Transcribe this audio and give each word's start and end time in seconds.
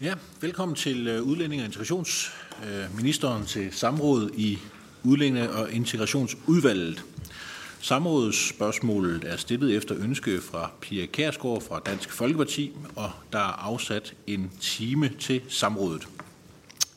Ja, 0.00 0.14
velkommen 0.40 0.74
til 0.74 1.08
øh, 1.08 1.22
Udlænding- 1.22 1.60
og 1.60 1.66
Integrationsministeren 1.66 3.42
øh, 3.42 3.48
til 3.48 3.72
samråd 3.72 4.30
i 4.34 4.58
udlændinge- 5.04 5.50
og 5.50 5.72
Integrationsudvalget. 5.72 7.04
Samrådets 7.80 8.48
spørgsmål 8.48 9.22
er 9.26 9.36
stillet 9.36 9.76
efter 9.76 9.96
ønske 9.98 10.40
fra 10.40 10.70
Pia 10.80 11.06
Kærsgaard 11.06 11.62
fra 11.62 11.80
Dansk 11.80 12.10
Folkeparti, 12.12 12.72
og 12.96 13.10
der 13.32 13.38
er 13.38 13.64
afsat 13.66 14.14
en 14.26 14.50
time 14.60 15.10
til 15.18 15.42
samrådet. 15.48 16.08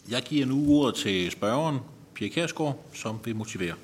Jeg 0.09 0.21
giver 0.21 0.45
nu 0.45 0.69
ordet 0.69 0.95
til 0.95 1.31
spørgeren, 1.31 1.79
Pia 2.15 2.27
Kærsgaard, 2.27 2.85
som 2.93 3.19
vil 3.25 3.35
motivere. 3.35 3.75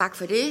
Tak 0.00 0.16
for 0.16 0.26
det, 0.26 0.48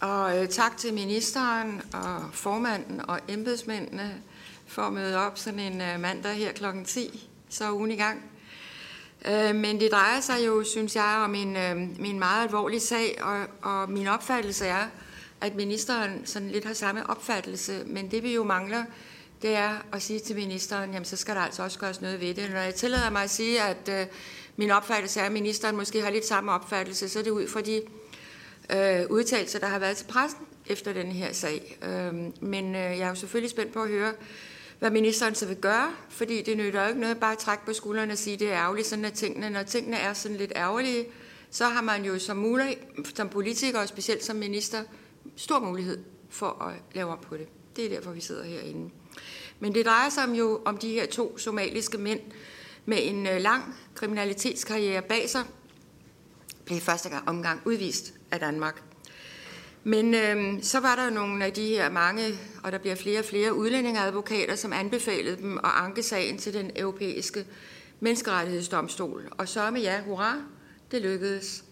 og 0.00 0.38
øh, 0.38 0.48
tak 0.48 0.76
til 0.76 0.94
ministeren 0.94 1.82
og 1.92 2.20
formanden 2.32 3.00
og 3.08 3.20
embedsmændene 3.28 4.22
for 4.66 4.82
at 4.82 4.92
møde 4.92 5.16
op 5.18 5.38
sådan 5.38 5.60
en 5.60 5.80
øh, 5.80 6.00
mandag 6.00 6.34
her 6.34 6.52
kl. 6.52 6.64
10, 6.84 7.28
så 7.48 7.64
er 7.64 7.72
ugen 7.72 7.90
i 7.90 7.96
gang. 7.96 8.22
Øh, 9.24 9.54
men 9.54 9.80
det 9.80 9.90
drejer 9.92 10.20
sig 10.20 10.46
jo, 10.46 10.64
synes 10.64 10.96
jeg, 10.96 11.22
om 11.24 11.34
en, 11.34 11.56
øh, 11.56 11.76
min 12.00 12.18
meget 12.18 12.42
alvorlig 12.42 12.82
sag, 12.82 13.18
og, 13.22 13.46
og 13.62 13.90
min 13.90 14.06
opfattelse 14.06 14.66
er, 14.66 14.86
at 15.40 15.54
ministeren 15.54 16.26
sådan 16.26 16.50
lidt 16.50 16.64
har 16.64 16.72
samme 16.72 17.10
opfattelse, 17.10 17.82
men 17.86 18.10
det 18.10 18.22
vi 18.22 18.34
jo 18.34 18.44
mangler, 18.44 18.84
det 19.42 19.54
er 19.54 19.70
at 19.92 20.02
sige 20.02 20.20
til 20.20 20.36
ministeren, 20.36 20.92
jamen 20.92 21.04
så 21.04 21.16
skal 21.16 21.34
der 21.34 21.40
altså 21.40 21.62
også 21.62 21.78
gøres 21.78 22.00
noget 22.00 22.20
ved 22.20 22.34
det. 22.34 22.50
Når 22.50 22.60
jeg 22.60 22.74
tillader 22.74 23.10
mig 23.10 23.22
at 23.22 23.30
sige, 23.30 23.62
at 23.62 23.88
øh, 23.88 24.06
min 24.56 24.70
opfattelse 24.70 25.20
er, 25.20 25.24
at 25.24 25.32
ministeren 25.32 25.76
måske 25.76 26.02
har 26.02 26.10
lidt 26.10 26.26
samme 26.26 26.52
opfattelse, 26.52 27.08
så 27.08 27.18
er 27.18 27.22
det 27.22 27.30
ud 27.30 27.48
fra 27.48 27.60
de 27.60 27.82
øh, 28.72 29.06
udtalelser, 29.10 29.58
der 29.58 29.66
har 29.66 29.78
været 29.78 29.96
til 29.96 30.04
pressen 30.04 30.40
efter 30.66 30.92
den 30.92 31.12
her 31.12 31.32
sag. 31.32 31.78
Øh, 31.82 32.14
men 32.40 32.74
øh, 32.74 32.80
jeg 32.80 32.98
er 32.98 33.08
jo 33.08 33.14
selvfølgelig 33.14 33.50
spændt 33.50 33.72
på 33.72 33.82
at 33.82 33.88
høre, 33.88 34.12
hvad 34.78 34.90
ministeren 34.90 35.34
så 35.34 35.46
vil 35.46 35.56
gøre, 35.56 35.92
fordi 36.08 36.42
det 36.42 36.56
nytter 36.56 36.82
jo 36.82 36.88
ikke 36.88 37.00
noget 37.00 37.20
bare 37.20 37.32
at 37.32 37.38
trække 37.38 37.66
på 37.66 37.72
skuldrene 37.72 38.12
og 38.12 38.18
sige, 38.18 38.34
at 38.34 38.40
det 38.40 38.52
er 38.52 38.62
ærgerligt, 38.62 38.86
sådan 38.86 39.04
at 39.04 39.12
tingene, 39.12 39.50
når 39.50 39.62
tingene 39.62 39.96
er 39.96 40.12
sådan 40.12 40.36
lidt 40.36 40.52
ærgerlige, 40.56 41.06
så 41.50 41.64
har 41.64 41.82
man 41.82 42.04
jo 42.04 42.18
som, 42.18 42.36
mulig, 42.36 42.78
som 43.14 43.28
politiker, 43.28 43.80
og 43.80 43.88
specielt 43.88 44.24
som 44.24 44.36
minister, 44.36 44.82
stor 45.36 45.60
mulighed 45.60 45.98
for 46.30 46.62
at 46.62 46.74
lave 46.94 47.10
om 47.10 47.18
på 47.22 47.36
det. 47.36 47.48
Det 47.76 47.84
er 47.84 47.88
derfor, 47.88 48.10
vi 48.10 48.20
sidder 48.20 48.44
herinde. 48.44 48.90
Men 49.60 49.74
det 49.74 49.86
drejer 49.86 50.10
sig 50.10 50.28
jo 50.38 50.62
om 50.64 50.78
de 50.78 50.88
her 50.88 51.06
to 51.06 51.38
somaliske 51.38 51.98
mænd 51.98 52.20
med 52.84 52.98
en 53.00 53.26
øh, 53.26 53.40
lang 53.40 53.74
kriminalitetskarriere 53.94 55.02
bag 55.02 55.30
sig, 55.30 55.42
blev 56.64 56.80
første 56.80 57.08
gang 57.08 57.28
omgang 57.28 57.60
udvist 57.64 58.14
af 58.30 58.40
Danmark. 58.40 58.82
Men 59.86 60.14
øh, 60.14 60.62
så 60.62 60.80
var 60.80 60.96
der 60.96 61.10
nogle 61.10 61.44
af 61.44 61.52
de 61.52 61.66
her 61.66 61.90
mange, 61.90 62.22
og 62.64 62.72
der 62.72 62.78
bliver 62.78 62.94
flere 62.94 63.18
og 63.18 63.24
flere 63.24 63.54
udlændingeadvokater, 63.54 64.54
som 64.54 64.72
anbefalede 64.72 65.36
dem 65.36 65.58
at 65.58 65.70
anke 65.74 66.02
sagen 66.02 66.38
til 66.38 66.54
den 66.54 66.70
europæiske 66.76 67.46
menneskerettighedsdomstol. 68.00 69.28
Og 69.30 69.48
så 69.48 69.70
med 69.70 69.80
ja, 69.80 70.02
hurra, 70.02 70.36
det 70.90 71.02
lykkedes. 71.02 71.64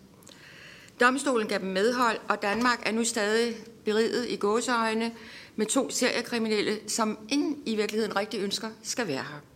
Domstolen 1.00 1.48
gav 1.48 1.58
dem 1.58 1.68
medhold, 1.68 2.18
og 2.28 2.42
Danmark 2.42 2.82
er 2.86 2.92
nu 2.92 3.04
stadig 3.04 3.56
beriget 3.84 4.26
i 4.28 4.36
gåseøjne 4.36 5.12
med 5.56 5.66
to 5.66 5.90
seriekriminelle, 5.90 6.78
som 6.86 7.18
ingen 7.28 7.62
i 7.66 7.76
virkeligheden 7.76 8.16
rigtig 8.16 8.40
ønsker 8.40 8.68
skal 8.82 9.08
være 9.08 9.22
her. 9.22 9.53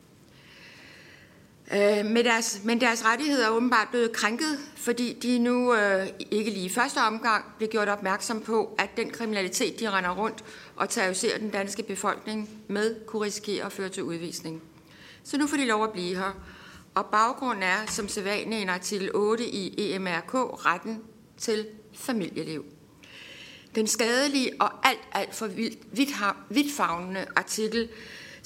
Øh, 1.72 2.06
med 2.06 2.24
deres, 2.24 2.60
men 2.64 2.80
deres 2.80 3.04
rettigheder 3.04 3.46
er 3.46 3.50
åbenbart 3.50 3.88
blevet 3.88 4.12
krænket, 4.12 4.58
fordi 4.76 5.12
de 5.12 5.38
nu 5.38 5.74
øh, 5.74 6.06
ikke 6.30 6.50
lige 6.50 6.64
i 6.64 6.68
første 6.68 6.98
omgang 6.98 7.44
blev 7.58 7.68
gjort 7.68 7.88
opmærksom 7.88 8.40
på, 8.40 8.74
at 8.78 8.96
den 8.96 9.10
kriminalitet, 9.10 9.80
de 9.80 9.90
render 9.90 10.10
rundt 10.10 10.44
og 10.76 10.88
terroriserer 10.88 11.38
den 11.38 11.50
danske 11.50 11.82
befolkning 11.82 12.48
med, 12.68 13.06
kunne 13.06 13.22
risikere 13.22 13.64
at 13.64 13.72
føre 13.72 13.88
til 13.88 14.02
udvisning. 14.02 14.62
Så 15.24 15.38
nu 15.38 15.46
får 15.46 15.56
de 15.56 15.64
lov 15.64 15.84
at 15.84 15.92
blive 15.92 16.16
her. 16.16 16.32
Og 16.94 17.06
baggrunden 17.06 17.62
er, 17.62 17.86
som 17.86 18.08
sædvanlig 18.08 18.62
en 18.62 18.68
artikel 18.68 19.10
8 19.14 19.44
i 19.44 19.92
EMRK, 19.92 20.34
retten 20.34 21.02
til 21.38 21.66
familieliv. 21.94 22.64
Den 23.74 23.86
skadelige 23.86 24.50
og 24.60 24.88
alt, 24.88 25.08
alt 25.12 25.34
for 25.34 25.46
vidtfavnende 26.50 27.26
artikel 27.36 27.88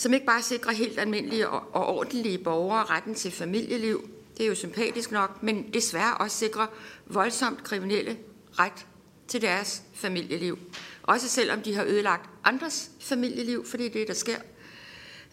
som 0.02 0.14
ikke 0.14 0.26
bare 0.26 0.42
sikrer 0.42 0.72
helt 0.72 0.98
almindelige 0.98 1.48
og 1.48 1.86
ordentlige 1.96 2.38
borgere 2.38 2.84
retten 2.84 3.14
til 3.14 3.30
familieliv, 3.30 4.08
det 4.36 4.44
er 4.44 4.48
jo 4.48 4.54
sympatisk 4.54 5.12
nok, 5.12 5.42
men 5.42 5.74
desværre 5.74 6.16
også 6.16 6.36
sikrer 6.36 6.66
voldsomt 7.06 7.64
kriminelle 7.64 8.16
ret 8.58 8.86
til 9.28 9.42
deres 9.42 9.82
familieliv. 9.94 10.58
Også 11.02 11.28
selvom 11.28 11.62
de 11.62 11.74
har 11.74 11.84
ødelagt 11.84 12.30
andres 12.44 12.90
familieliv, 13.00 13.66
fordi 13.66 13.84
det 13.84 13.90
er 13.90 13.98
det, 14.00 14.08
der 14.08 14.14
sker, 14.14 14.36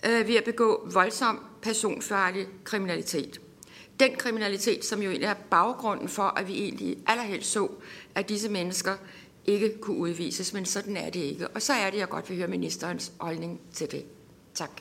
øh, 0.05 0.27
ved 0.27 0.35
at 0.35 0.43
begå 0.43 0.89
voldsom 0.93 1.39
personfarlig 1.61 2.47
kriminalitet. 2.63 3.41
Den 3.99 4.15
kriminalitet, 4.15 4.85
som 4.85 5.01
jo 5.01 5.09
egentlig 5.09 5.27
er 5.27 5.33
baggrunden 5.33 6.09
for, 6.09 6.23
at 6.23 6.47
vi 6.47 6.53
egentlig 6.53 6.97
allerhelst 7.07 7.51
så, 7.51 7.67
at 8.15 8.29
disse 8.29 8.49
mennesker 8.49 8.95
ikke 9.45 9.77
kunne 9.81 9.97
udvises, 9.97 10.53
men 10.53 10.65
sådan 10.65 10.97
er 10.97 11.09
det 11.09 11.19
ikke. 11.19 11.47
Og 11.47 11.61
så 11.61 11.73
er 11.73 11.89
det, 11.89 11.97
jeg 11.97 12.09
godt 12.09 12.29
vil 12.29 12.37
høre 12.37 12.47
ministerens 12.47 13.11
holdning 13.19 13.61
til 13.73 13.91
det. 13.91 14.05
Tak. 14.59 14.71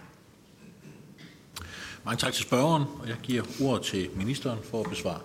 Mange 2.05 2.19
tak 2.19 2.33
til 2.33 2.43
spørgeren, 2.43 2.85
og 3.01 3.09
jeg 3.09 3.17
giver 3.23 3.43
ordet 3.63 3.83
til 3.87 4.11
ministeren 4.17 4.59
for 4.71 4.81
at 4.81 4.91
besvare. 4.91 5.21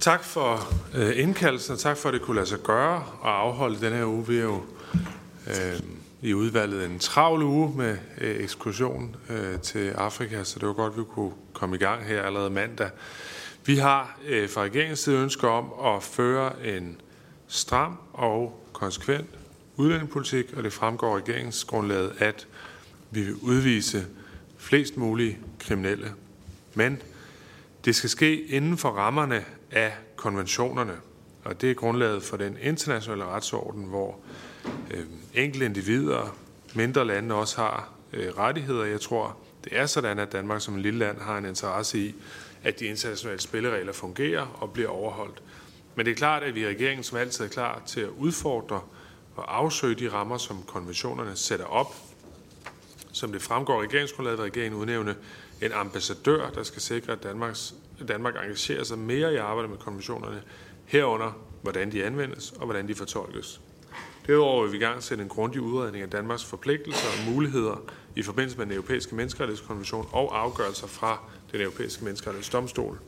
Tak 0.00 0.24
for 0.24 0.72
øh, 0.94 1.18
indkaldelsen, 1.18 1.72
og 1.72 1.78
tak 1.78 1.96
for, 1.96 2.08
at 2.08 2.12
det 2.12 2.22
kunne 2.22 2.34
lade 2.34 2.46
sig 2.46 2.58
gøre 2.58 2.96
at 2.96 3.30
afholde 3.30 3.80
den 3.80 3.92
her 3.92 4.04
uge. 4.04 4.26
Vi 4.26 4.36
er 4.36 4.42
jo 4.42 4.62
øh, 5.46 5.80
i 6.22 6.34
udvalget 6.34 6.84
en 6.84 6.98
travl 6.98 7.42
uge 7.42 7.76
med 7.76 7.98
øh, 8.18 8.36
ekskursion 8.36 9.16
øh, 9.28 9.60
til 9.60 9.90
Afrika, 9.90 10.44
så 10.44 10.58
det 10.58 10.68
var 10.68 10.74
godt, 10.74 10.92
at 10.92 10.98
vi 10.98 11.04
kunne 11.04 11.32
komme 11.52 11.76
i 11.76 11.78
gang 11.78 12.04
her 12.04 12.22
allerede 12.22 12.50
mandag. 12.50 12.90
Vi 13.64 13.76
har 13.76 14.18
øh, 14.26 14.50
fra 14.50 14.62
regeringens 14.62 14.98
side 14.98 15.16
ønsker 15.16 15.48
om 15.48 15.94
at 15.94 16.02
føre 16.02 16.66
en 16.66 17.00
stram 17.48 17.98
og 18.12 18.66
konsekvent 18.72 19.41
udlændingepolitik, 19.76 20.52
og 20.56 20.64
det 20.64 20.72
fremgår 20.72 21.16
regeringsgrundlaget, 21.16 22.14
at 22.18 22.46
vi 23.10 23.22
vil 23.22 23.34
udvise 23.34 24.06
flest 24.58 24.96
mulige 24.96 25.38
kriminelle. 25.58 26.12
Men 26.74 27.02
det 27.84 27.96
skal 27.96 28.10
ske 28.10 28.42
inden 28.42 28.78
for 28.78 28.88
rammerne 28.88 29.44
af 29.70 29.92
konventionerne, 30.16 30.96
og 31.44 31.60
det 31.60 31.70
er 31.70 31.74
grundlaget 31.74 32.22
for 32.22 32.36
den 32.36 32.56
internationale 32.62 33.24
retsorden, 33.24 33.84
hvor 33.84 34.18
øh, 34.90 35.04
enkelte 35.34 35.66
individer, 35.66 36.36
mindre 36.74 37.04
lande 37.04 37.34
også 37.34 37.56
har 37.56 37.92
øh, 38.12 38.38
rettigheder. 38.38 38.84
Jeg 38.84 39.00
tror, 39.00 39.36
det 39.64 39.78
er 39.78 39.86
sådan, 39.86 40.18
at 40.18 40.32
Danmark 40.32 40.60
som 40.60 40.74
en 40.74 40.82
lille 40.82 40.98
land 40.98 41.20
har 41.20 41.38
en 41.38 41.44
interesse 41.44 41.98
i, 41.98 42.14
at 42.62 42.80
de 42.80 42.86
internationale 42.86 43.40
spilleregler 43.40 43.92
fungerer 43.92 44.46
og 44.60 44.72
bliver 44.72 44.88
overholdt. 44.88 45.42
Men 45.94 46.06
det 46.06 46.12
er 46.12 46.16
klart, 46.16 46.42
at 46.42 46.54
vi 46.54 46.60
i 46.60 46.66
regeringen 46.66 47.04
som 47.04 47.18
altid 47.18 47.44
er 47.44 47.48
klar 47.48 47.82
til 47.86 48.00
at 48.00 48.08
udfordre 48.08 48.80
og 49.36 49.58
afsøge 49.58 49.94
de 49.94 50.12
rammer, 50.12 50.38
som 50.38 50.62
konventionerne 50.66 51.36
sætter 51.36 51.66
op. 51.66 51.94
Som 53.12 53.32
det 53.32 53.42
fremgår 53.42 53.82
i 53.82 53.86
regeringsgrundlaget, 53.86 54.38
vil 54.38 54.44
regeringen 54.44 54.80
udnævne 54.80 55.16
en 55.62 55.72
ambassadør, 55.72 56.50
der 56.50 56.62
skal 56.62 56.82
sikre, 56.82 57.12
at 57.12 57.22
Danmarks, 57.22 57.74
Danmark 58.08 58.34
engagerer 58.34 58.84
sig 58.84 58.98
mere 58.98 59.34
i 59.34 59.36
arbejdet 59.36 59.70
med 59.70 59.78
konventionerne, 59.78 60.42
herunder 60.84 61.32
hvordan 61.62 61.92
de 61.92 62.04
anvendes 62.04 62.52
og 62.52 62.64
hvordan 62.64 62.88
de 62.88 62.94
fortolkes. 62.94 63.60
Derudover 64.26 64.62
vil 64.62 64.72
vi 64.72 64.76
i 64.76 64.80
gang 64.80 65.02
sætte 65.02 65.22
en 65.22 65.28
grundig 65.28 65.60
udredning 65.60 66.02
af 66.02 66.10
Danmarks 66.10 66.44
forpligtelser 66.44 67.08
og 67.08 67.32
muligheder 67.32 67.82
i 68.16 68.22
forbindelse 68.22 68.58
med 68.58 68.66
den 68.66 68.72
europæiske 68.72 69.14
menneskerettighedskonvention 69.14 70.08
og 70.12 70.40
afgørelser 70.40 70.86
fra 70.86 71.18
den 71.52 71.60
europæiske 71.60 72.04
menneskerettighedsdomstol. 72.04 72.98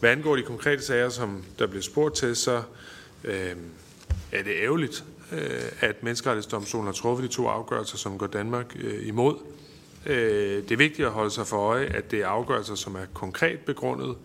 Hvad 0.00 0.10
angår 0.10 0.36
de 0.36 0.42
konkrete 0.42 0.82
sager, 0.82 1.08
som 1.08 1.44
der 1.58 1.66
bliver 1.66 1.82
spurgt 1.82 2.16
til, 2.16 2.36
så 2.36 2.62
øh, 3.24 3.56
er 4.32 4.42
det 4.42 4.52
ærgerligt, 4.62 5.04
Øh, 5.32 5.62
at 5.80 6.02
menneskerettighedsdomstolen 6.02 6.86
har 6.86 6.92
truffet 6.92 7.30
de 7.30 7.34
to 7.34 7.46
afgørelser, 7.46 7.96
som 7.96 8.18
går 8.18 8.26
Danmark 8.26 8.76
øh, 8.80 9.06
imod. 9.06 9.36
Øh, 10.06 10.62
det 10.62 10.72
er 10.72 10.76
vigtigt 10.76 11.06
at 11.06 11.12
holde 11.12 11.30
sig 11.30 11.46
for 11.46 11.56
øje, 11.56 11.86
at 11.86 12.10
det 12.10 12.20
er 12.20 12.26
afgørelser, 12.26 12.74
som 12.74 12.94
er 12.94 13.06
konkret 13.14 13.58
begrundet. 13.60 14.16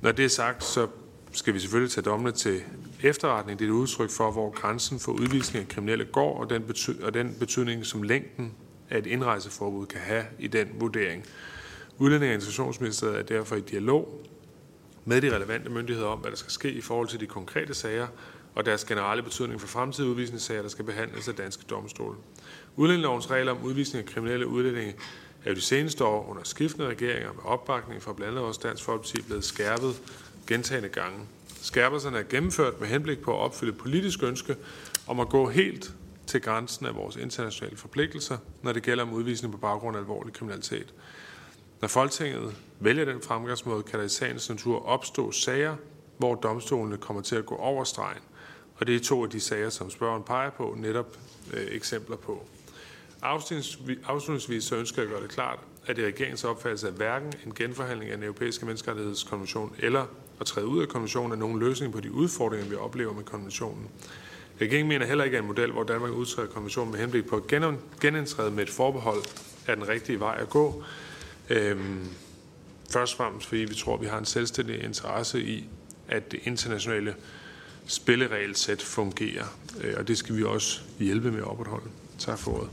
Når 0.00 0.12
det 0.12 0.24
er 0.24 0.28
sagt, 0.28 0.64
så 0.64 0.86
skal 1.32 1.54
vi 1.54 1.58
selvfølgelig 1.58 1.92
tage 1.92 2.04
dommene 2.04 2.32
til 2.32 2.62
efterretning. 3.02 3.58
Det 3.58 3.64
er 3.64 3.68
et 3.68 3.74
udtryk 3.74 4.10
for, 4.10 4.30
hvor 4.30 4.50
grænsen 4.50 5.00
for 5.00 5.12
udvisning 5.12 5.62
af 5.62 5.68
kriminelle 5.68 6.04
går, 6.04 6.40
og 6.40 6.50
den, 6.50 6.62
bety- 6.62 7.04
og 7.04 7.14
den 7.14 7.36
betydning, 7.38 7.86
som 7.86 8.02
længden 8.02 8.54
af 8.90 8.98
et 8.98 9.06
indrejseforbud 9.06 9.86
kan 9.86 10.00
have 10.00 10.24
i 10.38 10.46
den 10.46 10.68
vurdering. 10.74 11.24
Udlænding- 11.98 12.30
og 12.30 12.34
Integrationsministeriet 12.34 13.18
er 13.18 13.22
derfor 13.22 13.56
i 13.56 13.60
dialog 13.60 14.26
med 15.04 15.20
de 15.20 15.34
relevante 15.34 15.70
myndigheder 15.70 16.08
om, 16.08 16.18
hvad 16.18 16.30
der 16.30 16.36
skal 16.36 16.52
ske 16.52 16.72
i 16.72 16.80
forhold 16.80 17.08
til 17.08 17.20
de 17.20 17.26
konkrete 17.26 17.74
sager, 17.74 18.06
og 18.54 18.64
deres 18.64 18.84
generelle 18.84 19.22
betydning 19.22 19.60
for 19.60 19.68
fremtidige 19.68 20.10
udvisningssager, 20.10 20.62
der 20.62 20.68
skal 20.68 20.84
behandles 20.84 21.28
af 21.28 21.34
danske 21.34 21.64
domstole. 21.70 22.16
Udlændingelovens 22.76 23.30
regler 23.30 23.52
om 23.52 23.62
udvisning 23.62 24.08
af 24.08 24.14
kriminelle 24.14 24.46
udlændinge 24.46 24.94
er 25.44 25.50
jo 25.50 25.54
de 25.54 25.60
seneste 25.60 26.04
år 26.04 26.30
under 26.30 26.42
skiftende 26.44 26.88
regeringer 26.88 27.32
med 27.32 27.42
opbakning 27.44 28.02
fra 28.02 28.12
blandt 28.12 28.30
andet 28.30 28.48
også 28.48 28.60
Dansk 28.62 28.84
Folkeparti 28.84 29.22
blevet 29.22 29.44
skærpet 29.44 30.02
gentagende 30.46 30.88
gange. 30.88 31.18
Skærpelserne 31.62 32.18
er 32.18 32.22
gennemført 32.22 32.80
med 32.80 32.88
henblik 32.88 33.18
på 33.18 33.32
at 33.34 33.38
opfylde 33.38 33.72
politisk 33.72 34.22
ønske 34.22 34.56
om 35.06 35.20
at 35.20 35.28
gå 35.28 35.48
helt 35.48 35.94
til 36.26 36.40
grænsen 36.40 36.86
af 36.86 36.94
vores 36.94 37.16
internationale 37.16 37.76
forpligtelser, 37.76 38.38
når 38.62 38.72
det 38.72 38.82
gælder 38.82 39.04
om 39.04 39.12
udvisning 39.12 39.52
på 39.52 39.58
baggrund 39.58 39.96
af 39.96 40.00
alvorlig 40.00 40.32
kriminalitet. 40.32 40.94
Når 41.80 41.88
Folketinget 41.88 42.56
vælger 42.80 43.04
den 43.04 43.22
fremgangsmåde, 43.22 43.82
kan 43.82 43.98
der 43.98 44.04
i 44.04 44.08
sagens 44.08 44.48
natur 44.48 44.86
opstå 44.86 45.32
sager, 45.32 45.76
hvor 46.18 46.34
domstolene 46.34 46.96
kommer 46.96 47.22
til 47.22 47.36
at 47.36 47.46
gå 47.46 47.56
over 47.56 47.84
stregen. 47.84 48.22
Og 48.82 48.86
det 48.86 48.96
er 48.96 49.00
to 49.00 49.24
af 49.24 49.30
de 49.30 49.40
sager, 49.40 49.70
som 49.70 49.90
spørgeren 49.90 50.22
peger 50.22 50.50
på, 50.50 50.76
netop 50.78 51.16
øh, 51.52 51.66
eksempler 51.70 52.16
på. 52.16 52.46
Afslutningsvis 53.22 54.64
så 54.64 54.76
ønsker 54.76 55.02
jeg 55.02 55.10
at 55.10 55.14
gøre 55.14 55.22
det 55.22 55.30
klart, 55.30 55.58
at 55.86 55.96
det 55.96 56.02
er 56.02 56.06
regeringens 56.06 56.44
opfattelse, 56.44 56.88
at 56.88 56.94
hverken 56.94 57.32
en 57.46 57.54
genforhandling 57.54 58.10
af 58.10 58.16
den 58.16 58.24
europæiske 58.24 58.66
menneskerettighedskonvention 58.66 59.76
eller 59.78 60.06
at 60.40 60.46
træde 60.46 60.66
ud 60.66 60.82
af 60.82 60.88
konventionen 60.88 61.32
er 61.32 61.36
nogen 61.36 61.58
løsning 61.58 61.92
på 61.92 62.00
de 62.00 62.12
udfordringer, 62.12 62.68
vi 62.68 62.74
oplever 62.74 63.12
med 63.12 63.24
konventionen. 63.24 63.88
Regeringen 64.60 64.88
mener 64.88 65.06
heller 65.06 65.24
ikke, 65.24 65.36
at 65.36 65.42
en 65.42 65.48
model, 65.48 65.72
hvor 65.72 65.84
Danmark 65.84 66.12
udtræder 66.12 66.48
konventionen 66.48 66.92
med 66.92 67.00
henblik 67.00 67.26
på 67.26 67.36
at 67.36 67.46
genindtræde 68.00 68.50
med 68.50 68.62
et 68.62 68.70
forbehold, 68.70 69.22
er 69.66 69.74
den 69.74 69.88
rigtige 69.88 70.20
vej 70.20 70.38
at 70.40 70.50
gå. 70.50 70.84
Øhm, 71.50 72.08
først 72.90 73.12
og 73.12 73.16
fremmest 73.16 73.48
fordi 73.48 73.60
vi 73.60 73.74
tror, 73.74 73.94
at 73.94 74.00
vi 74.00 74.06
har 74.06 74.18
en 74.18 74.24
selvstændig 74.24 74.84
interesse 74.84 75.42
i, 75.42 75.68
at 76.08 76.32
det 76.32 76.40
internationale 76.44 77.14
spilleregelsæt 77.86 78.82
fungerer. 78.82 79.44
Øh, 79.80 79.94
og 79.98 80.08
det 80.08 80.18
skal 80.18 80.36
vi 80.36 80.44
også 80.44 80.80
hjælpe 80.98 81.30
med 81.30 81.38
at 81.38 81.46
opretholde. 81.46 81.86
Tak 82.18 82.38
for 82.38 82.50
ordet. 82.50 82.68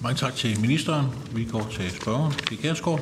Mange 0.00 0.16
tak 0.16 0.34
til 0.34 0.60
ministeren. 0.60 1.06
Vi 1.34 1.44
går 1.44 1.68
til 1.72 1.90
spørgeren. 1.90 2.32
Pia 2.32 2.56
Kjærsgaard. 2.56 3.00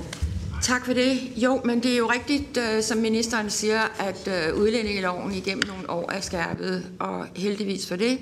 Tak 0.63 0.87
for 0.87 0.93
det. 0.93 1.19
Jo, 1.37 1.61
men 1.65 1.83
det 1.83 1.93
er 1.93 1.97
jo 1.97 2.11
rigtigt, 2.11 2.57
øh, 2.57 2.83
som 2.83 2.99
ministeren 2.99 3.51
siger, 3.51 3.81
at 3.81 4.29
øh, 4.29 4.61
udlændingeloven 4.61 5.35
igennem 5.35 5.65
nogle 5.69 5.91
år 5.91 6.13
er 6.13 6.21
skærpet, 6.21 6.87
og 6.99 7.27
heldigvis 7.37 7.89
for 7.89 7.97
det. 7.97 8.19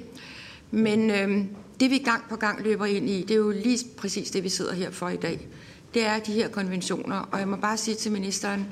Men 0.71 1.11
øh, 1.11 1.45
det 1.81 1.91
vi 1.91 1.99
gang 1.99 2.25
på 2.29 2.37
gang 2.37 2.63
løber 2.63 2.87
ind 2.87 3.11
i, 3.11 3.23
det 3.23 3.31
er 3.31 3.39
jo 3.39 3.51
lige 3.51 3.79
præcis 3.97 4.31
det, 4.31 4.45
vi 4.45 4.49
sidder 4.49 4.75
her 4.75 4.91
for 4.91 5.09
i 5.09 5.17
dag. 5.17 5.49
Det 5.95 6.07
er 6.07 6.19
de 6.19 6.33
her 6.33 6.49
konventioner, 6.49 7.29
og 7.33 7.39
jeg 7.39 7.49
må 7.49 7.57
bare 7.57 7.77
sige 7.77 7.95
til 7.95 8.13
ministeren, 8.13 8.67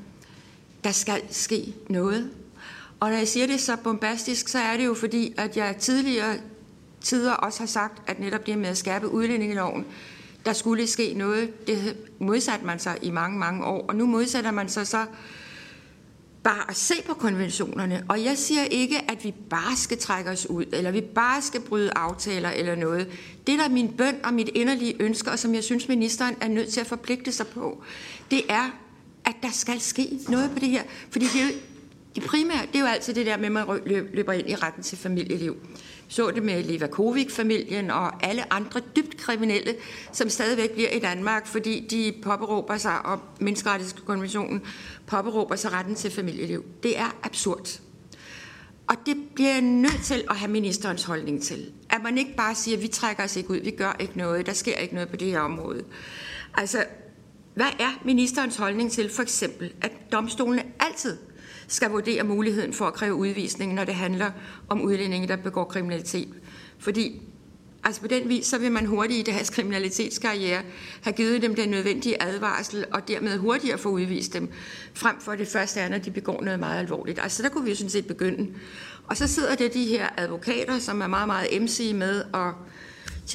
der 0.84 0.92
skal 0.92 1.22
ske 1.30 1.74
noget. 1.88 2.30
Og 3.00 3.10
når 3.10 3.16
jeg 3.16 3.28
siger 3.28 3.46
det 3.46 3.60
så 3.60 3.76
bombastisk, 3.76 4.48
så 4.48 4.58
er 4.58 4.76
det 4.76 4.86
jo 4.86 4.94
fordi, 4.94 5.34
at 5.36 5.56
jeg 5.56 5.76
tidligere 5.78 6.36
tider 7.00 7.32
også 7.32 7.58
har 7.58 7.66
sagt, 7.66 8.10
at 8.10 8.20
netop 8.20 8.46
det 8.46 8.58
med 8.58 8.68
at 8.68 8.78
skærpe 8.78 9.08
udlændingeloven, 9.08 9.84
der 10.44 10.52
skulle 10.52 10.86
ske 10.86 11.14
noget, 11.14 11.66
det 11.66 11.96
modsatte 12.18 12.66
man 12.66 12.78
sig 12.78 12.98
i 13.02 13.10
mange, 13.10 13.38
mange 13.38 13.64
år. 13.64 13.86
Og 13.88 13.96
nu 13.96 14.06
modsætter 14.06 14.50
man 14.50 14.68
sig 14.68 14.86
så 14.86 15.06
bare 16.42 16.64
at 16.68 16.76
se 16.76 16.94
på 17.06 17.14
konventionerne. 17.14 18.04
Og 18.08 18.24
jeg 18.24 18.38
siger 18.38 18.64
ikke, 18.64 19.10
at 19.10 19.24
vi 19.24 19.34
bare 19.50 19.76
skal 19.76 19.98
trække 19.98 20.30
os 20.30 20.46
ud, 20.46 20.64
eller 20.72 20.90
vi 20.90 21.00
bare 21.00 21.42
skal 21.42 21.60
bryde 21.60 21.90
aftaler 21.96 22.50
eller 22.50 22.74
noget. 22.74 23.08
Det, 23.46 23.58
der 23.58 23.64
er 23.64 23.68
min 23.68 23.88
bøn 23.88 24.16
og 24.24 24.34
mit 24.34 24.50
inderlige 24.54 24.96
ønske, 25.00 25.30
og 25.30 25.38
som 25.38 25.54
jeg 25.54 25.64
synes, 25.64 25.88
ministeren 25.88 26.36
er 26.40 26.48
nødt 26.48 26.68
til 26.68 26.80
at 26.80 26.86
forpligte 26.86 27.32
sig 27.32 27.46
på, 27.46 27.82
det 28.30 28.42
er, 28.48 28.70
at 29.30 29.42
der 29.42 29.50
skal 29.52 29.80
ske 29.80 30.08
noget 30.28 30.50
på 30.50 30.58
det 30.58 30.68
her. 30.68 30.82
Fordi 31.10 31.24
det, 31.24 31.40
er 31.40 31.46
jo, 31.46 31.52
det 32.14 32.22
primære, 32.22 32.66
det 32.66 32.76
er 32.76 32.80
jo 32.80 32.86
altid 32.86 33.14
det 33.14 33.26
der 33.26 33.36
med, 33.36 33.46
at 33.46 33.52
man 33.52 33.80
løber 34.12 34.32
ind 34.32 34.50
i 34.50 34.54
retten 34.54 34.82
til 34.82 34.98
familieliv 34.98 35.56
så 36.10 36.30
det 36.30 36.42
med 36.42 36.62
Levakovic-familien 36.62 37.90
og 37.90 38.26
alle 38.26 38.52
andre 38.52 38.80
dybt 38.96 39.16
kriminelle, 39.16 39.74
som 40.12 40.28
stadigvæk 40.28 40.70
bliver 40.70 40.90
i 40.90 40.98
Danmark, 40.98 41.46
fordi 41.46 41.86
de 41.90 42.14
påberåber 42.22 42.76
sig, 42.76 43.06
og 43.06 43.20
menneskerettighedskonventionen 43.40 44.62
påberåber 45.06 45.56
sig 45.56 45.72
retten 45.72 45.94
til 45.94 46.10
familieliv. 46.10 46.64
Det 46.82 46.98
er 46.98 47.16
absurd. 47.22 47.80
Og 48.86 48.96
det 49.06 49.16
bliver 49.34 49.50
jeg 49.52 49.60
nødt 49.60 50.02
til 50.04 50.24
at 50.30 50.36
have 50.36 50.50
ministerens 50.50 51.04
holdning 51.04 51.42
til. 51.42 51.72
At 51.90 52.02
man 52.02 52.18
ikke 52.18 52.34
bare 52.36 52.54
siger, 52.54 52.76
at 52.76 52.82
vi 52.82 52.88
trækker 52.88 53.24
os 53.24 53.36
ikke 53.36 53.50
ud, 53.50 53.58
vi 53.58 53.70
gør 53.70 53.96
ikke 54.00 54.18
noget, 54.18 54.46
der 54.46 54.52
sker 54.52 54.76
ikke 54.76 54.94
noget 54.94 55.08
på 55.08 55.16
det 55.16 55.28
her 55.28 55.40
område. 55.40 55.84
Altså, 56.54 56.84
hvad 57.60 57.72
er 57.78 58.00
ministerens 58.04 58.56
holdning 58.56 58.92
til 58.92 59.10
for 59.10 59.22
eksempel, 59.22 59.72
at 59.80 59.92
domstolene 60.12 60.62
altid 60.80 61.16
skal 61.68 61.90
vurdere 61.90 62.24
muligheden 62.24 62.72
for 62.72 62.84
at 62.84 62.94
kræve 62.94 63.14
udvisning, 63.14 63.74
når 63.74 63.84
det 63.84 63.94
handler 63.94 64.30
om 64.68 64.82
udlændinge, 64.82 65.28
der 65.28 65.36
begår 65.36 65.64
kriminalitet. 65.64 66.28
Fordi 66.78 67.22
altså 67.84 68.00
på 68.00 68.06
den 68.06 68.28
vis, 68.28 68.46
så 68.46 68.58
vil 68.58 68.72
man 68.72 68.86
hurtigt 68.86 69.28
i 69.28 69.32
deres 69.32 69.50
kriminalitetskarriere 69.50 70.62
have 71.02 71.14
givet 71.14 71.42
dem 71.42 71.54
den 71.54 71.68
nødvendige 71.68 72.22
advarsel, 72.22 72.84
og 72.92 73.08
dermed 73.08 73.38
hurtigere 73.38 73.78
få 73.78 73.88
udvist 73.88 74.32
dem, 74.32 74.48
frem 74.94 75.20
for 75.20 75.34
det 75.34 75.48
første 75.48 75.80
er, 75.80 75.88
når 75.88 75.98
de 75.98 76.10
begår 76.10 76.42
noget 76.42 76.60
meget 76.60 76.78
alvorligt. 76.78 77.18
Altså 77.22 77.42
der 77.42 77.48
kunne 77.48 77.64
vi 77.64 77.70
jo 77.70 77.76
sådan 77.76 77.90
set 77.90 78.06
begynde. 78.06 78.48
Og 79.06 79.16
så 79.16 79.26
sidder 79.26 79.54
der 79.54 79.68
de 79.68 79.84
her 79.84 80.08
advokater, 80.16 80.78
som 80.78 81.00
er 81.00 81.06
meget, 81.06 81.26
meget 81.26 81.62
MC 81.62 81.92
med, 81.94 82.24
og 82.32 82.54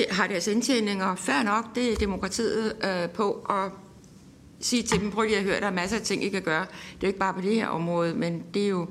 har 0.09 0.27
deres 0.27 0.47
indtjeninger, 0.47 1.15
Færre 1.15 1.43
nok, 1.43 1.75
det 1.75 1.91
er 1.91 1.95
demokratiet 1.95 2.75
øh, 2.83 3.09
på, 3.09 3.45
og 3.45 3.71
sige 4.65 4.83
til 4.83 4.99
dem, 4.99 5.11
prøv 5.11 5.23
lige 5.23 5.37
at 5.37 5.43
høre, 5.43 5.59
der 5.59 5.67
er 5.67 5.71
masser 5.71 5.97
af 5.97 6.03
ting, 6.03 6.23
I 6.23 6.29
kan 6.29 6.41
gøre. 6.41 6.61
Det 6.61 6.67
er 6.93 6.97
jo 7.03 7.07
ikke 7.07 7.19
bare 7.19 7.33
på 7.33 7.41
det 7.41 7.55
her 7.55 7.67
område, 7.67 8.15
men 8.15 8.43
det 8.53 8.63
er 8.63 8.67
jo, 8.67 8.87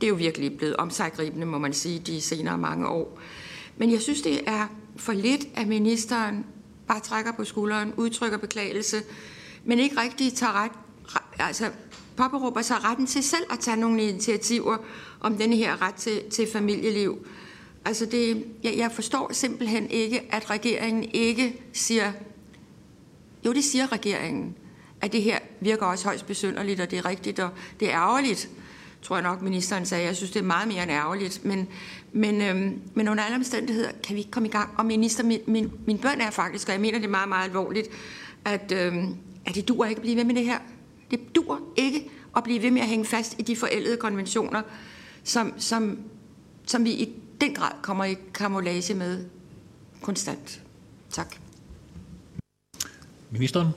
det 0.00 0.06
er 0.06 0.08
jo 0.08 0.14
virkelig 0.14 0.56
blevet 0.56 0.76
omsaggribende, 0.76 1.46
må 1.46 1.58
man 1.58 1.72
sige, 1.72 1.98
de 1.98 2.20
senere 2.20 2.58
mange 2.58 2.88
år. 2.88 3.18
Men 3.76 3.92
jeg 3.92 4.00
synes, 4.00 4.22
det 4.22 4.40
er 4.46 4.66
for 4.96 5.12
lidt, 5.12 5.40
at 5.54 5.68
ministeren 5.68 6.46
bare 6.88 7.00
trækker 7.00 7.32
på 7.32 7.44
skulderen, 7.44 7.92
udtrykker 7.96 8.38
beklagelse, 8.38 9.02
men 9.64 9.78
ikke 9.78 10.00
rigtig 10.00 10.32
tager 10.32 10.52
ret, 10.52 10.72
altså 11.38 11.70
påberåber 12.16 12.62
sig 12.62 12.84
retten 12.84 13.06
til 13.06 13.22
selv 13.22 13.44
at 13.52 13.58
tage 13.58 13.76
nogle 13.76 14.02
initiativer 14.02 14.76
om 15.20 15.36
den 15.36 15.52
her 15.52 15.82
ret 15.82 15.94
til, 15.94 16.22
til 16.30 16.48
familieliv. 16.52 17.26
Altså 17.84 18.06
det, 18.06 18.44
jeg, 18.62 18.74
jeg 18.76 18.92
forstår 18.92 19.32
simpelthen 19.32 19.90
ikke, 19.90 20.28
at 20.30 20.50
regeringen 20.50 21.04
ikke 21.12 21.62
siger, 21.72 22.12
jo 23.46 23.52
det 23.52 23.64
siger 23.64 23.92
regeringen, 23.92 24.56
at 25.00 25.12
det 25.12 25.22
her 25.22 25.38
virker 25.60 25.86
også 25.86 26.04
højst 26.04 26.26
besynderligt, 26.26 26.80
og 26.80 26.90
det 26.90 26.98
er 26.98 27.04
rigtigt, 27.04 27.38
og 27.38 27.50
det 27.80 27.88
er 27.92 28.00
ærgerligt, 28.00 28.48
tror 29.02 29.16
jeg 29.16 29.22
nok, 29.22 29.42
ministeren 29.42 29.86
sagde. 29.86 30.04
Jeg 30.04 30.16
synes, 30.16 30.30
det 30.30 30.40
er 30.40 30.44
meget 30.44 30.68
mere 30.68 30.82
end 30.82 30.92
ærgerligt. 30.92 31.44
Men, 31.44 31.68
men, 32.12 32.42
øhm, 32.42 32.80
men 32.94 33.08
under 33.08 33.24
alle 33.24 33.36
omstændigheder 33.36 33.90
kan 34.04 34.14
vi 34.14 34.20
ikke 34.20 34.30
komme 34.30 34.48
i 34.48 34.52
gang. 34.52 34.70
Og 34.78 34.86
minister, 34.86 35.24
min, 35.24 35.40
min, 35.46 35.72
min 35.86 35.98
bøn 35.98 36.20
er 36.20 36.30
faktisk, 36.30 36.68
og 36.68 36.72
jeg 36.72 36.80
mener 36.80 36.98
det 36.98 37.06
er 37.06 37.10
meget, 37.10 37.28
meget 37.28 37.48
alvorligt, 37.48 37.88
at, 38.44 38.72
øhm, 38.72 39.16
at 39.46 39.54
det 39.54 39.68
dur 39.68 39.84
ikke 39.84 39.98
at 39.98 40.02
blive 40.02 40.16
ved 40.16 40.24
med 40.24 40.34
det 40.34 40.44
her. 40.44 40.58
Det 41.10 41.34
dur 41.34 41.60
ikke 41.76 42.10
at 42.36 42.44
blive 42.44 42.62
ved 42.62 42.70
med 42.70 42.80
at 42.82 42.88
hænge 42.88 43.04
fast 43.04 43.34
i 43.38 43.42
de 43.42 43.56
forældede 43.56 43.96
konventioner, 43.96 44.62
som, 45.24 45.54
som, 45.58 45.98
som 46.66 46.84
vi 46.84 46.90
i 46.90 47.12
den 47.40 47.54
grad 47.54 47.72
kommer 47.82 48.04
i 48.04 48.16
kamolage 48.34 48.94
med 48.94 49.24
konstant. 50.02 50.62
Tak. 51.10 51.36
Ministeren? 53.30 53.68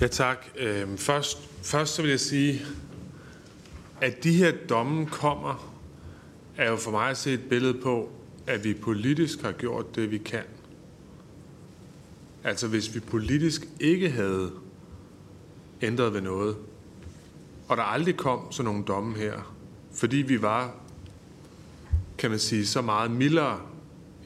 Ja, 0.00 0.06
tak. 0.06 0.46
Øhm, 0.58 0.98
først, 0.98 1.38
først 1.62 1.94
så 1.94 2.02
vil 2.02 2.10
jeg 2.10 2.20
sige, 2.20 2.62
at 4.00 4.24
de 4.24 4.32
her 4.32 4.52
domme 4.68 5.06
kommer, 5.06 5.74
er 6.56 6.70
jo 6.70 6.76
for 6.76 6.90
mig 6.90 7.10
at 7.10 7.16
se 7.16 7.32
et 7.32 7.48
billede 7.48 7.74
på, 7.82 8.10
at 8.46 8.64
vi 8.64 8.74
politisk 8.74 9.42
har 9.42 9.52
gjort 9.52 9.96
det, 9.96 10.10
vi 10.10 10.18
kan. 10.18 10.42
Altså 12.44 12.68
hvis 12.68 12.94
vi 12.94 13.00
politisk 13.00 13.68
ikke 13.80 14.10
havde 14.10 14.50
ændret 15.82 16.14
ved 16.14 16.20
noget, 16.20 16.56
og 17.68 17.76
der 17.76 17.82
aldrig 17.82 18.16
kom 18.16 18.52
sådan 18.52 18.64
nogle 18.64 18.84
domme 18.84 19.16
her, 19.16 19.54
fordi 19.92 20.16
vi 20.16 20.42
var, 20.42 20.74
kan 22.18 22.30
man 22.30 22.38
sige, 22.38 22.66
så 22.66 22.82
meget 22.82 23.10
mildere, 23.10 23.60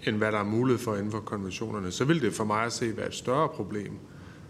end 0.06 0.16
hvad 0.16 0.32
der 0.32 0.38
er 0.38 0.44
mulighed 0.44 0.84
for 0.84 0.96
inden 0.96 1.10
for 1.10 1.20
konventionerne, 1.20 1.92
så 1.92 2.04
ville 2.04 2.22
det 2.22 2.34
for 2.34 2.44
mig 2.44 2.64
at 2.64 2.72
se 2.72 2.96
være 2.96 3.06
et 3.06 3.14
større 3.14 3.48
problem. 3.48 3.98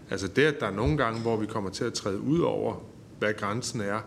Altså 0.09 0.27
det, 0.27 0.41
at 0.41 0.59
der 0.59 0.67
er 0.67 0.71
nogle 0.71 0.97
gange, 0.97 1.21
hvor 1.21 1.37
vi 1.37 1.45
kommer 1.45 1.69
til 1.69 1.83
at 1.83 1.93
træde 1.93 2.19
ud 2.19 2.39
over, 2.39 2.75
hvad 3.19 3.33
grænsen 3.33 3.81
er, 3.81 3.99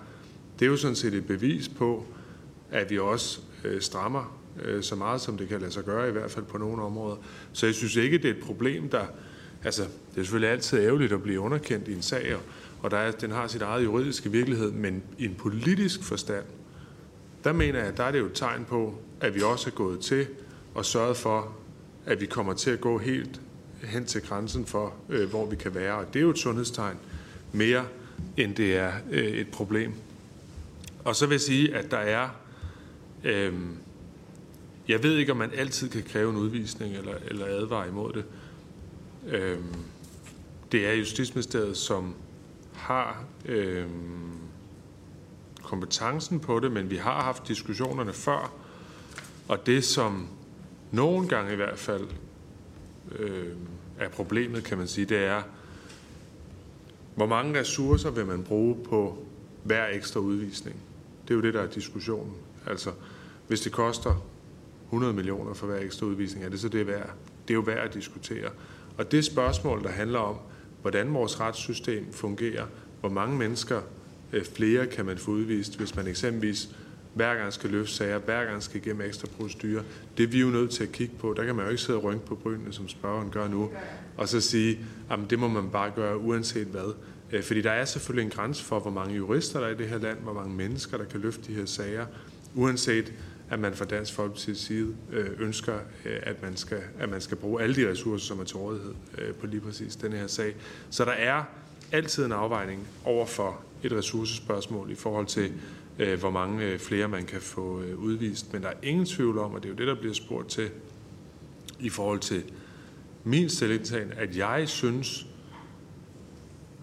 det 0.59 0.65
er 0.65 0.71
jo 0.71 0.77
sådan 0.77 0.97
set 0.97 1.15
et 1.15 1.27
bevis 1.27 1.69
på, 1.69 2.07
at 2.71 2.91
vi 2.91 2.99
også 2.99 3.41
øh, 3.65 3.81
strammer 3.81 4.39
øh, 4.65 4.83
så 4.83 4.95
meget, 4.95 5.21
som 5.21 5.39
det 5.39 5.49
kan 5.49 5.61
lade 5.61 5.73
sig 5.73 5.85
gøre, 5.85 6.09
i 6.09 6.13
hvert 6.13 6.31
fald 6.31 6.45
på 6.45 6.59
nogle 6.59 6.83
områder. 6.83 7.17
Så 7.53 7.67
jeg 7.67 7.75
synes 7.75 7.97
ikke, 7.97 8.19
det 8.19 8.25
er 8.31 8.35
et 8.35 8.43
problem, 8.43 8.89
der... 8.89 9.05
Altså, 9.65 9.83
det 9.83 10.21
er 10.21 10.23
selvfølgelig 10.23 10.51
altid 10.51 10.79
ærgerligt 10.79 11.13
at 11.13 11.23
blive 11.23 11.41
underkendt 11.41 11.89
i 11.89 11.95
en 11.95 12.03
sag, 12.03 12.37
og 12.83 12.91
der 12.91 12.97
er, 12.97 13.11
den 13.11 13.31
har 13.31 13.47
sit 13.47 13.63
eget 13.63 13.85
juridiske 13.85 14.33
virkelighed, 14.33 14.71
men 14.71 15.03
i 15.19 15.25
en 15.25 15.35
politisk 15.35 16.03
forstand, 16.03 16.45
der 17.45 17.53
mener 17.53 17.79
jeg, 17.79 17.89
at 17.89 17.97
der 17.97 18.05
er 18.05 18.11
det 18.11 18.19
jo 18.19 18.27
et 18.27 18.35
tegn 18.35 18.65
på, 18.65 18.95
at 19.21 19.35
vi 19.35 19.43
også 19.43 19.71
er 19.71 19.75
gået 19.75 20.01
til 20.01 20.27
og 20.75 20.85
sørget 20.85 21.17
for, 21.17 21.57
at 22.07 22.21
vi 22.21 22.27
kommer 22.27 22.55
til 22.55 22.71
at 22.71 22.81
gå 22.81 22.99
helt 22.99 23.41
hen 23.83 24.05
til 24.05 24.23
grænsen 24.23 24.67
for, 24.67 24.95
øh, 25.09 25.29
hvor 25.31 25.47
vi 25.47 25.57
kan 25.57 25.75
være. 25.75 25.95
Og 25.95 26.07
det 26.15 26.17
er 26.17 26.23
jo 26.23 26.31
et 26.31 26.39
sundhedstegn 26.39 26.97
mere, 27.53 27.87
end 28.37 28.55
det 28.55 28.77
er 28.77 28.93
øh, 29.11 29.25
et 29.25 29.49
problem. 29.49 29.93
Og 31.05 31.17
så 31.17 31.27
vil 31.27 31.35
jeg 31.35 31.41
sige, 31.41 31.75
at 31.75 31.91
der 31.91 31.99
er... 31.99 32.29
Øh, 33.25 33.53
jeg 34.89 35.03
ved 35.03 35.17
ikke, 35.17 35.33
om 35.33 35.39
man 35.39 35.51
altid 35.55 35.89
kan 35.89 36.03
kræve 36.03 36.31
en 36.31 36.37
udvisning 36.37 36.97
eller, 36.97 37.15
eller 37.27 37.47
advare 37.47 37.89
imod 37.89 38.13
det. 38.13 38.25
Øh, 39.27 39.59
det 40.73 40.87
er 40.87 40.93
Justitsministeriet, 40.93 41.77
som 41.77 42.15
har 42.73 43.25
øh, 43.45 43.87
kompetencen 45.63 46.41
på 46.41 46.61
det, 46.61 46.73
men 46.73 46.91
vi 46.91 46.97
har 46.97 47.23
haft 47.23 47.49
diskussionerne 47.49 48.13
før, 48.13 48.53
Og 49.49 49.67
det, 49.67 49.85
som 49.85 50.29
nogle 50.93 51.29
gange 51.29 51.53
i 51.53 51.57
hvert 51.57 51.79
fald 51.79 52.07
øh, 53.19 53.53
er 53.99 54.09
problemet, 54.09 54.65
kan 54.65 54.79
man 54.79 54.89
sige, 54.89 55.05
det 55.05 55.19
er, 55.19 55.43
hvor 57.15 57.27
mange 57.27 57.61
ressourcer 57.61 58.11
vil 58.11 58.27
man 58.27 58.43
bruge 58.43 58.77
på 58.85 59.25
hver 59.65 59.87
ekstra 59.93 60.21
udvisning? 60.21 60.77
Det 61.23 61.31
er 61.31 61.35
jo 61.35 61.43
det, 61.43 61.55
der 61.55 61.63
er 61.63 61.67
diskussionen. 61.67 62.33
Altså, 62.67 62.91
hvis 63.49 63.61
det 63.61 63.73
koster 63.73 64.25
100 64.85 65.13
millioner 65.13 65.55
for 65.55 65.67
hver 65.67 65.79
ekstra 65.79 66.07
udvisning, 66.07 66.45
er 66.45 66.49
det 66.49 66.61
så 66.61 66.69
det 66.69 66.87
værd? 66.87 67.11
Det 67.49 67.55
er 67.55 67.55
jo 67.55 67.61
værd 67.61 67.89
at 67.89 67.95
diskutere. 67.95 68.51
Og 68.99 69.13
det 69.13 69.25
spørgsmål, 69.25 69.83
der 69.83 69.89
handler 69.89 70.19
om, 70.19 70.37
hvordan 70.83 71.15
vores 71.15 71.41
retssystem 71.41 72.13
fungerer, 72.13 72.67
hvor 73.01 73.09
mange 73.09 73.39
mennesker 73.39 73.81
øh, 74.33 74.45
flere 74.45 74.87
kan 74.87 75.07
man 75.07 75.19
få 75.19 75.31
udvist, 75.31 75.77
hvis 75.77 75.97
man 75.97 76.07
eksempelvis 76.07 76.77
hver 77.19 77.35
gang 77.35 77.53
skal 77.53 77.71
løfte 77.71 77.95
sager, 77.95 78.19
hver 78.19 78.45
gang 78.45 78.63
skal 78.63 78.81
igennem 78.81 79.03
ekstra 79.03 79.29
procedurer. 79.39 79.83
Det 80.17 80.23
er 80.23 80.29
vi 80.29 80.41
jo 80.41 80.47
nødt 80.47 80.71
til 80.71 80.83
at 80.83 80.93
kigge 80.93 81.15
på. 81.19 81.35
Der 81.37 81.45
kan 81.45 81.55
man 81.55 81.65
jo 81.65 81.71
ikke 81.71 81.83
sidde 81.83 81.99
og 81.99 82.05
rynke 82.05 82.27
på 82.27 82.35
brynene, 82.35 82.73
som 82.73 82.89
spørgeren 82.89 83.31
gør 83.31 83.49
nu, 83.49 83.71
og 84.17 84.29
så 84.29 84.41
sige, 84.41 84.79
at 85.11 85.19
det 85.31 85.39
må 85.39 85.49
man 85.49 85.71
bare 85.71 85.91
gøre 85.91 86.19
uanset 86.19 86.67
hvad. 86.67 86.95
Øh, 87.33 87.43
fordi 87.43 87.63
der 87.63 87.71
er 87.71 87.85
selvfølgelig 87.85 88.25
en 88.25 88.31
grænse 88.31 88.65
for, 88.65 88.81
hvor 88.81 88.91
mange 88.91 89.15
jurister 89.15 89.61
der 89.61 89.67
er 89.67 89.71
i 89.71 89.77
det 89.77 89.89
her 89.89 89.99
land, 89.99 90.19
hvor 90.19 90.33
mange 90.33 90.57
mennesker, 90.57 90.97
der 90.97 91.05
kan 91.05 91.21
løfte 91.21 91.43
de 91.47 91.55
her 91.55 91.67
sager, 91.67 92.07
uanset 92.55 93.13
at 93.51 93.59
man 93.59 93.75
fra 93.75 93.85
Dansk 93.85 94.19
Folkeparti's 94.19 94.55
side 94.55 94.95
øh, 95.13 95.31
ønsker, 95.39 95.75
øh, 96.05 96.17
at 96.23 96.43
man, 96.43 96.57
skal, 96.57 96.81
at 96.99 97.09
man 97.09 97.21
skal 97.21 97.37
bruge 97.37 97.63
alle 97.63 97.77
de 97.77 97.91
ressourcer, 97.91 98.27
som 98.27 98.41
er 98.41 98.45
til 98.45 98.57
rådighed 98.57 98.95
på 99.41 99.47
lige 99.47 99.61
præcis 99.61 99.97
den 99.97 100.13
her 100.13 100.27
sag. 100.27 100.55
Så 100.91 101.05
der 101.05 101.13
er 101.13 101.43
altid 101.93 102.25
en 102.25 102.33
afvejning 102.33 102.89
over 103.05 103.27
for 103.27 103.61
et 103.83 103.93
ressourcespørgsmål 103.93 104.91
i 104.91 104.95
forhold 104.95 105.27
til, 105.27 105.53
øh, 105.99 106.19
hvor 106.19 106.31
mange 106.31 106.65
øh, 106.65 106.79
flere 106.79 107.09
man 107.09 107.27
kan 107.27 107.41
få 107.41 107.81
øh, 107.81 107.99
udvist. 107.99 108.53
Men 108.53 108.63
der 108.63 108.69
er 108.69 108.75
ingen 108.83 109.07
tvivl 109.07 109.39
om, 109.39 109.55
og 109.55 109.63
det 109.63 109.69
er 109.69 109.73
jo 109.73 109.77
det, 109.77 109.87
der 109.87 109.95
bliver 109.95 110.15
spurgt 110.15 110.49
til 110.49 110.71
i 111.81 111.89
forhold 111.89 112.21
til 112.21 112.45
min 113.25 113.49
stillingtagen, 113.49 114.13
at 114.13 114.37
jeg 114.37 114.69
synes, 114.69 115.27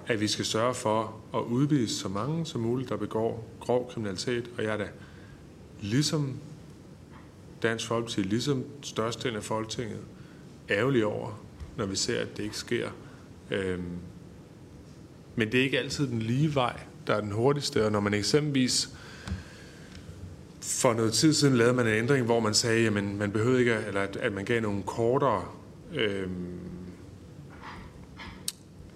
at 0.08 0.22
vi 0.22 0.28
skal 0.28 0.46
sørge 0.46 0.74
for 0.74 1.16
at 1.34 1.40
udvise 1.40 1.96
så 1.96 2.10
mange 2.10 2.46
som 2.46 2.62
muligt, 2.62 2.90
der 2.90 2.98
begår 2.98 3.48
grov 3.60 3.90
kriminalitet. 3.92 4.50
Og 4.58 4.64
jeg 4.64 4.74
er 4.74 4.78
da 4.78 4.88
ligesom 5.82 6.40
Dansk 7.64 7.88
Folkeparti, 7.88 8.22
ligesom 8.22 8.64
størstedelen 8.82 9.38
af 9.38 9.44
Folketinget, 9.44 10.00
ærgerlig 10.70 11.06
over, 11.06 11.42
når 11.78 11.86
vi 11.86 11.96
ser, 11.96 12.22
at 12.22 12.38
det 12.38 12.44
ikke 12.44 12.58
sker. 12.58 12.90
Øhm, 13.52 13.84
men 15.36 15.52
det 15.52 15.60
er 15.60 15.64
ikke 15.64 15.80
altid 15.80 16.08
den 16.08 16.22
lige 16.22 16.56
vej, 16.56 16.80
der 17.08 17.14
er 17.16 17.22
den 17.22 17.32
hurtigste. 17.32 17.86
Og 17.86 17.92
når 17.92 18.00
man 18.00 18.14
eksempelvis 18.14 18.90
for 20.66 20.94
noget 20.94 21.14
tid 21.14 21.34
siden 21.34 21.58
lavede 21.58 21.74
man 21.74 21.88
en 21.88 21.94
ændring, 21.94 22.26
hvor 22.26 22.40
man 22.40 22.54
sagde, 22.54 22.88
at 22.88 22.94
man 22.94 23.32
behøvede 23.32 23.60
ikke, 23.60 23.78
eller 23.88 24.02
at, 24.02 24.16
at 24.16 24.34
man 24.34 24.46
gav 24.46 24.62
nogle 24.62 24.84
kortere, 24.84 25.46
øh, 25.94 26.28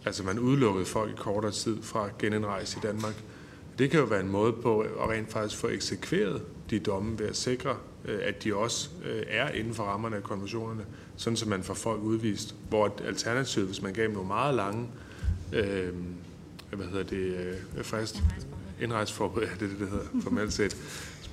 altså 0.05 0.23
man 0.23 0.39
udelukkede 0.39 0.85
folk 0.85 1.11
i 1.11 1.15
kortere 1.17 1.51
tid 1.51 1.81
fra 1.81 2.09
genindrejse 2.19 2.77
i 2.77 2.87
Danmark. 2.87 3.13
Det 3.79 3.91
kan 3.91 3.99
jo 3.99 4.05
være 4.05 4.19
en 4.19 4.31
måde 4.31 4.53
på 4.53 4.79
at 4.79 5.09
rent 5.09 5.31
faktisk 5.31 5.61
få 5.61 5.67
eksekveret 5.67 6.41
de 6.69 6.79
domme 6.79 7.19
ved 7.19 7.27
at 7.27 7.37
sikre, 7.37 7.77
øh, 8.05 8.19
at 8.23 8.43
de 8.43 8.55
også 8.55 8.89
øh, 9.05 9.23
er 9.27 9.49
inden 9.49 9.73
for 9.73 9.83
rammerne 9.83 10.15
af 10.15 10.23
konventionerne, 10.23 10.85
sådan 11.15 11.37
så 11.37 11.49
man 11.49 11.63
får 11.63 11.73
folk 11.73 12.01
udvist. 12.01 12.55
Hvor 12.69 12.95
alternativet, 13.07 13.67
hvis 13.67 13.81
man 13.81 13.93
gav 13.93 14.03
dem 14.03 14.11
nogle 14.11 14.27
meget 14.27 14.55
lange 14.55 14.87
øh, 15.53 15.93
hvad 16.71 16.85
hedder 16.85 17.03
det, 17.03 17.57
øh, 17.77 17.85
frist, 17.85 18.23
indrejseforbud, 18.81 19.41
ja, 19.41 19.47
det 19.47 19.61
er 19.61 19.67
det, 19.67 19.79
det 19.79 19.89
hedder 19.89 20.05
formelt 20.21 20.53
set. 20.53 20.77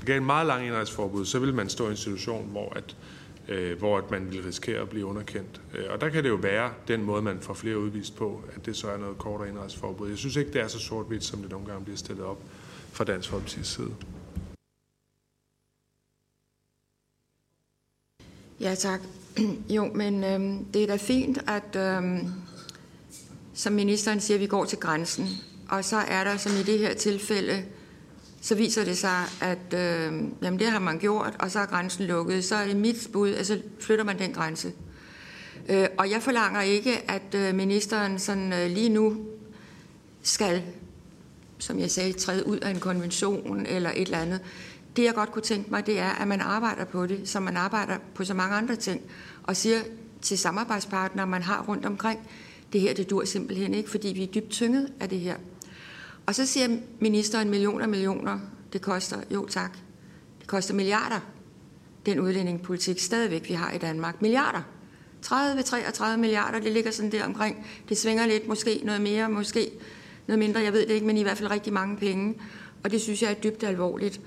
Gav 0.06 0.16
en 0.16 0.26
meget 0.26 0.46
lang 0.46 0.66
indrejseforbud, 0.66 1.24
så 1.24 1.38
vil 1.38 1.54
man 1.54 1.68
stå 1.68 1.86
i 1.86 1.90
en 1.90 1.96
situation, 1.96 2.48
hvor 2.50 2.72
at, 2.76 2.96
øh, 3.48 3.78
hvor 3.78 3.98
at 3.98 4.10
man 4.10 4.30
vil 4.30 4.42
risikere 4.42 4.80
at 4.80 4.88
blive 4.88 5.06
underkendt. 5.06 5.60
Øh, 5.74 5.84
og 5.90 6.00
der 6.00 6.08
kan 6.08 6.24
det 6.24 6.30
jo 6.30 6.34
være 6.34 6.72
den 6.88 7.02
måde, 7.02 7.22
man 7.22 7.40
får 7.40 7.54
flere 7.54 7.78
udvist 7.78 8.16
på, 8.16 8.42
at 8.56 8.66
det 8.66 8.76
så 8.76 8.90
er 8.90 8.96
noget 8.96 9.18
kortere 9.18 9.48
indrejseforbud. 9.48 10.08
Jeg 10.08 10.18
synes 10.18 10.36
ikke, 10.36 10.52
det 10.52 10.60
er 10.60 10.68
så 10.68 10.78
sort-hvidt, 10.78 11.24
som 11.24 11.40
det 11.40 11.50
nogle 11.50 11.66
gange 11.66 11.84
bliver 11.84 11.96
stillet 11.96 12.24
op 12.24 12.38
fra 12.92 13.04
Dansk 13.04 13.32
Folkeparti's 13.32 13.62
side. 13.62 13.94
Ja, 18.60 18.74
tak. 18.74 19.00
Jo, 19.76 19.90
men 19.94 20.24
øh, 20.24 20.64
det 20.74 20.82
er 20.82 20.86
da 20.86 20.96
fint, 20.96 21.38
at 21.46 21.76
øh, 21.76 22.02
som 23.54 23.72
ministeren 23.72 24.20
siger, 24.20 24.38
vi 24.38 24.46
går 24.46 24.64
til 24.64 24.78
grænsen. 24.78 25.28
Og 25.68 25.84
så 25.84 25.96
er 25.96 26.24
der, 26.24 26.36
som 26.36 26.52
i 26.52 26.62
det 26.62 26.78
her 26.78 26.94
tilfælde, 26.94 27.64
så 28.46 28.54
viser 28.54 28.84
det 28.84 28.98
sig, 28.98 29.24
at 29.40 29.74
øh, 29.74 30.12
jamen 30.42 30.58
det 30.58 30.66
har 30.66 30.78
man 30.78 30.98
gjort, 30.98 31.36
og 31.38 31.50
så 31.50 31.58
er 31.58 31.66
grænsen 31.66 32.04
lukket. 32.04 32.44
Så 32.44 32.54
er 32.54 32.66
det 32.66 32.76
mit 32.76 33.08
bud, 33.12 33.30
at 33.30 33.46
så 33.46 33.60
flytter 33.80 34.04
man 34.04 34.18
den 34.18 34.32
grænse. 34.32 34.72
Øh, 35.68 35.86
og 35.98 36.10
jeg 36.10 36.22
forlanger 36.22 36.60
ikke, 36.60 37.10
at 37.10 37.34
øh, 37.34 37.54
ministeren 37.54 38.18
sådan 38.18 38.52
øh, 38.52 38.70
lige 38.70 38.88
nu 38.88 39.16
skal, 40.22 40.62
som 41.58 41.78
jeg 41.78 41.90
sagde, 41.90 42.12
træde 42.12 42.46
ud 42.46 42.58
af 42.58 42.70
en 42.70 42.80
konvention 42.80 43.66
eller 43.66 43.90
et 43.90 44.02
eller 44.02 44.18
andet. 44.18 44.40
Det 44.96 45.04
jeg 45.04 45.14
godt 45.14 45.32
kunne 45.32 45.42
tænke 45.42 45.70
mig, 45.70 45.86
det 45.86 45.98
er, 45.98 46.10
at 46.10 46.28
man 46.28 46.40
arbejder 46.40 46.84
på 46.84 47.06
det, 47.06 47.28
som 47.28 47.42
man 47.42 47.56
arbejder 47.56 47.96
på 48.14 48.24
så 48.24 48.34
mange 48.34 48.56
andre 48.56 48.76
ting, 48.76 49.00
og 49.42 49.56
siger 49.56 49.78
til 50.22 50.38
samarbejdspartnere, 50.38 51.26
man 51.26 51.42
har 51.42 51.64
rundt 51.68 51.86
omkring, 51.86 52.20
det 52.72 52.80
her 52.80 52.94
det 52.94 53.10
dur 53.10 53.24
simpelthen 53.24 53.74
ikke, 53.74 53.90
fordi 53.90 54.08
vi 54.08 54.22
er 54.22 54.26
dybt 54.26 54.50
tynget 54.50 54.92
af 55.00 55.08
det 55.08 55.20
her. 55.20 55.36
Og 56.26 56.34
så 56.34 56.46
siger 56.46 56.68
ministeren 57.00 57.50
millioner, 57.50 57.86
millioner, 57.86 58.38
det 58.72 58.82
koster, 58.82 59.16
jo 59.30 59.46
tak, 59.46 59.72
det 60.40 60.46
koster 60.46 60.74
milliarder, 60.74 61.20
den 62.06 62.20
udlændingepolitik 62.20 63.00
stadigvæk, 63.00 63.48
vi 63.48 63.54
har 63.54 63.72
i 63.72 63.78
Danmark. 63.78 64.22
Milliarder. 64.22 64.62
30-33 65.26 66.16
milliarder, 66.16 66.60
det 66.60 66.72
ligger 66.72 66.90
sådan 66.90 67.12
der 67.12 67.24
omkring. 67.24 67.66
Det 67.88 67.98
svinger 67.98 68.26
lidt, 68.26 68.48
måske 68.48 68.80
noget 68.84 69.00
mere, 69.00 69.30
måske 69.30 69.70
noget 70.26 70.38
mindre, 70.38 70.60
jeg 70.60 70.72
ved 70.72 70.86
det 70.86 70.94
ikke, 70.94 71.06
men 71.06 71.16
i 71.16 71.22
hvert 71.22 71.38
fald 71.38 71.50
rigtig 71.50 71.72
mange 71.72 71.96
penge. 71.96 72.34
Og 72.84 72.90
det 72.90 73.00
synes 73.00 73.22
jeg 73.22 73.30
er 73.30 73.34
dybt 73.34 73.64
alvorligt. 73.64 74.20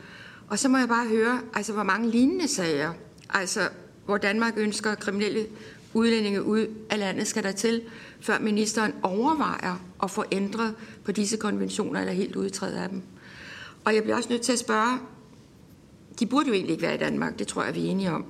Og 0.48 0.60
så 0.60 0.70
må 0.70 0.78
jeg 0.78 0.88
bare 0.88 1.08
høre, 1.08 1.42
altså 1.54 1.74
hvor 1.74 1.84
mange 1.84 2.10
lignende 2.10 2.48
sager, 2.48 2.94
altså 3.30 3.70
hvor 4.06 4.18
Danmark 4.18 4.54
ønsker 4.58 4.96
kriminelle 4.96 5.46
udlændinge 5.94 6.44
ud 6.44 6.68
af 6.90 7.00
landet 7.00 7.28
skal 7.28 7.44
der 7.44 7.52
til, 7.52 7.82
før 8.20 8.40
ministeren 8.40 8.94
overvejer 9.04 9.86
at 10.04 10.12
få 10.12 10.24
ændret 10.32 10.76
på 11.04 11.12
disse 11.12 11.38
konventioner 11.38 12.00
eller 12.00 12.14
helt 12.14 12.36
udtræde 12.36 12.80
af 12.80 12.90
dem. 12.90 13.02
Og 13.86 13.96
jeg 13.96 14.04
bliver 14.04 14.16
også 14.16 14.30
nødt 14.30 14.42
til 14.42 14.54
at 14.54 14.60
spørge, 14.60 15.00
de 16.20 16.26
burde 16.26 16.48
jo 16.48 16.54
egentlig 16.54 16.72
ikke 16.72 16.84
være 16.84 16.96
i 16.96 16.98
Danmark, 16.98 17.40
det 17.40 17.48
tror 17.48 17.64
jeg, 17.64 17.76
vi 17.76 17.86
er 17.86 17.92
enige 17.92 18.12
om. 18.12 18.26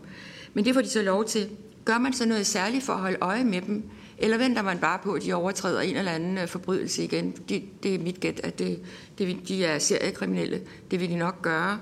Men 0.53 0.65
det 0.65 0.73
får 0.73 0.81
de 0.81 0.89
så 0.89 1.01
lov 1.01 1.25
til. 1.25 1.49
Gør 1.85 1.97
man 1.97 2.13
så 2.13 2.25
noget 2.25 2.45
særligt 2.45 2.83
for 2.83 2.93
at 2.93 2.99
holde 2.99 3.17
øje 3.21 3.43
med 3.43 3.61
dem? 3.61 3.83
Eller 4.17 4.37
venter 4.37 4.61
man 4.61 4.79
bare 4.79 4.99
på, 5.03 5.13
at 5.13 5.23
de 5.23 5.33
overtræder 5.33 5.81
en 5.81 5.95
eller 5.95 6.11
anden 6.11 6.37
øh, 6.37 6.47
forbrydelse 6.47 7.03
igen? 7.03 7.31
Det, 7.49 7.63
det 7.83 7.95
er 7.95 7.99
mit 7.99 8.19
gæt, 8.19 8.39
at 8.43 8.59
det, 8.59 8.79
det, 9.17 9.37
de 9.47 9.65
er 9.65 9.79
seriekriminelle. 9.79 10.61
Det 10.91 10.99
vil 10.99 11.09
de 11.09 11.15
nok 11.15 11.41
gøre. 11.41 11.79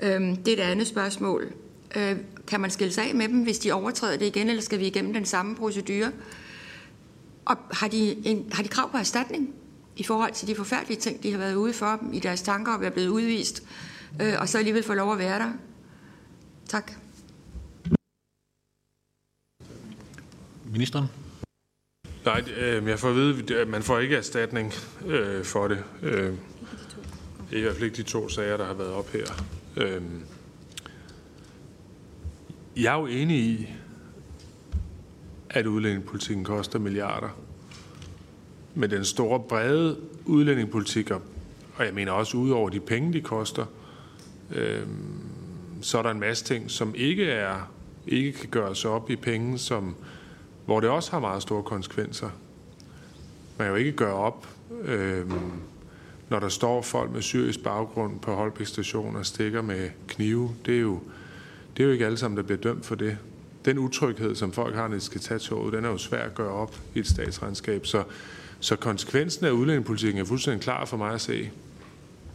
Øhm, 0.00 0.36
det 0.36 0.60
er 0.60 0.64
et 0.64 0.70
andet 0.70 0.86
spørgsmål. 0.86 1.52
Øh, 1.96 2.16
kan 2.46 2.60
man 2.60 2.70
skille 2.70 2.92
sig 2.92 3.08
af 3.08 3.14
med 3.14 3.28
dem, 3.28 3.42
hvis 3.42 3.58
de 3.58 3.72
overtræder 3.72 4.16
det 4.16 4.26
igen, 4.26 4.48
eller 4.48 4.62
skal 4.62 4.78
vi 4.78 4.86
igennem 4.86 5.12
den 5.12 5.24
samme 5.24 5.56
procedure? 5.56 6.12
Og 7.44 7.56
har 7.70 7.88
de, 7.88 8.26
en, 8.26 8.52
har 8.52 8.62
de 8.62 8.68
krav 8.68 8.90
på 8.90 8.96
erstatning 8.96 9.54
i 9.96 10.02
forhold 10.02 10.32
til 10.32 10.48
de 10.48 10.54
forfærdelige 10.54 11.00
ting, 11.00 11.22
de 11.22 11.30
har 11.30 11.38
været 11.38 11.54
ude 11.54 11.72
for 11.72 11.98
dem 12.00 12.12
i 12.12 12.18
deres 12.18 12.42
tanker 12.42 12.72
og 12.72 12.80
være 12.80 12.90
blevet 12.90 13.08
udvist, 13.08 13.62
øh, 14.22 14.34
og 14.38 14.48
så 14.48 14.58
alligevel 14.58 14.82
få 14.82 14.94
lov 14.94 15.12
at 15.12 15.18
være 15.18 15.38
der? 15.38 15.52
Tak. 16.68 16.92
Ministeren? 20.72 21.06
Nej, 22.24 22.44
øh, 22.56 22.88
jeg 22.88 22.98
får 22.98 23.08
at 23.08 23.14
vide, 23.14 23.56
at 23.56 23.68
man 23.68 23.82
får 23.82 23.98
ikke 23.98 24.16
erstatning 24.16 24.72
øh, 25.06 25.44
for 25.44 25.68
det. 25.68 25.84
Øh, 26.02 26.34
I 27.52 27.60
hvert 27.60 27.72
fald 27.72 27.84
ikke 27.84 27.96
de 27.96 28.02
to 28.02 28.28
sager, 28.28 28.56
der 28.56 28.64
har 28.64 28.74
været 28.74 28.90
op 28.90 29.08
her. 29.08 29.26
Øh, 29.76 30.02
jeg 32.76 32.94
er 32.94 33.00
jo 33.00 33.06
enig 33.06 33.38
i, 33.38 33.68
at 35.50 35.66
udlændingepolitikken 35.66 36.44
koster 36.44 36.78
milliarder. 36.78 37.28
Men 38.74 38.90
den 38.90 39.04
store 39.04 39.40
brede 39.40 40.00
udlændingepolitik, 40.26 41.10
og 41.10 41.22
jeg 41.78 41.94
mener 41.94 42.12
også 42.12 42.36
ud 42.36 42.50
over 42.50 42.68
de 42.68 42.80
penge, 42.80 43.12
de 43.12 43.20
koster, 43.20 43.66
øh, 44.50 44.86
så 45.82 45.98
er 45.98 46.02
der 46.02 46.10
en 46.10 46.20
masse 46.20 46.44
ting, 46.44 46.70
som 46.70 46.94
ikke 46.96 47.24
er 47.24 47.72
ikke 48.06 48.32
kan 48.32 48.48
gøres 48.48 48.84
op 48.84 49.10
i 49.10 49.16
penge, 49.16 49.58
som, 49.58 49.94
hvor 50.66 50.80
det 50.80 50.90
også 50.90 51.10
har 51.10 51.20
meget 51.20 51.42
store 51.42 51.62
konsekvenser. 51.62 52.30
Man 53.58 53.66
kan 53.66 53.68
jo 53.68 53.74
ikke 53.74 53.92
gøre 53.92 54.14
op, 54.14 54.48
øh, 54.84 55.30
når 56.28 56.40
der 56.40 56.48
står 56.48 56.82
folk 56.82 57.10
med 57.12 57.22
syrisk 57.22 57.62
baggrund 57.62 58.20
på 58.20 58.34
Holbæk 58.34 58.66
station 58.66 59.16
og 59.16 59.26
stikker 59.26 59.62
med 59.62 59.90
knive. 60.08 60.50
Det 60.66 60.76
er 60.76 60.80
jo, 60.80 61.00
det 61.76 61.82
er 61.82 61.86
jo 61.86 61.92
ikke 61.92 62.06
alle 62.06 62.18
sammen, 62.18 62.36
der 62.36 62.42
bliver 62.42 62.60
dømt 62.60 62.86
for 62.86 62.94
det. 62.94 63.18
Den 63.64 63.78
utryghed, 63.78 64.34
som 64.34 64.52
folk 64.52 64.74
har, 64.74 64.88
når 64.88 64.94
de 64.94 65.00
skal 65.00 65.20
tage 65.20 65.38
toget, 65.38 65.72
den 65.72 65.84
er 65.84 65.88
jo 65.88 65.98
svær 65.98 66.22
at 66.22 66.34
gøre 66.34 66.52
op 66.52 66.76
i 66.94 66.98
et 66.98 67.06
statsregnskab. 67.06 67.86
Så, 67.86 68.04
så 68.60 68.76
konsekvensen 68.76 69.46
af 69.46 69.50
udlændingepolitikken 69.50 70.20
er 70.20 70.24
fuldstændig 70.24 70.62
klar 70.62 70.84
for 70.84 70.96
mig 70.96 71.14
at 71.14 71.20
se. 71.20 71.50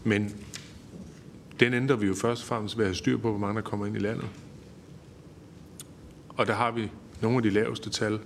Men 0.03 0.35
den 1.59 1.73
ændrer 1.73 1.95
vi 1.95 2.07
jo 2.07 2.13
først 2.13 2.41
og 2.41 2.47
fremmest 2.47 2.77
ved 2.77 2.85
at 2.85 2.89
have 2.89 2.95
styr 2.95 3.17
på, 3.17 3.29
hvor 3.29 3.39
mange 3.39 3.55
der 3.55 3.61
kommer 3.61 3.85
ind 3.85 3.95
i 3.95 3.99
landet. 3.99 4.27
Og 6.29 6.47
der 6.47 6.53
har 6.53 6.71
vi 6.71 6.91
nogle 7.21 7.37
af 7.37 7.43
de 7.43 7.49
laveste 7.49 7.89
tal 7.89 8.19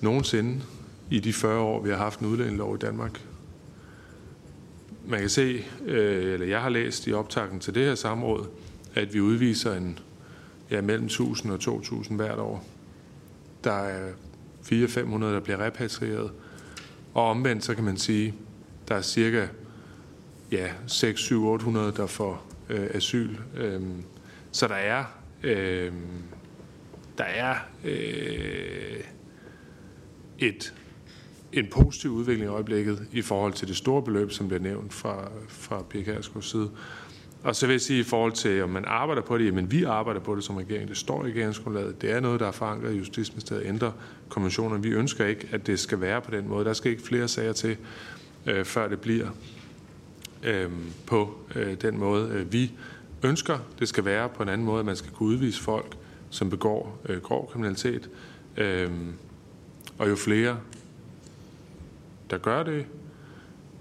nogensinde 0.00 0.62
i 1.10 1.20
de 1.20 1.32
40 1.32 1.60
år, 1.60 1.82
vi 1.82 1.90
har 1.90 1.96
haft 1.96 2.20
en 2.20 2.26
udlændingelov 2.26 2.74
i 2.74 2.78
Danmark. 2.78 3.20
Man 5.06 5.20
kan 5.20 5.28
se, 5.28 5.64
øh, 5.84 6.32
eller 6.32 6.46
jeg 6.46 6.62
har 6.62 6.68
læst 6.68 7.06
i 7.06 7.12
optakten 7.12 7.60
til 7.60 7.74
det 7.74 7.84
her 7.84 7.94
samråd, 7.94 8.46
at 8.94 9.14
vi 9.14 9.20
udviser 9.20 9.74
en 9.74 9.98
ja, 10.70 10.80
mellem 10.80 11.04
1000 11.04 11.52
og 11.52 11.60
2000 11.60 12.18
hvert 12.18 12.38
år. 12.38 12.64
Der 13.64 13.72
er 13.72 14.12
400-500, 14.62 15.24
der 15.24 15.40
bliver 15.40 15.58
repatrieret. 15.58 16.30
Og 17.14 17.30
omvendt, 17.30 17.64
så 17.64 17.74
kan 17.74 17.84
man 17.84 17.96
sige, 17.96 18.34
der 18.88 18.94
er 18.94 19.02
cirka 19.02 19.46
ja, 20.52 20.68
6-7-800, 20.86 21.78
der 21.96 22.06
får 22.06 22.46
øh, 22.68 22.86
asyl. 22.90 23.36
Øhm, 23.56 24.02
så 24.52 24.68
der 24.68 24.74
er, 24.74 25.04
øh, 25.42 25.92
der 27.18 27.24
er 27.24 27.54
øh, 27.84 29.00
et, 30.38 30.74
en 31.52 31.66
positiv 31.70 32.10
udvikling 32.10 32.44
i 32.44 32.52
øjeblikket 32.52 33.08
i 33.12 33.22
forhold 33.22 33.52
til 33.52 33.68
det 33.68 33.76
store 33.76 34.02
beløb, 34.02 34.30
som 34.30 34.48
bliver 34.48 34.62
nævnt 34.62 34.94
fra, 34.94 35.30
fra 35.48 35.82
Pia 35.82 36.20
side. 36.40 36.70
Og 37.44 37.56
så 37.56 37.66
vil 37.66 37.74
jeg 37.74 37.80
sige 37.80 38.00
i 38.00 38.02
forhold 38.02 38.32
til, 38.32 38.62
om 38.62 38.70
man 38.70 38.84
arbejder 38.86 39.22
på 39.22 39.38
det, 39.38 39.46
jamen 39.46 39.70
vi 39.70 39.84
arbejder 39.84 40.20
på 40.20 40.36
det 40.36 40.44
som 40.44 40.56
regering. 40.56 40.88
Det 40.88 40.96
står 40.96 41.24
i 41.24 41.28
regeringsgrundlaget. 41.28 42.02
Det 42.02 42.10
er 42.10 42.20
noget, 42.20 42.40
der 42.40 42.46
er 42.46 42.52
forankret 42.52 42.94
i 42.94 42.98
Justitsministeriet 42.98 43.66
ændre 43.66 43.92
konventioner. 44.28 44.78
Vi 44.78 44.88
ønsker 44.88 45.26
ikke, 45.26 45.48
at 45.52 45.66
det 45.66 45.80
skal 45.80 46.00
være 46.00 46.20
på 46.20 46.30
den 46.30 46.48
måde. 46.48 46.64
Der 46.64 46.72
skal 46.72 46.90
ikke 46.90 47.02
flere 47.02 47.28
sager 47.28 47.52
til, 47.52 47.76
øh, 48.46 48.64
før 48.64 48.88
det 48.88 49.00
bliver 49.00 49.28
øh, 50.42 50.70
på 51.06 51.38
øh, 51.54 51.74
den 51.82 51.98
måde. 51.98 52.28
Øh, 52.28 52.52
vi 52.52 52.72
ønsker, 53.22 53.58
det 53.78 53.88
skal 53.88 54.04
være 54.04 54.28
på 54.28 54.42
en 54.42 54.48
anden 54.48 54.66
måde, 54.66 54.80
at 54.80 54.86
man 54.86 54.96
skal 54.96 55.10
kunne 55.12 55.28
udvise 55.28 55.62
folk, 55.62 55.96
som 56.30 56.50
begår 56.50 57.00
øh, 57.08 57.22
grov 57.22 57.50
kriminalitet. 57.52 58.10
Øh, 58.56 58.90
og 59.98 60.08
jo 60.08 60.16
flere, 60.16 60.58
der 62.30 62.38
gør 62.38 62.62
det, 62.62 62.86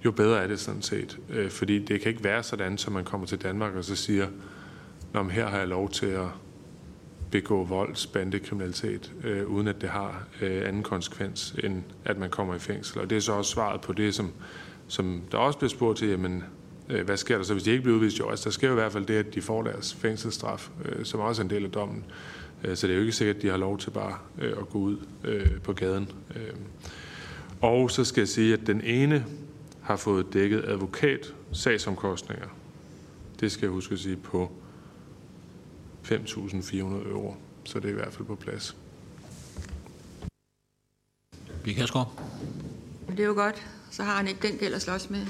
jo 0.05 0.12
bedre 0.12 0.43
er 0.43 0.48
det 0.48 0.60
sådan 0.60 0.81
set. 0.81 1.19
Øh, 1.29 1.50
fordi 1.50 1.79
det 1.79 2.01
kan 2.01 2.10
ikke 2.10 2.24
være 2.24 2.43
sådan, 2.43 2.74
at 2.74 2.91
man 2.91 3.03
kommer 3.03 3.27
til 3.27 3.41
Danmark 3.41 3.75
og 3.75 3.83
så 3.83 3.95
siger, 3.95 4.27
Nå, 5.13 5.24
her 5.24 5.48
har 5.48 5.57
jeg 5.57 5.67
lov 5.67 5.89
til 5.89 6.05
at 6.05 6.27
begå 7.31 7.63
volds, 7.63 8.07
bandekriminalitet, 8.07 9.12
øh, 9.24 9.48
uden 9.48 9.67
at 9.67 9.81
det 9.81 9.89
har 9.89 10.27
øh, 10.41 10.67
anden 10.67 10.83
konsekvens, 10.83 11.55
end 11.63 11.83
at 12.05 12.17
man 12.17 12.29
kommer 12.29 12.55
i 12.55 12.60
fængsel. 12.60 13.01
Og 13.01 13.10
det 13.10 13.15
er 13.15 13.19
så 13.19 13.33
også 13.33 13.51
svaret 13.51 13.81
på 13.81 13.93
det, 13.93 14.15
som, 14.15 14.31
som 14.88 15.22
der 15.31 15.38
også 15.38 15.60
bliver 15.60 15.69
spurgt 15.69 15.98
til, 15.98 16.07
jamen, 16.07 16.43
øh, 16.89 17.05
hvad 17.05 17.17
sker 17.17 17.38
der 17.38 17.43
så, 17.43 17.53
hvis 17.53 17.63
de 17.63 17.72
ikke 17.72 17.83
bliver 17.83 17.95
udvist? 17.95 18.19
Jo, 18.19 18.29
altså, 18.29 18.45
der 18.45 18.51
sker 18.51 18.67
jo 18.67 18.74
i 18.74 18.79
hvert 18.79 18.91
fald 18.91 19.05
det, 19.05 19.13
at 19.13 19.36
de 19.36 19.41
får 19.41 19.63
deres 19.63 19.93
fængselsstraf, 19.93 20.69
øh, 20.86 21.05
som 21.05 21.19
også 21.19 21.41
er 21.41 21.43
en 21.43 21.50
del 21.50 21.65
af 21.65 21.72
dommen. 21.72 22.05
Øh, 22.63 22.75
så 22.75 22.88
det 22.88 22.93
er 22.93 22.98
jo 22.98 23.01
ikke 23.01 23.13
sikkert, 23.13 23.36
at 23.36 23.41
de 23.41 23.48
har 23.48 23.57
lov 23.57 23.77
til 23.77 23.89
bare 23.89 24.17
øh, 24.41 24.51
at 24.51 24.69
gå 24.69 24.77
ud 24.77 24.98
øh, 25.24 25.62
på 25.63 25.74
gaden. 25.74 26.10
Øh. 26.36 26.53
Og 27.62 27.91
så 27.91 28.03
skal 28.03 28.22
jeg 28.22 28.27
sige, 28.27 28.53
at 28.53 28.67
den 28.67 28.81
ene 28.81 29.25
har 29.84 29.96
fået 29.96 30.34
dækket 30.34 30.66
advokat 30.66 31.34
sagsomkostninger. 31.52 32.48
Det 33.40 33.51
skal 33.51 33.66
jeg 33.66 33.72
huske 33.72 33.94
at 33.94 34.00
sige 34.00 34.16
på 34.16 34.51
5.400 36.05 36.74
euro. 36.81 37.36
Så 37.64 37.79
det 37.79 37.86
er 37.86 37.90
i 37.90 37.94
hvert 37.94 38.14
fald 38.14 38.25
på 38.27 38.36
plads. 38.36 38.75
Pia 41.64 41.86
Det 43.07 43.20
er 43.20 43.24
jo 43.24 43.34
godt. 43.34 43.68
Så 43.92 44.03
har 44.03 44.18
han 44.18 44.27
ikke 44.27 44.48
den 44.48 44.57
gæld 44.57 44.74
at 44.74 44.81
slås 44.81 45.10
med. 45.10 45.25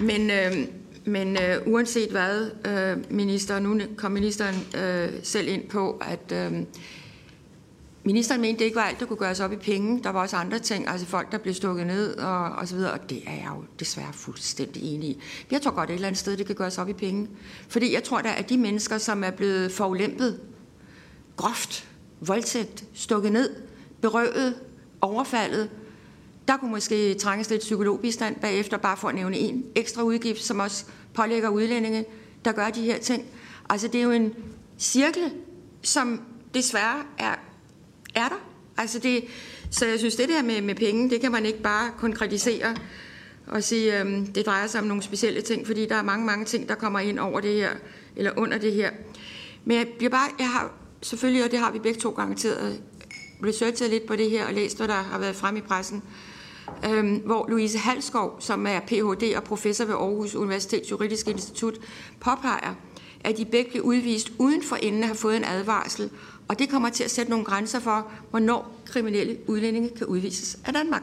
Men, 0.00 0.30
øh, 0.30 0.68
men 1.04 1.42
øh, 1.42 1.56
uanset 1.66 2.10
hvad, 2.10 2.50
øh, 2.66 3.12
minister, 3.12 3.58
nu 3.58 3.80
kom 3.96 4.12
ministeren 4.12 4.54
øh, 4.76 5.08
selv 5.22 5.48
ind 5.48 5.68
på, 5.68 6.02
at 6.02 6.32
øh, 6.32 6.62
Ministeren 8.04 8.40
mente, 8.40 8.58
det 8.58 8.64
ikke 8.64 8.76
var 8.76 8.82
alt, 8.82 9.00
der 9.00 9.06
kunne 9.06 9.16
gøres 9.16 9.40
op 9.40 9.52
i 9.52 9.56
penge. 9.56 10.02
Der 10.02 10.10
var 10.10 10.20
også 10.20 10.36
andre 10.36 10.58
ting, 10.58 10.88
altså 10.88 11.06
folk, 11.06 11.32
der 11.32 11.38
blev 11.38 11.54
stukket 11.54 11.86
ned 11.86 12.16
og, 12.16 12.44
og 12.44 12.68
så 12.68 12.74
videre. 12.74 12.92
Og 12.92 13.10
det 13.10 13.22
er 13.26 13.32
jeg 13.32 13.50
jo 13.56 13.64
desværre 13.78 14.12
fuldstændig 14.12 14.94
enig 14.94 15.08
i. 15.08 15.20
Jeg 15.50 15.62
tror 15.62 15.70
godt 15.70 15.90
et 15.90 15.94
eller 15.94 16.06
andet 16.06 16.18
sted, 16.18 16.36
det 16.36 16.46
kan 16.46 16.54
gøres 16.54 16.78
op 16.78 16.88
i 16.88 16.92
penge. 16.92 17.28
Fordi 17.68 17.94
jeg 17.94 18.04
tror, 18.04 18.20
der 18.20 18.30
at 18.30 18.48
de 18.48 18.58
mennesker, 18.58 18.98
som 18.98 19.24
er 19.24 19.30
blevet 19.30 19.72
forulæmpet, 19.72 20.40
groft, 21.36 21.88
voldtægt, 22.20 22.84
stukket 22.94 23.32
ned, 23.32 23.50
berøvet, 24.00 24.54
overfaldet. 25.00 25.70
Der 26.48 26.56
kunne 26.56 26.70
måske 26.70 27.14
trænges 27.14 27.50
lidt 27.50 27.60
psykologbistand 27.60 28.36
bagefter, 28.36 28.76
bare 28.76 28.96
for 28.96 29.08
at 29.08 29.14
nævne 29.14 29.38
en 29.38 29.64
ekstra 29.74 30.02
udgift, 30.02 30.42
som 30.42 30.58
også 30.58 30.84
pålægger 31.14 31.48
udlændinge, 31.48 32.04
der 32.44 32.52
gør 32.52 32.70
de 32.70 32.82
her 32.82 32.98
ting. 32.98 33.24
Altså 33.68 33.88
det 33.88 33.98
er 33.98 34.04
jo 34.04 34.10
en 34.10 34.34
cirkel, 34.78 35.32
som 35.82 36.20
desværre 36.54 37.02
er 37.18 37.34
er 38.14 38.28
der. 38.28 38.40
Altså 38.76 38.98
det, 38.98 39.24
så 39.70 39.86
jeg 39.86 39.98
synes, 39.98 40.16
det 40.16 40.28
der 40.28 40.42
med, 40.42 40.62
med 40.62 40.74
penge, 40.74 41.10
det 41.10 41.20
kan 41.20 41.32
man 41.32 41.46
ikke 41.46 41.62
bare 41.62 41.90
konkretisere 41.98 42.76
og 43.46 43.64
sige, 43.64 44.00
øhm, 44.00 44.26
det 44.26 44.46
drejer 44.46 44.66
sig 44.66 44.80
om 44.80 44.86
nogle 44.86 45.02
specielle 45.02 45.40
ting, 45.40 45.66
fordi 45.66 45.86
der 45.86 45.96
er 45.96 46.02
mange, 46.02 46.26
mange 46.26 46.44
ting, 46.44 46.68
der 46.68 46.74
kommer 46.74 46.98
ind 46.98 47.18
over 47.18 47.40
det 47.40 47.54
her, 47.54 47.70
eller 48.16 48.32
under 48.36 48.58
det 48.58 48.72
her. 48.72 48.90
Men 49.64 49.76
jeg 49.76 49.88
bliver 49.98 50.10
bare, 50.10 50.28
jeg 50.38 50.48
har 50.48 50.72
selvfølgelig, 51.02 51.44
og 51.44 51.50
det 51.50 51.58
har 51.58 51.72
vi 51.72 51.78
begge 51.78 52.00
to 52.00 52.10
garanteret, 52.10 52.80
researchet 53.46 53.90
lidt 53.90 54.06
på 54.06 54.16
det 54.16 54.30
her 54.30 54.46
og 54.46 54.54
læst, 54.54 54.76
hvad 54.76 54.88
der 54.88 54.94
har 54.94 55.18
været 55.18 55.36
frem 55.36 55.56
i 55.56 55.60
pressen, 55.60 56.02
øhm, 56.90 57.16
hvor 57.16 57.46
Louise 57.48 57.78
Halskov, 57.78 58.36
som 58.40 58.66
er 58.66 58.80
Ph.D. 58.80 59.36
og 59.36 59.44
professor 59.44 59.84
ved 59.84 59.94
Aarhus 59.94 60.34
Universitets 60.34 60.90
Juridiske 60.90 61.30
Institut, 61.30 61.78
påpeger, 62.20 62.74
at 63.24 63.36
de 63.36 63.44
begge 63.44 63.70
blev 63.70 63.82
udvist 63.82 64.32
uden 64.38 64.62
for 64.62 64.76
enden 64.76 65.02
at 65.02 65.08
have 65.08 65.16
fået 65.16 65.36
en 65.36 65.44
advarsel, 65.44 66.10
og 66.50 66.58
det 66.58 66.70
kommer 66.70 66.88
til 66.88 67.04
at 67.04 67.10
sætte 67.10 67.30
nogle 67.30 67.44
grænser 67.44 67.80
for, 67.80 68.10
hvornår 68.30 68.80
kriminelle 68.86 69.38
udlændinge 69.46 69.90
kan 69.96 70.06
udvises 70.06 70.58
af 70.64 70.72
Danmark. 70.72 71.02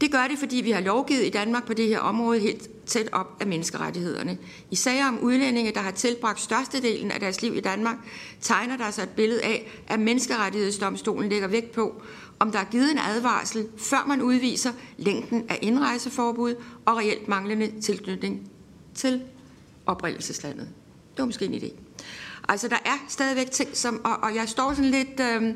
Det 0.00 0.12
gør 0.12 0.26
det, 0.30 0.38
fordi 0.38 0.56
vi 0.56 0.70
har 0.70 0.80
lovgivet 0.80 1.24
i 1.26 1.30
Danmark 1.30 1.66
på 1.66 1.74
det 1.74 1.88
her 1.88 1.98
område 1.98 2.40
helt 2.40 2.86
tæt 2.86 3.08
op 3.12 3.36
af 3.40 3.46
menneskerettighederne. 3.46 4.38
I 4.70 4.76
sager 4.76 5.08
om 5.08 5.18
udlændinge, 5.18 5.72
der 5.72 5.80
har 5.80 5.90
tilbragt 5.90 6.40
størstedelen 6.40 7.10
af 7.10 7.20
deres 7.20 7.42
liv 7.42 7.56
i 7.56 7.60
Danmark, 7.60 7.96
tegner 8.40 8.76
der 8.76 8.90
sig 8.90 9.02
et 9.02 9.08
billede 9.08 9.42
af, 9.42 9.82
at 9.88 10.00
menneskerettighedsdomstolen 10.00 11.30
lægger 11.30 11.48
vægt 11.48 11.72
på, 11.72 12.02
om 12.38 12.52
der 12.52 12.58
er 12.58 12.64
givet 12.70 12.90
en 12.92 12.98
advarsel, 12.98 13.66
før 13.76 14.04
man 14.08 14.22
udviser 14.22 14.72
længden 14.96 15.44
af 15.48 15.58
indrejseforbud 15.62 16.54
og 16.84 16.96
reelt 16.96 17.28
manglende 17.28 17.80
tilknytning 17.80 18.50
til 18.94 19.22
oprindelseslandet. 19.86 20.68
Det 21.10 21.18
var 21.18 21.24
måske 21.26 21.44
en 21.44 21.54
idé. 21.54 21.72
Altså, 22.52 22.68
der 22.68 22.78
er 22.84 23.04
stadigvæk 23.08 23.50
ting, 23.50 23.76
som... 23.76 24.00
Og, 24.04 24.16
og 24.22 24.34
jeg 24.34 24.48
står 24.48 24.72
sådan 24.72 24.90
lidt... 24.90 25.20
Øh, 25.20 25.54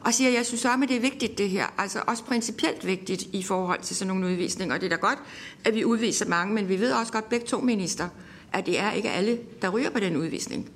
og 0.00 0.14
siger, 0.14 0.28
at 0.28 0.34
jeg 0.34 0.46
synes 0.46 0.64
at 0.64 0.88
det 0.88 0.96
er 0.96 1.00
vigtigt, 1.00 1.38
det 1.38 1.50
her. 1.50 1.66
Altså 1.78 2.02
også 2.06 2.24
principielt 2.24 2.86
vigtigt 2.86 3.22
i 3.22 3.42
forhold 3.42 3.80
til 3.80 3.96
sådan 3.96 4.14
nogle 4.14 4.26
udvisninger. 4.26 4.74
Og 4.74 4.80
det 4.80 4.86
er 4.92 4.96
da 4.96 5.00
godt, 5.00 5.18
at 5.64 5.74
vi 5.74 5.84
udviser 5.84 6.28
mange, 6.28 6.54
men 6.54 6.68
vi 6.68 6.80
ved 6.80 6.92
også 6.92 7.12
godt, 7.12 7.28
begge 7.28 7.46
to 7.46 7.60
minister, 7.60 8.08
at 8.52 8.66
det 8.66 8.80
er 8.80 8.92
ikke 8.92 9.10
alle, 9.10 9.38
der 9.62 9.68
ryger 9.68 9.90
på 9.90 10.00
den 10.00 10.16
udvisning. 10.16 10.70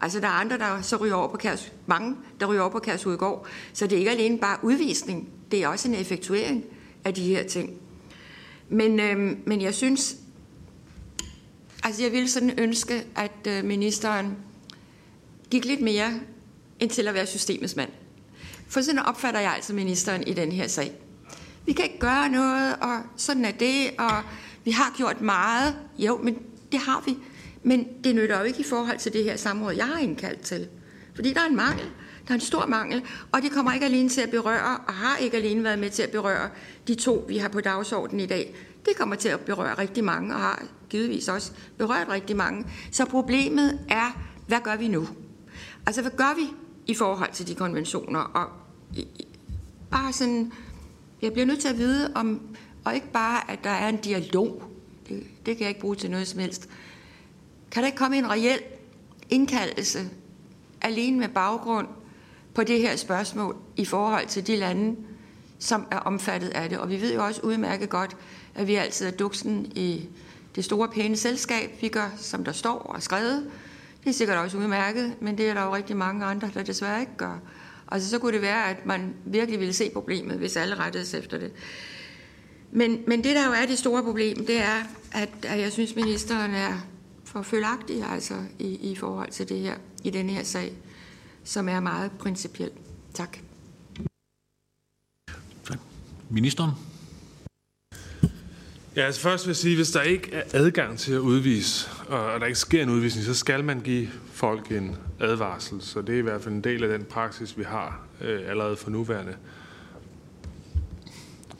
Altså 0.00 0.20
der 0.20 0.26
er 0.26 0.32
andre, 0.32 0.58
der 0.58 0.82
så 0.82 0.96
ryger 0.96 1.14
over 1.14 1.28
på 1.28 1.36
Kærs, 1.36 1.72
mange, 1.86 2.16
der 2.40 2.46
ryger 2.46 2.60
over 2.60 2.70
på 2.70 2.78
Kærsudgård. 2.78 3.46
Så 3.72 3.86
det 3.86 3.96
er 3.96 3.98
ikke 3.98 4.10
alene 4.10 4.38
bare 4.38 4.58
udvisning, 4.62 5.28
det 5.50 5.62
er 5.62 5.68
også 5.68 5.88
en 5.88 5.94
effektuering 5.94 6.64
af 7.04 7.14
de 7.14 7.22
her 7.22 7.42
ting. 7.42 7.70
Men, 8.68 9.00
øh, 9.00 9.36
men 9.46 9.60
jeg 9.60 9.74
synes, 9.74 10.16
altså 11.82 12.02
jeg 12.02 12.12
ville 12.12 12.28
sådan 12.28 12.58
ønske, 12.58 13.04
at 13.16 13.46
øh, 13.48 13.64
ministeren 13.64 14.36
gik 15.50 15.64
lidt 15.64 15.80
mere 15.80 16.20
end 16.80 16.90
til 16.90 17.08
at 17.08 17.14
være 17.14 17.26
systemets 17.26 17.76
mand. 17.76 17.90
For 18.68 18.80
sådan 18.80 18.98
opfatter 18.98 19.40
jeg 19.40 19.52
altså 19.54 19.72
ministeren 19.72 20.22
i 20.26 20.34
den 20.34 20.52
her 20.52 20.68
sag. 20.68 20.92
Vi 21.66 21.72
kan 21.72 21.84
ikke 21.84 21.98
gøre 21.98 22.28
noget, 22.28 22.76
og 22.80 23.00
sådan 23.16 23.44
er 23.44 23.50
det, 23.50 23.90
og 23.98 24.22
vi 24.64 24.70
har 24.70 24.94
gjort 24.96 25.20
meget. 25.20 25.76
Jo, 25.98 26.20
men 26.22 26.38
det 26.72 26.80
har 26.80 27.02
vi. 27.06 27.16
Men 27.62 27.86
det 28.04 28.14
nytter 28.14 28.38
jo 28.38 28.44
ikke 28.44 28.60
i 28.60 28.64
forhold 28.64 28.98
til 28.98 29.12
det 29.12 29.24
her 29.24 29.36
samråd, 29.36 29.72
jeg 29.72 29.86
har 29.86 29.98
indkaldt 29.98 30.40
til. 30.40 30.68
Fordi 31.14 31.32
der 31.32 31.40
er 31.40 31.46
en 31.46 31.56
mangel. 31.56 31.86
Der 32.28 32.30
er 32.30 32.34
en 32.34 32.40
stor 32.40 32.66
mangel, 32.66 33.02
og 33.32 33.42
det 33.42 33.50
kommer 33.50 33.72
ikke 33.72 33.86
alene 33.86 34.08
til 34.08 34.20
at 34.20 34.30
berøre, 34.30 34.76
og 34.86 34.94
har 34.94 35.16
ikke 35.16 35.36
alene 35.36 35.64
været 35.64 35.78
med 35.78 35.90
til 35.90 36.02
at 36.02 36.10
berøre 36.10 36.50
de 36.88 36.94
to, 36.94 37.24
vi 37.28 37.38
har 37.38 37.48
på 37.48 37.60
dagsordenen 37.60 38.20
i 38.20 38.26
dag. 38.26 38.54
Det 38.86 38.96
kommer 38.96 39.16
til 39.16 39.28
at 39.28 39.40
berøre 39.40 39.78
rigtig 39.78 40.04
mange, 40.04 40.34
og 40.34 40.40
har 40.40 40.62
givetvis 40.90 41.28
også 41.28 41.52
berørt 41.78 42.08
rigtig 42.08 42.36
mange. 42.36 42.66
Så 42.92 43.04
problemet 43.04 43.78
er, 43.88 44.26
hvad 44.46 44.58
gør 44.64 44.76
vi 44.76 44.88
nu? 44.88 45.08
Altså, 45.86 46.02
hvad 46.02 46.10
gør 46.10 46.34
vi 46.36 46.46
i 46.86 46.94
forhold 46.94 47.32
til 47.32 47.48
de 47.48 47.54
konventioner? 47.54 48.20
Og 48.20 48.48
bare 49.90 50.12
sådan, 50.12 50.52
jeg 51.22 51.32
bliver 51.32 51.46
nødt 51.46 51.60
til 51.60 51.68
at 51.68 51.78
vide 51.78 52.12
om, 52.14 52.40
og 52.84 52.94
ikke 52.94 53.12
bare, 53.12 53.50
at 53.50 53.64
der 53.64 53.70
er 53.70 53.88
en 53.88 53.96
dialog. 53.96 54.62
Det, 55.08 55.26
det 55.46 55.56
kan 55.56 55.60
jeg 55.60 55.68
ikke 55.68 55.80
bruge 55.80 55.96
til 55.96 56.10
noget 56.10 56.28
som 56.28 56.40
helst. 56.40 56.68
Kan 57.70 57.82
der 57.82 57.86
ikke 57.86 57.98
komme 57.98 58.18
en 58.18 58.30
reel 58.30 58.58
indkaldelse 59.30 60.10
alene 60.80 61.18
med 61.18 61.28
baggrund 61.28 61.88
på 62.54 62.64
det 62.64 62.80
her 62.80 62.96
spørgsmål 62.96 63.56
i 63.76 63.84
forhold 63.84 64.26
til 64.26 64.46
de 64.46 64.56
lande, 64.56 64.96
som 65.58 65.86
er 65.90 65.98
omfattet 65.98 66.48
af 66.48 66.68
det. 66.68 66.78
Og 66.78 66.90
vi 66.90 67.00
ved 67.00 67.14
jo 67.14 67.24
også 67.24 67.40
udmærket 67.42 67.90
godt, 67.90 68.16
at 68.54 68.66
vi 68.66 68.74
altid 68.74 69.06
er 69.06 69.10
duksen 69.10 69.72
i 69.74 70.08
det 70.56 70.64
store 70.64 70.88
pæne 70.88 71.16
selskab. 71.16 71.70
Vi 71.80 71.88
gør, 71.88 72.10
som 72.16 72.44
der 72.44 72.52
står 72.52 72.78
og 72.78 73.02
skrevet, 73.02 73.50
det 74.04 74.10
er 74.10 74.14
sikkert 74.14 74.38
også 74.38 74.58
udmærket, 74.58 75.16
men 75.20 75.38
det 75.38 75.48
er 75.48 75.54
der 75.54 75.64
jo 75.64 75.74
rigtig 75.74 75.96
mange 75.96 76.24
andre, 76.24 76.50
der 76.54 76.62
desværre 76.62 77.00
ikke 77.00 77.16
gør. 77.16 77.38
Altså, 77.88 78.10
så 78.10 78.18
kunne 78.18 78.32
det 78.32 78.42
være, 78.42 78.70
at 78.70 78.86
man 78.86 79.14
virkelig 79.24 79.60
ville 79.60 79.74
se 79.74 79.90
problemet, 79.90 80.38
hvis 80.38 80.56
alle 80.56 80.74
rettede 80.74 81.06
sig 81.06 81.18
efter 81.18 81.38
det. 81.38 81.52
Men, 82.72 83.04
men 83.06 83.24
det, 83.24 83.36
der 83.36 83.46
jo 83.46 83.52
er 83.52 83.66
det 83.66 83.78
store 83.78 84.02
problem, 84.02 84.46
det 84.46 84.58
er, 84.58 84.82
at, 85.12 85.28
at 85.42 85.60
jeg 85.60 85.72
synes, 85.72 85.96
ministeren 85.96 86.54
er 86.54 86.86
for 87.24 87.42
følagtig 87.42 88.04
altså, 88.04 88.34
i, 88.58 88.92
i 88.92 88.96
forhold 88.96 89.30
til 89.30 89.48
det 89.48 89.58
her, 89.58 89.76
i 90.04 90.10
den 90.10 90.30
her 90.30 90.44
sag, 90.44 90.72
som 91.44 91.68
er 91.68 91.80
meget 91.80 92.10
principiel. 92.12 92.70
Tak. 93.14 93.38
Ministeren? 96.30 96.70
Ja, 98.96 99.02
altså 99.02 99.20
først 99.20 99.46
vil 99.46 99.50
jeg 99.50 99.56
sige, 99.56 99.76
hvis 99.76 99.90
der 99.90 100.02
ikke 100.02 100.32
er 100.32 100.42
adgang 100.52 100.98
til 100.98 101.12
at 101.12 101.18
udvise, 101.18 101.90
og 102.08 102.40
der 102.40 102.46
ikke 102.46 102.58
sker 102.58 102.82
en 102.82 102.90
udvisning, 102.90 103.26
så 103.26 103.34
skal 103.34 103.64
man 103.64 103.80
give 103.80 104.08
folk 104.32 104.72
en 104.72 104.96
advarsel. 105.20 105.82
Så 105.82 106.02
det 106.02 106.14
er 106.14 106.18
i 106.18 106.22
hvert 106.22 106.42
fald 106.42 106.54
en 106.54 106.64
del 106.64 106.84
af 106.84 106.98
den 106.98 107.06
praksis, 107.06 107.58
vi 107.58 107.62
har 107.62 108.06
øh, 108.20 108.50
allerede 108.50 108.76
for 108.76 108.90
nuværende. 108.90 109.36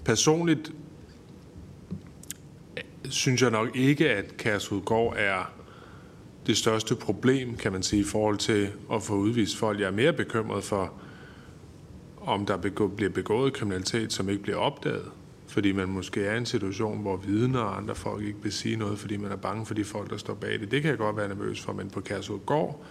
Personligt 0.05 0.73
øh, 2.77 2.83
synes 3.11 3.43
jeg 3.43 3.51
nok 3.51 3.77
ikke, 3.77 4.11
at 4.11 4.37
Kærsudgård 4.37 5.15
er 5.19 5.53
det 6.47 6.57
største 6.57 6.95
problem, 6.95 7.57
kan 7.57 7.73
man 7.73 7.83
sige, 7.83 8.01
i 8.01 8.05
forhold 8.05 8.39
til 8.39 8.71
at 8.93 9.03
få 9.03 9.15
udvist 9.15 9.57
folk. 9.57 9.81
Jeg 9.81 9.87
er 9.87 9.93
mere 9.93 10.13
bekymret 10.13 10.65
for, 10.65 10.93
om 12.21 12.47
der 12.47 12.57
bliver 12.97 13.11
begået 13.11 13.53
kriminalitet, 13.53 14.13
som 14.13 14.29
ikke 14.29 14.43
bliver 14.43 14.59
opdaget. 14.59 15.11
Fordi 15.55 15.73
man 15.73 15.89
måske 15.89 16.25
er 16.25 16.35
i 16.35 16.39
en 16.39 16.47
situation, 16.47 17.03
hvor 17.03 17.17
vidner 17.17 17.61
og 17.61 17.77
andre 17.77 17.95
folk 17.95 18.25
ikke 18.25 18.39
vil 18.43 18.53
sige 18.53 18.77
noget, 18.77 18.99
fordi 18.99 19.17
man 19.17 19.33
er 19.33 19.37
bange 19.37 19.67
for 19.67 19.75
de 19.75 19.85
folk, 19.85 20.11
der 20.11 20.17
står 20.17 20.35
bag 20.35 20.61
det. 20.61 20.71
Det 20.71 20.83
kan 20.83 20.91
jeg 20.91 20.99
godt 20.99 21.17
være 21.17 21.29
nervøs 21.29 21.61
for, 21.61 21.73
men 21.73 21.91
på 21.91 22.01
Kærsudgård, 22.01 22.85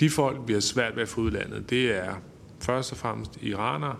de 0.00 0.10
folk, 0.10 0.40
vi 0.46 0.52
har 0.52 0.60
svært 0.60 0.96
ved 0.96 1.02
at 1.02 1.08
få 1.08 1.20
udlandet, 1.20 1.70
det 1.70 1.96
er 1.96 2.14
først 2.60 2.92
og 2.92 2.98
fremmest 2.98 3.38
iranere, 3.42 3.96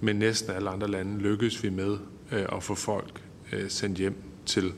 men 0.00 0.16
næsten 0.16 0.52
alle 0.52 0.70
andre 0.70 0.88
lande 0.88 1.18
lykkes 1.18 1.62
vi 1.62 1.70
med 1.70 1.96
øh, 2.32 2.46
at 2.52 2.62
få 2.62 2.74
folk 2.74 3.22
øh, 3.52 3.70
sendt 3.70 3.98
hjem 3.98 4.16
til. 4.46 4.72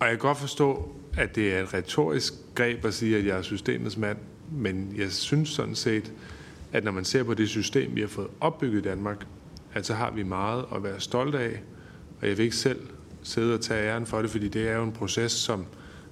Og 0.00 0.06
jeg 0.06 0.10
kan 0.10 0.18
godt 0.18 0.38
forstå, 0.38 0.94
at 1.16 1.36
det 1.36 1.54
er 1.54 1.62
et 1.62 1.74
retorisk 1.74 2.34
greb 2.54 2.84
at 2.84 2.94
sige, 2.94 3.16
at 3.16 3.26
jeg 3.26 3.38
er 3.38 3.42
systemets 3.42 3.96
mand, 3.96 4.18
men 4.52 4.94
jeg 4.96 5.12
synes 5.12 5.48
sådan 5.48 5.74
set, 5.74 6.12
at 6.72 6.84
når 6.84 6.92
man 6.92 7.04
ser 7.04 7.22
på 7.22 7.34
det 7.34 7.48
system, 7.48 7.94
vi 7.94 8.00
har 8.00 8.08
fået 8.08 8.28
opbygget 8.40 8.78
i 8.78 8.82
Danmark, 8.82 9.26
at 9.72 9.86
så 9.86 9.94
har 9.94 10.10
vi 10.10 10.22
meget 10.22 10.64
at 10.74 10.82
være 10.82 11.00
stolte 11.00 11.38
af, 11.38 11.62
og 12.20 12.28
jeg 12.28 12.38
vil 12.38 12.44
ikke 12.44 12.56
selv 12.56 12.80
sidde 13.22 13.54
og 13.54 13.60
tage 13.60 13.90
æren 13.90 14.06
for 14.06 14.22
det, 14.22 14.30
fordi 14.30 14.48
det 14.48 14.68
er 14.68 14.76
jo 14.76 14.84
en 14.84 14.92
proces, 14.92 15.32
som 15.32 15.66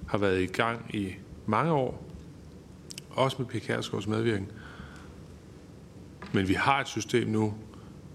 har 0.07 0.17
været 0.17 0.41
i 0.41 0.45
gang 0.45 0.95
i 0.95 1.15
mange 1.45 1.71
år, 1.71 2.05
også 3.09 3.37
med 3.39 3.47
P. 3.47 4.07
medvirkning. 4.07 4.51
Men 6.33 6.47
vi 6.47 6.53
har 6.53 6.81
et 6.81 6.87
system 6.87 7.27
nu, 7.27 7.53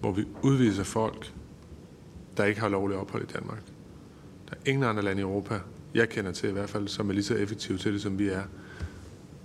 hvor 0.00 0.12
vi 0.12 0.24
udviser 0.42 0.84
folk, 0.84 1.32
der 2.36 2.44
ikke 2.44 2.60
har 2.60 2.68
lovlig 2.68 2.96
ophold 2.96 3.22
i 3.22 3.32
Danmark. 3.32 3.62
Der 4.50 4.54
er 4.54 4.70
ingen 4.70 4.84
andre 4.84 5.02
lande 5.02 5.20
i 5.20 5.22
Europa, 5.22 5.60
jeg 5.94 6.08
kender 6.08 6.32
til 6.32 6.48
i 6.48 6.52
hvert 6.52 6.70
fald, 6.70 6.88
som 6.88 7.08
er 7.08 7.12
lige 7.12 7.24
så 7.24 7.34
effektive 7.34 7.78
til 7.78 7.92
det, 7.92 8.02
som 8.02 8.18
vi 8.18 8.28
er. 8.28 8.42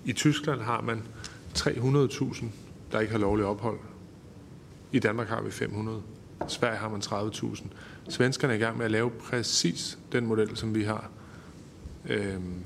I 0.05 0.13
Tyskland 0.13 0.62
har 0.62 0.81
man 0.81 1.01
300.000, 1.58 2.45
der 2.91 3.00
ikke 3.00 3.12
har 3.12 3.19
lovlig 3.19 3.45
ophold. 3.45 3.80
I 4.91 5.00
Danmark 5.00 5.28
har 5.28 5.41
vi 5.41 5.52
500. 5.52 6.02
I 6.41 6.43
Sverige 6.48 6.78
har 6.78 6.89
man 6.89 7.02
30.000. 7.02 7.65
Svenskerne 8.10 8.54
er 8.54 8.58
i 8.58 8.60
gang 8.60 8.78
med 8.78 8.86
at 8.86 8.91
lave 8.91 9.10
præcis 9.10 9.98
den 10.12 10.26
model, 10.26 10.58
som 10.58 10.76
vi 10.76 10.84
har. 10.84 11.10
Øhm, 12.10 12.63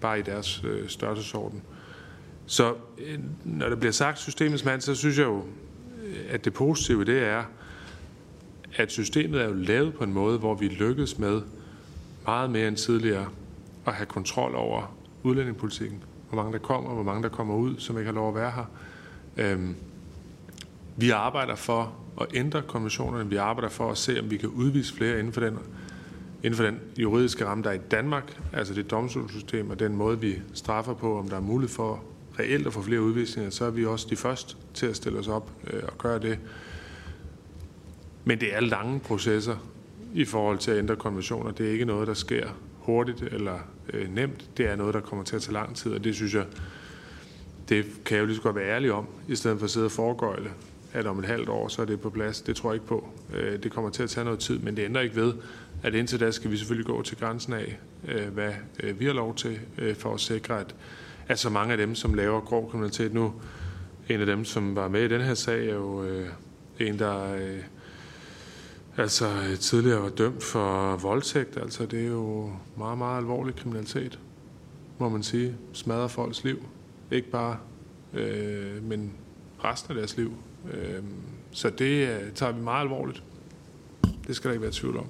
bare 0.00 0.18
i 0.18 0.22
deres 0.22 0.64
øh, 0.64 0.88
størrelsesorden. 0.88 1.62
Så 2.46 2.74
øh, 2.98 3.18
når 3.44 3.68
der 3.68 3.76
bliver 3.76 3.92
sagt 3.92 4.18
systemets 4.18 4.64
mand, 4.64 4.80
så 4.80 4.94
synes 4.94 5.18
jeg 5.18 5.24
jo, 5.24 5.44
øh, 6.04 6.16
at 6.28 6.44
det 6.44 6.52
positive 6.52 7.04
det 7.04 7.22
er, 7.22 7.44
at 8.76 8.92
systemet 8.92 9.40
er 9.40 9.44
jo 9.44 9.54
lavet 9.54 9.94
på 9.94 10.04
en 10.04 10.12
måde, 10.12 10.38
hvor 10.38 10.54
vi 10.54 10.68
lykkes 10.68 11.18
med 11.18 11.42
meget 12.26 12.50
mere 12.50 12.68
end 12.68 12.76
tidligere 12.76 13.28
at 13.86 13.94
have 13.94 14.06
kontrol 14.06 14.54
over 14.54 14.94
udlændingepolitikken. 15.22 16.02
Hvor 16.28 16.42
mange 16.42 16.52
der 16.52 16.58
kommer, 16.58 16.94
hvor 16.94 17.02
mange 17.02 17.22
der 17.22 17.28
kommer 17.28 17.54
ud, 17.54 17.74
som 17.78 17.98
ikke 17.98 18.06
har 18.06 18.14
lov 18.14 18.28
at 18.28 18.34
være 18.34 18.50
her. 18.50 18.64
Øhm, 19.36 19.74
vi 20.96 21.10
arbejder 21.10 21.54
for 21.54 21.94
at 22.20 22.26
ændre 22.34 22.62
konventionerne. 22.62 23.30
Vi 23.30 23.36
arbejder 23.36 23.68
for 23.68 23.90
at 23.90 23.98
se, 23.98 24.20
om 24.20 24.30
vi 24.30 24.36
kan 24.36 24.48
udvise 24.48 24.94
flere 24.94 25.18
inden 25.18 25.32
for 25.32 25.40
den, 25.40 25.58
inden 26.42 26.56
for 26.56 26.64
den 26.64 26.80
juridiske 26.98 27.46
ramme, 27.46 27.64
der 27.64 27.70
er 27.70 27.74
i 27.74 27.80
Danmark, 27.90 28.40
altså 28.52 28.74
det 28.74 28.90
domstolssystem 28.90 29.70
og 29.70 29.78
den 29.78 29.96
måde, 29.96 30.20
vi 30.20 30.34
straffer 30.54 30.94
på, 30.94 31.18
om 31.18 31.28
der 31.28 31.36
er 31.36 31.40
mulighed 31.40 31.74
for 31.74 32.04
reelt 32.38 32.66
at 32.66 32.72
få 32.72 32.82
flere 32.82 33.02
udvisninger, 33.02 33.50
så 33.50 33.64
er 33.64 33.70
vi 33.70 33.86
også 33.86 34.06
de 34.10 34.16
første 34.16 34.56
til 34.74 34.86
at 34.86 34.96
stille 34.96 35.18
os 35.18 35.28
op 35.28 35.50
øh, 35.70 35.82
og 35.88 35.98
gøre 35.98 36.18
det. 36.18 36.38
Men 38.24 38.40
det 38.40 38.54
er 38.56 38.60
lange 38.60 39.00
processer 39.00 39.56
i 40.14 40.24
forhold 40.24 40.58
til 40.58 40.70
at 40.70 40.78
ændre 40.78 40.96
konventioner. 40.96 41.50
Det 41.50 41.66
er 41.66 41.70
ikke 41.70 41.84
noget, 41.84 42.08
der 42.08 42.14
sker 42.14 42.48
hurtigt 42.78 43.22
eller 43.22 43.58
øh, 43.92 44.14
nemt. 44.14 44.50
Det 44.56 44.66
er 44.66 44.76
noget, 44.76 44.94
der 44.94 45.00
kommer 45.00 45.24
til 45.24 45.36
at 45.36 45.42
tage 45.42 45.52
lang 45.52 45.76
tid, 45.76 45.92
og 45.92 46.04
det 46.04 46.14
synes 46.14 46.34
jeg, 46.34 46.44
det 47.68 47.84
kan 48.04 48.16
jeg 48.16 48.22
jo 48.22 48.26
lige 48.26 48.36
så 48.36 48.42
godt 48.42 48.56
være 48.56 48.68
ærlig 48.68 48.92
om, 48.92 49.06
i 49.28 49.36
stedet 49.36 49.58
for 49.58 49.64
at 49.64 49.70
sidde 49.70 49.86
og 49.86 49.92
foregøjle, 49.92 50.50
at 50.92 51.06
om 51.06 51.18
et 51.18 51.24
halvt 51.24 51.48
år, 51.48 51.68
så 51.68 51.82
er 51.82 51.86
det 51.86 52.00
på 52.00 52.10
plads. 52.10 52.40
Det 52.40 52.56
tror 52.56 52.70
jeg 52.70 52.74
ikke 52.74 52.86
på. 52.86 53.08
Øh, 53.34 53.62
det 53.62 53.72
kommer 53.72 53.90
til 53.90 54.02
at 54.02 54.10
tage 54.10 54.24
noget 54.24 54.40
tid, 54.40 54.58
men 54.58 54.76
det 54.76 54.84
ændrer 54.84 55.02
ikke 55.02 55.16
ved, 55.16 55.32
at 55.82 55.94
indtil 55.94 56.20
da 56.20 56.30
skal 56.30 56.50
vi 56.50 56.56
selvfølgelig 56.56 56.86
gå 56.86 57.02
til 57.02 57.16
grænsen 57.16 57.52
af, 57.52 57.78
øh, 58.08 58.28
hvad 58.28 58.52
øh, 58.82 59.00
vi 59.00 59.06
har 59.06 59.12
lov 59.12 59.34
til, 59.34 59.58
for 59.98 60.14
at 60.14 60.20
sikre, 60.20 60.60
at, 60.60 60.74
at 61.28 61.38
så 61.38 61.50
mange 61.50 61.72
af 61.72 61.78
dem, 61.78 61.94
som 61.94 62.14
laver 62.14 62.40
grov 62.40 62.70
kriminalitet 62.70 63.14
nu, 63.14 63.32
en 64.08 64.20
af 64.20 64.26
dem, 64.26 64.44
som 64.44 64.76
var 64.76 64.88
med 64.88 65.02
i 65.02 65.08
den 65.08 65.20
her 65.20 65.34
sag, 65.34 65.68
er 65.68 65.74
jo 65.74 66.04
en, 66.80 66.98
der 66.98 67.36
altså 68.96 69.26
tidligere 69.60 70.02
var 70.02 70.08
dømt 70.08 70.42
for 70.42 70.96
voldtægt. 70.96 71.56
Altså 71.56 71.86
det 71.86 72.02
er 72.02 72.08
jo 72.08 72.50
meget, 72.76 72.98
meget 72.98 73.18
alvorlig 73.18 73.56
kriminalitet, 73.56 74.18
må 74.98 75.08
man 75.08 75.22
sige. 75.22 75.56
Smadrer 75.72 76.08
folks 76.08 76.44
liv. 76.44 76.62
Ikke 77.12 77.30
bare, 77.30 77.58
øh, 78.12 78.82
men 78.82 79.12
resten 79.64 79.90
af 79.90 79.96
deres 79.96 80.16
liv. 80.16 80.32
Øh, 80.72 81.02
så 81.50 81.70
det 81.70 82.08
øh, 82.08 82.32
tager 82.32 82.52
vi 82.52 82.60
meget 82.60 82.82
alvorligt. 82.82 83.22
Det 84.26 84.36
skal 84.36 84.48
der 84.48 84.52
ikke 84.52 84.62
være 84.62 84.72
tvivl 84.72 84.96
om. 84.96 85.06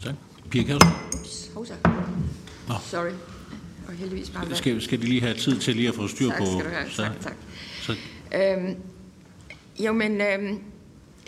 Tak. 0.00 0.14
Pia 0.50 0.62
Kjærsgaard? 0.62 2.08
Nå. 2.68 2.74
Sorry. 2.82 3.12
Og 3.88 3.92
heldigvis 3.94 4.30
bare 4.30 4.56
skal, 4.56 4.82
skal 4.82 5.00
de 5.00 5.06
lige 5.06 5.20
have 5.20 5.34
tid 5.34 5.58
til 5.58 5.76
lige 5.76 5.88
at 5.88 5.94
få 5.94 6.06
styr 6.06 6.28
tak, 6.28 6.38
på... 6.38 6.44
Tak 6.44 6.52
skal 6.52 6.64
du 6.64 6.74
have. 6.74 6.90
Så, 6.90 7.02
tak, 7.02 7.20
tak. 7.20 7.36
Så. 7.80 7.96
Øhm, 8.34 8.76
jo, 9.78 9.92
men 9.92 10.20
øhm, 10.20 10.62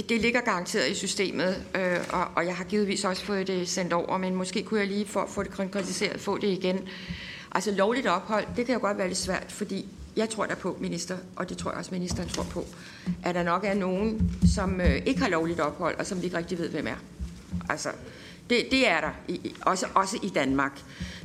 det 0.08 0.20
ligger 0.20 0.40
garanteret 0.40 0.90
i 0.90 0.94
systemet, 0.94 1.64
øh, 1.74 1.98
og, 2.12 2.24
og 2.36 2.46
jeg 2.46 2.56
har 2.56 2.64
givetvis 2.64 3.04
også 3.04 3.24
fået 3.24 3.46
det 3.46 3.68
sendt 3.68 3.92
over, 3.92 4.18
men 4.18 4.34
måske 4.34 4.62
kunne 4.62 4.80
jeg 4.80 4.88
lige 4.88 5.06
for 5.06 5.20
at 5.20 5.30
få 5.30 5.42
det 5.42 5.50
konkretiseret, 5.50 6.20
få 6.20 6.38
det 6.38 6.48
igen. 6.48 6.88
Altså 7.54 7.70
lovligt 7.70 8.06
ophold, 8.06 8.46
det 8.56 8.66
kan 8.66 8.74
jo 8.74 8.80
godt 8.80 8.98
være 8.98 9.08
lidt 9.08 9.18
svært, 9.18 9.52
fordi 9.52 9.88
jeg 10.16 10.30
tror 10.30 10.46
der 10.46 10.54
på, 10.54 10.76
minister, 10.80 11.16
og 11.36 11.48
det 11.48 11.58
tror 11.58 11.70
jeg 11.70 11.78
også, 11.78 11.90
ministeren 11.94 12.28
tror 12.28 12.42
på, 12.42 12.64
at 13.24 13.34
der 13.34 13.42
nok 13.42 13.64
er 13.64 13.74
nogen, 13.74 14.32
som 14.54 14.80
øh, 14.80 15.02
ikke 15.06 15.20
har 15.20 15.28
lovligt 15.28 15.60
ophold, 15.60 15.98
og 15.98 16.06
som 16.06 16.20
vi 16.20 16.24
ikke 16.24 16.36
rigtig 16.36 16.58
ved, 16.58 16.68
hvem 16.68 16.86
er. 16.86 16.96
Altså, 17.68 17.88
det, 18.50 18.66
det 18.70 18.88
er 18.88 19.00
der, 19.00 19.10
i, 19.28 19.54
også, 19.60 19.86
også 19.94 20.18
i 20.22 20.28
Danmark. 20.28 20.80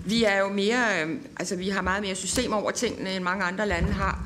Vi 0.05 0.23
er 0.23 0.39
jo 0.39 0.49
mere, 0.49 1.03
øh, 1.03 1.19
altså 1.39 1.55
vi 1.55 1.69
har 1.69 1.81
meget 1.81 2.01
mere 2.03 2.15
system 2.15 2.53
over 2.53 2.71
tingene, 2.71 3.15
end 3.15 3.23
mange 3.23 3.43
andre 3.43 3.67
lande 3.67 3.91
har, 3.91 4.23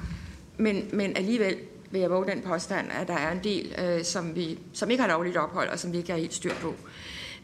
men, 0.58 0.90
men 0.94 1.18
alligevel 1.18 1.56
vil 1.92 2.02
jeg 2.02 2.10
våge 2.10 2.28
den 2.28 2.42
påstand, 2.42 2.88
at 3.02 3.08
der 3.08 3.14
er 3.14 3.32
en 3.32 3.44
del, 3.44 3.76
øh, 3.80 4.04
som, 4.06 4.36
vi, 4.36 4.60
som 4.74 4.90
ikke 4.90 5.02
har 5.02 5.10
lovligt 5.10 5.38
ophold, 5.38 5.70
og 5.70 5.80
som 5.80 5.92
vi 5.92 5.98
ikke 5.98 6.12
har 6.12 6.20
helt 6.20 6.34
styr 6.34 6.54
på. 6.62 6.76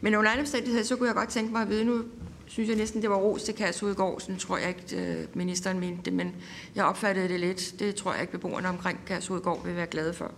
Men 0.00 0.14
under 0.14 0.30
andre 0.30 0.40
omstændigheder, 0.40 0.84
så 0.84 0.96
kunne 0.96 1.06
jeg 1.06 1.14
godt 1.14 1.28
tænke 1.28 1.52
mig 1.52 1.62
at 1.62 1.68
vide, 1.68 1.84
nu 1.84 2.04
synes 2.48 2.68
jeg 2.68 2.76
næsten, 2.76 3.02
det 3.02 3.10
var 3.10 3.16
ros 3.16 3.42
til 3.42 3.54
Kærshovedgård, 3.54 4.20
sådan 4.20 4.36
tror 4.36 4.58
jeg 4.58 4.68
ikke, 4.68 4.96
øh, 4.96 5.26
ministeren 5.34 5.80
mente 5.80 6.02
det, 6.04 6.12
men 6.12 6.34
jeg 6.74 6.84
opfattede 6.84 7.28
det 7.28 7.40
lidt. 7.40 7.74
Det 7.78 7.94
tror 7.94 8.12
jeg 8.12 8.20
ikke, 8.20 8.32
beboerne 8.32 8.68
omkring 8.68 9.00
Kærsudgård 9.06 9.64
vil 9.64 9.76
være 9.76 9.86
glade 9.86 10.14
for. 10.14 10.32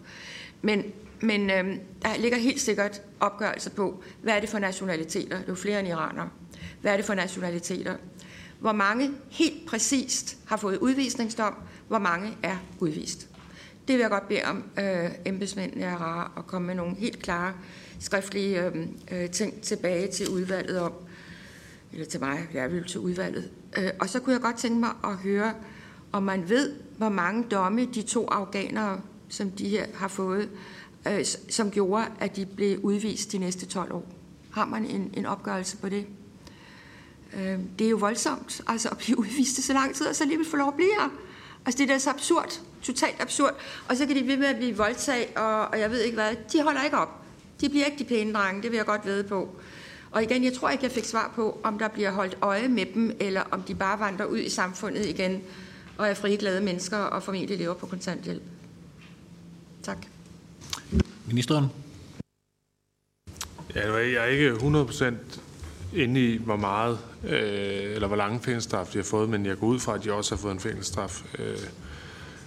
Men, 0.62 0.84
men 1.20 1.50
øh, 1.50 1.76
der 2.02 2.16
ligger 2.18 2.38
helt 2.38 2.60
sikkert 2.60 3.02
opgørelser 3.20 3.70
på, 3.70 4.02
hvad 4.22 4.36
er 4.36 4.40
det 4.40 4.48
for 4.48 4.58
nationaliteter? 4.58 5.36
Det 5.36 5.44
er 5.44 5.48
jo 5.48 5.54
flere 5.54 5.80
end 5.80 5.88
iranere. 5.88 6.28
Hvad 6.80 6.92
er 6.92 6.96
det 6.96 7.06
for 7.06 7.14
nationaliteter? 7.14 7.96
Hvor 8.60 8.72
mange 8.72 9.10
helt 9.30 9.66
præcist 9.66 10.36
har 10.46 10.56
fået 10.56 10.78
udvisningsdom? 10.78 11.54
Hvor 11.88 11.98
mange 11.98 12.36
er 12.42 12.56
udvist? 12.78 13.28
Det 13.88 13.94
vil 13.94 14.00
jeg 14.00 14.10
godt 14.10 14.28
bede 14.28 14.44
om 14.44 14.64
øh, 14.78 15.10
embedsmændene 15.24 15.84
er 15.84 15.96
rare 15.96 16.30
at 16.36 16.46
komme 16.46 16.66
med 16.66 16.74
nogle 16.74 16.96
helt 16.96 17.22
klare 17.22 17.54
skriftlige 18.00 18.64
øh, 18.64 18.86
øh 19.12 19.30
ting 19.30 19.62
tilbage 19.62 20.10
til 20.10 20.28
udvalget 20.28 20.80
om, 20.80 20.92
eller 21.92 22.06
til 22.06 22.20
mig, 22.20 22.48
jeg 22.54 22.72
vil 22.72 22.84
til 22.84 23.00
udvalget. 23.00 23.50
Øh, 23.78 23.90
og 24.00 24.08
så 24.08 24.20
kunne 24.20 24.32
jeg 24.32 24.40
godt 24.40 24.56
tænke 24.56 24.80
mig 24.80 24.90
at 25.04 25.16
høre, 25.16 25.54
om 26.12 26.22
man 26.22 26.48
ved, 26.48 26.72
hvor 26.96 27.08
mange 27.08 27.44
domme 27.50 27.84
de 27.84 28.02
to 28.02 28.26
afghanere, 28.26 29.00
som 29.28 29.50
de 29.50 29.68
her 29.68 29.86
har 29.94 30.08
fået, 30.08 30.50
øh, 31.08 31.24
som 31.48 31.70
gjorde, 31.70 32.04
at 32.20 32.36
de 32.36 32.46
blev 32.46 32.78
udvist 32.82 33.32
de 33.32 33.38
næste 33.38 33.66
12 33.66 33.92
år. 33.92 34.06
Har 34.52 34.64
man 34.64 34.84
en, 34.84 35.10
en 35.14 35.26
opgørelse 35.26 35.76
på 35.76 35.88
det? 35.88 36.06
Øh, 37.36 37.58
det 37.78 37.86
er 37.86 37.90
jo 37.90 37.96
voldsomt, 37.96 38.60
altså 38.66 38.88
at 38.88 38.98
blive 38.98 39.18
udvist 39.24 39.58
i 39.58 39.62
så 39.62 39.72
lang 39.72 39.94
tid, 39.94 40.06
og 40.06 40.16
så 40.16 40.24
alligevel 40.24 40.46
få 40.46 40.56
lov 40.56 40.68
at 40.68 40.74
blive 40.74 40.90
her. 41.00 41.08
Altså 41.66 41.78
det 41.78 41.90
er 41.90 41.94
da 41.94 41.98
så 41.98 42.10
absurd, 42.10 42.60
totalt 42.82 43.20
absurd. 43.20 43.54
Og 43.88 43.96
så 43.96 44.06
kan 44.06 44.16
de 44.16 44.26
ved 44.26 44.36
med 44.36 44.46
at 44.46 44.56
blive 44.56 44.76
voldtaget, 44.76 45.26
og, 45.36 45.68
og 45.68 45.80
jeg 45.80 45.90
ved 45.90 46.00
ikke 46.00 46.14
hvad. 46.14 46.34
De 46.52 46.62
holder 46.62 46.84
ikke 46.84 46.96
op. 46.96 47.24
De 47.60 47.68
bliver 47.68 47.86
ikke 47.86 47.98
de 47.98 48.04
pæne 48.04 48.32
drenge, 48.32 48.62
det 48.62 48.70
vil 48.70 48.76
jeg 48.76 48.86
godt 48.86 49.06
vide 49.06 49.24
på. 49.24 49.48
Og 50.12 50.22
igen, 50.22 50.44
jeg 50.44 50.52
tror 50.52 50.70
ikke, 50.70 50.84
jeg 50.84 50.92
fik 50.92 51.04
svar 51.04 51.32
på, 51.34 51.60
om 51.62 51.78
der 51.78 51.88
bliver 51.88 52.10
holdt 52.10 52.38
øje 52.40 52.68
med 52.68 52.86
dem, 52.94 53.16
eller 53.20 53.42
om 53.50 53.62
de 53.62 53.74
bare 53.74 54.00
vandrer 54.00 54.24
ud 54.24 54.38
i 54.38 54.48
samfundet 54.48 55.06
igen 55.06 55.42
og 55.98 56.08
er 56.08 56.14
frie, 56.14 56.36
glade 56.36 56.60
mennesker 56.60 56.96
og 56.96 57.22
formentlig 57.22 57.58
lever 57.58 57.74
på 57.74 57.86
kontanthjælp. 57.86 58.42
Tak. 59.82 59.98
Ministeren. 61.26 61.66
Ja, 63.74 63.96
jeg 63.96 64.14
er 64.14 64.24
ikke 64.24 64.52
100% 64.52 65.14
inde 65.94 66.32
i, 66.32 66.36
hvor 66.36 66.56
meget 66.56 66.98
øh, 67.24 67.94
eller 67.94 68.06
hvor 68.06 68.16
lange 68.16 68.40
fængselsstraf 68.40 68.86
de 68.86 68.98
har 68.98 69.04
fået, 69.04 69.28
men 69.28 69.46
jeg 69.46 69.58
går 69.58 69.66
ud 69.66 69.78
fra, 69.78 69.94
at 69.94 70.04
de 70.04 70.12
også 70.12 70.34
har 70.34 70.40
fået 70.42 70.52
en 70.52 70.60
fængselsstraf 70.60 71.22
øh, 71.38 71.58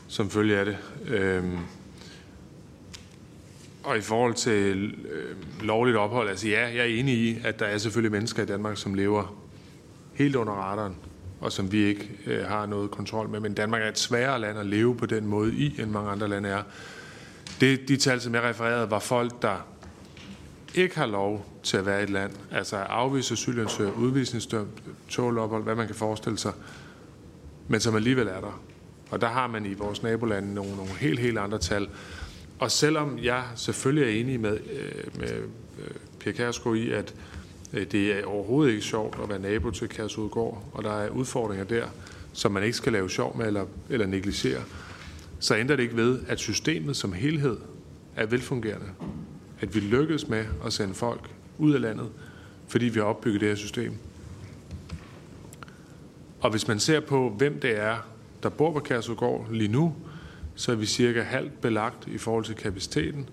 som 0.07 0.29
følge 0.29 0.57
af 0.57 0.65
det. 0.65 0.77
Øh, 1.07 1.43
og 3.83 3.97
i 3.97 4.01
forhold 4.01 4.33
til 4.33 4.95
øh, 5.11 5.35
lovligt 5.61 5.97
ophold, 5.97 6.29
altså 6.29 6.47
ja, 6.47 6.67
jeg 6.67 6.77
er 6.77 6.99
enig 6.99 7.15
i, 7.15 7.37
at 7.43 7.59
der 7.59 7.65
er 7.65 7.77
selvfølgelig 7.77 8.11
mennesker 8.11 8.43
i 8.43 8.45
Danmark, 8.45 8.77
som 8.77 8.93
lever 8.93 9.35
helt 10.13 10.35
under 10.35 10.53
radaren, 10.53 10.95
og 11.41 11.51
som 11.51 11.71
vi 11.71 11.83
ikke 11.83 12.09
øh, 12.25 12.45
har 12.45 12.65
noget 12.65 12.91
kontrol 12.91 13.29
med. 13.29 13.39
Men 13.39 13.53
Danmark 13.53 13.81
er 13.81 13.87
et 13.87 13.99
sværere 13.99 14.39
land 14.39 14.59
at 14.59 14.65
leve 14.65 14.95
på 14.95 15.05
den 15.05 15.27
måde 15.27 15.53
i, 15.53 15.81
end 15.81 15.91
mange 15.91 16.11
andre 16.11 16.27
lande 16.27 16.49
er. 16.49 16.63
Det, 17.61 17.87
de 17.87 17.97
tal, 17.97 18.21
som 18.21 18.35
jeg 18.35 18.43
refererede, 18.43 18.91
var 18.91 18.99
folk, 18.99 19.41
der 19.41 19.67
ikke 20.75 20.97
har 20.97 21.05
lov 21.05 21.45
til 21.63 21.77
at 21.77 21.85
være 21.85 21.99
i 21.99 22.03
et 22.03 22.09
land, 22.09 22.31
altså 22.51 22.75
afvist 22.75 23.31
asylansøger, 23.31 23.91
udvisningsdømt, 23.91 24.83
tålophold, 25.09 25.63
hvad 25.63 25.75
man 25.75 25.87
kan 25.87 25.95
forestille 25.95 26.37
sig, 26.37 26.51
men 27.67 27.79
som 27.79 27.95
alligevel 27.95 28.27
er 28.27 28.41
der. 28.41 28.61
Og 29.11 29.21
der 29.21 29.27
har 29.27 29.47
man 29.47 29.65
i 29.65 29.73
vores 29.73 30.03
nabolande 30.03 30.53
nogle, 30.53 30.75
nogle 30.75 30.91
helt, 30.91 31.19
helt 31.19 31.37
andre 31.37 31.57
tal. 31.57 31.87
Og 32.63 32.71
selvom 32.71 33.19
jeg 33.23 33.43
selvfølgelig 33.55 34.03
er 34.03 34.21
enig 34.21 34.39
med, 34.39 34.57
øh, 34.57 35.19
med 35.19 35.31
øh, 35.79 35.91
Pia 36.19 36.31
Kærsgaard 36.31 36.77
i, 36.77 36.91
at 36.91 37.13
øh, 37.73 37.85
det 37.91 38.19
er 38.19 38.25
overhovedet 38.25 38.71
ikke 38.71 38.85
sjovt 38.85 39.17
at 39.23 39.29
være 39.29 39.39
nabo 39.39 39.71
til 39.71 39.89
Kærsudgård, 39.89 40.63
og 40.73 40.83
der 40.83 41.01
er 41.01 41.09
udfordringer 41.09 41.65
der, 41.65 41.85
som 42.33 42.51
man 42.51 42.63
ikke 42.63 42.77
skal 42.77 42.93
lave 42.93 43.09
sjov 43.09 43.37
med 43.37 43.47
eller, 43.47 43.65
eller 43.89 44.07
negligere, 44.07 44.63
så 45.39 45.55
ændrer 45.55 45.75
det 45.75 45.83
ikke 45.83 45.95
ved, 45.95 46.19
at 46.27 46.39
systemet 46.39 46.95
som 46.95 47.13
helhed 47.13 47.57
er 48.15 48.25
velfungerende. 48.25 48.87
At 49.59 49.75
vi 49.75 49.79
lykkes 49.79 50.27
med 50.27 50.45
at 50.65 50.73
sende 50.73 50.93
folk 50.93 51.29
ud 51.57 51.73
af 51.73 51.81
landet, 51.81 52.09
fordi 52.67 52.85
vi 52.85 52.99
har 52.99 53.05
opbygget 53.05 53.41
det 53.41 53.49
her 53.49 53.55
system. 53.55 53.93
Og 56.41 56.51
hvis 56.51 56.67
man 56.67 56.79
ser 56.79 56.99
på, 56.99 57.29
hvem 57.29 57.59
det 57.59 57.79
er, 57.79 57.97
der 58.43 58.49
bor 58.49 58.73
på 58.73 58.79
Kærsudgård 58.79 59.47
lige 59.51 59.71
nu, 59.71 59.95
så 60.55 60.71
er 60.71 60.75
vi 60.75 60.85
cirka 60.85 61.21
halvt 61.21 61.61
belagt 61.61 62.07
i 62.07 62.17
forhold 62.17 62.45
til 62.45 62.55
kapaciteten. 62.55 63.29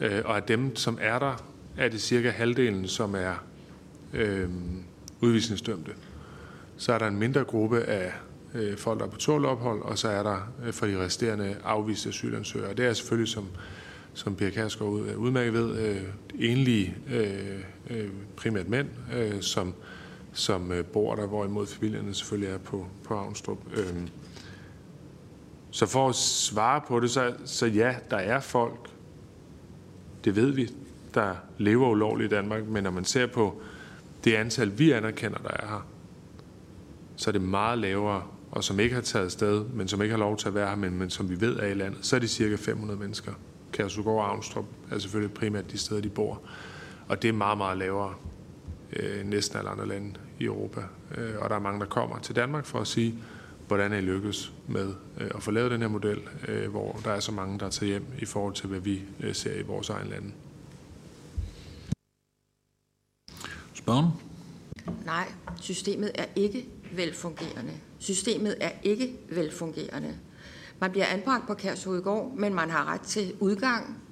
Øh, 0.00 0.22
og 0.24 0.36
af 0.36 0.42
dem, 0.42 0.76
som 0.76 0.98
er 1.00 1.18
der, 1.18 1.44
er 1.76 1.88
det 1.88 2.00
cirka 2.00 2.30
halvdelen, 2.30 2.88
som 2.88 3.14
er 3.14 3.44
øh, 4.12 4.48
udvisningsdømte. 5.20 5.92
Så 6.76 6.92
er 6.92 6.98
der 6.98 7.06
en 7.06 7.16
mindre 7.16 7.44
gruppe 7.44 7.82
af 7.82 8.12
øh, 8.54 8.76
folk, 8.76 9.00
der 9.00 9.06
er 9.06 9.10
på 9.10 9.16
tålophold, 9.16 9.82
og 9.82 9.98
så 9.98 10.08
er 10.08 10.22
der 10.22 10.52
øh, 10.66 10.72
for 10.72 10.86
de 10.86 11.04
resterende 11.04 11.56
afviste 11.64 12.08
asylansøgere. 12.08 12.74
Det 12.74 12.86
er 12.86 12.92
selvfølgelig, 12.92 13.32
som, 13.32 13.48
som 14.14 14.36
Pia 14.36 14.50
Kærsgaard 14.50 14.92
ud, 14.92 15.08
øh, 15.08 15.18
udmærket 15.18 15.52
ved, 15.52 15.78
øh, 15.78 16.02
enlige 16.38 16.96
øh, 17.12 17.60
øh, 17.90 18.08
primært 18.36 18.68
mænd, 18.68 18.88
øh, 19.14 19.40
som, 19.40 19.74
som 20.32 20.72
øh, 20.72 20.84
bor 20.84 21.14
der, 21.14 21.26
hvorimod 21.26 21.66
familierne 21.66 22.14
selvfølgelig 22.14 22.54
er 22.54 22.58
på, 22.58 22.86
på 23.04 23.14
Avnstrup. 23.14 23.58
Øh, 23.76 23.94
så 25.76 25.86
for 25.86 26.08
at 26.08 26.14
svare 26.14 26.80
på 26.88 27.00
det, 27.00 27.10
så, 27.10 27.34
så 27.44 27.66
ja, 27.66 27.94
der 28.10 28.16
er 28.16 28.40
folk, 28.40 28.90
det 30.24 30.36
ved 30.36 30.50
vi, 30.50 30.70
der 31.14 31.34
lever 31.58 31.88
ulovligt 31.88 32.32
i 32.32 32.36
Danmark, 32.36 32.66
men 32.66 32.82
når 32.82 32.90
man 32.90 33.04
ser 33.04 33.26
på 33.26 33.60
det 34.24 34.34
antal, 34.34 34.78
vi 34.78 34.90
anerkender, 34.90 35.38
der 35.38 35.48
er 35.48 35.66
her, 35.66 35.86
så 37.16 37.30
er 37.30 37.32
det 37.32 37.42
meget 37.42 37.78
lavere, 37.78 38.22
og 38.50 38.64
som 38.64 38.80
ikke 38.80 38.94
har 38.94 39.02
taget 39.02 39.32
sted, 39.32 39.64
men 39.64 39.88
som 39.88 40.02
ikke 40.02 40.12
har 40.12 40.18
lov 40.18 40.36
til 40.36 40.48
at 40.48 40.54
være 40.54 40.68
her, 40.68 40.76
men, 40.76 40.98
men 40.98 41.10
som 41.10 41.30
vi 41.30 41.40
ved 41.40 41.56
er 41.56 41.66
i 41.66 41.74
landet, 41.74 42.06
så 42.06 42.16
er 42.16 42.20
det 42.20 42.30
cirka 42.30 42.56
500 42.56 43.00
mennesker. 43.00 43.32
Kærsugård 43.72 44.24
og 44.24 44.30
Avnstrup 44.30 44.66
er 44.90 44.98
selvfølgelig 44.98 45.34
primært 45.34 45.72
de 45.72 45.78
steder, 45.78 46.00
de 46.00 46.08
bor. 46.08 46.40
Og 47.08 47.22
det 47.22 47.28
er 47.28 47.32
meget, 47.32 47.58
meget 47.58 47.78
lavere 47.78 48.14
øh, 48.92 49.26
næsten 49.26 49.58
alle 49.58 49.70
andre 49.70 49.88
lande 49.88 50.14
i 50.38 50.44
Europa. 50.44 50.80
Øh, 51.16 51.34
og 51.38 51.50
der 51.50 51.56
er 51.56 51.60
mange, 51.60 51.80
der 51.80 51.86
kommer 51.86 52.18
til 52.18 52.36
Danmark 52.36 52.64
for 52.64 52.80
at 52.80 52.86
sige, 52.86 53.14
hvordan 53.66 53.92
er 53.92 53.96
I 53.96 54.00
lykkes 54.00 54.52
med 54.68 54.94
øh, 55.20 55.30
at 55.34 55.42
få 55.42 55.50
lavet 55.50 55.70
den 55.70 55.80
her 55.80 55.88
model, 55.88 56.20
øh, 56.48 56.70
hvor 56.70 57.00
der 57.04 57.10
er 57.10 57.20
så 57.20 57.32
mange, 57.32 57.58
der 57.58 57.70
tager 57.70 57.90
hjem 57.90 58.06
i 58.18 58.24
forhold 58.24 58.54
til, 58.54 58.68
hvad 58.68 58.80
vi 58.80 59.02
øh, 59.20 59.34
ser 59.34 59.58
i 59.58 59.62
vores 59.62 59.90
egen 59.90 60.08
lande. 60.08 60.32
Spørgen? 63.74 64.06
Nej, 65.04 65.32
systemet 65.60 66.10
er 66.14 66.26
ikke 66.36 66.68
velfungerende. 66.92 67.72
Systemet 67.98 68.56
er 68.60 68.70
ikke 68.82 69.16
velfungerende. 69.30 70.18
Man 70.80 70.90
bliver 70.90 71.06
anbragt 71.06 71.46
på 71.46 71.54
Kærshovedgård, 71.54 72.32
men 72.36 72.54
man 72.54 72.70
har 72.70 72.84
ret 72.84 73.00
til 73.00 73.34
udgang. 73.40 74.02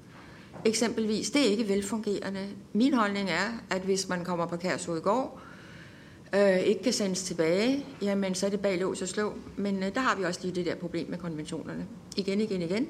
Eksempelvis, 0.64 1.31
det 1.31 1.47
er 1.47 1.51
ikke 1.51 1.69
velfungerende. 1.69 2.49
Min 2.73 2.95
holdning 2.95 3.31
er, 3.31 3.49
at 3.71 3.83
hvis 3.83 4.09
man 4.09 4.25
kommer 4.25 4.47
på 4.47 4.57
Kærshovedgård, 4.57 5.40
øh, 6.35 6.59
ikke 6.59 6.83
kan 6.83 6.92
sendes 6.92 7.23
tilbage, 7.23 7.87
jamen 8.03 8.35
så 8.35 8.47
er 8.47 8.51
det 8.51 8.61
bag 8.61 8.79
lås 8.79 9.03
og 9.03 9.09
slå. 9.09 9.33
Men 9.57 9.83
øh, 9.83 9.94
der 9.94 10.01
har 10.01 10.16
vi 10.16 10.25
også 10.25 10.40
lige 10.42 10.55
det 10.55 10.66
der 10.66 10.75
problem 10.75 11.11
med 11.11 11.18
konventionerne. 11.18 11.87
Igen, 12.16 12.40
igen, 12.40 12.62
igen. 12.62 12.88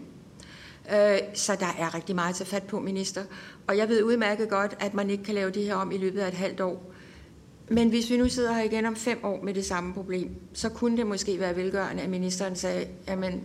Øh, 0.92 1.18
så 1.35 1.57
der 1.61 1.74
er 1.78 1.94
rigtig 1.94 2.14
meget 2.14 2.30
at 2.30 2.37
tage 2.37 2.48
fat 2.48 2.62
på, 2.62 2.80
minister. 2.80 3.22
Og 3.66 3.76
jeg 3.76 3.88
ved 3.88 4.02
udmærket 4.02 4.48
godt, 4.48 4.76
at 4.80 4.94
man 4.94 5.11
ikke 5.11 5.24
kan 5.24 5.35
lave 5.35 5.50
det 5.50 5.64
her 5.64 5.74
om 5.74 5.92
i 5.92 5.96
løbet 5.96 6.20
af 6.20 6.28
et 6.28 6.35
halvt 6.35 6.61
år. 6.61 6.90
Men 7.68 7.88
hvis 7.88 8.11
vi 8.11 8.16
nu 8.16 8.28
sidder 8.28 8.52
her 8.52 8.62
igen 8.62 8.87
om 8.87 8.96
fem 8.96 9.24
år 9.24 9.42
med 9.42 9.54
det 9.54 9.64
samme 9.64 9.94
problem, 9.94 10.30
så 10.52 10.68
kunne 10.68 10.96
det 10.96 11.07
måske 11.07 11.40
være 11.40 11.57
velgørende, 11.57 12.02
at 12.02 12.11
ministeren 12.11 12.57
sagde, 12.57 12.87
jamen, 13.09 13.44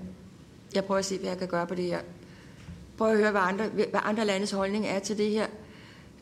jeg 0.75 0.85
prøver 0.85 0.99
at 0.99 1.05
se, 1.05 1.17
hvad 1.17 1.29
jeg 1.29 1.37
kan 1.37 1.47
gøre 1.47 1.67
på 1.67 1.75
det 1.75 1.85
her. 1.85 1.99
Prøv 2.97 3.11
at 3.11 3.17
høre, 3.17 3.31
hvad 3.31 3.41
andre, 3.41 3.67
hvad 3.67 3.99
andre 4.03 4.25
landes 4.25 4.51
holdning 4.51 4.87
er 4.87 4.99
til 4.99 5.17
det 5.17 5.29
her. 5.29 5.45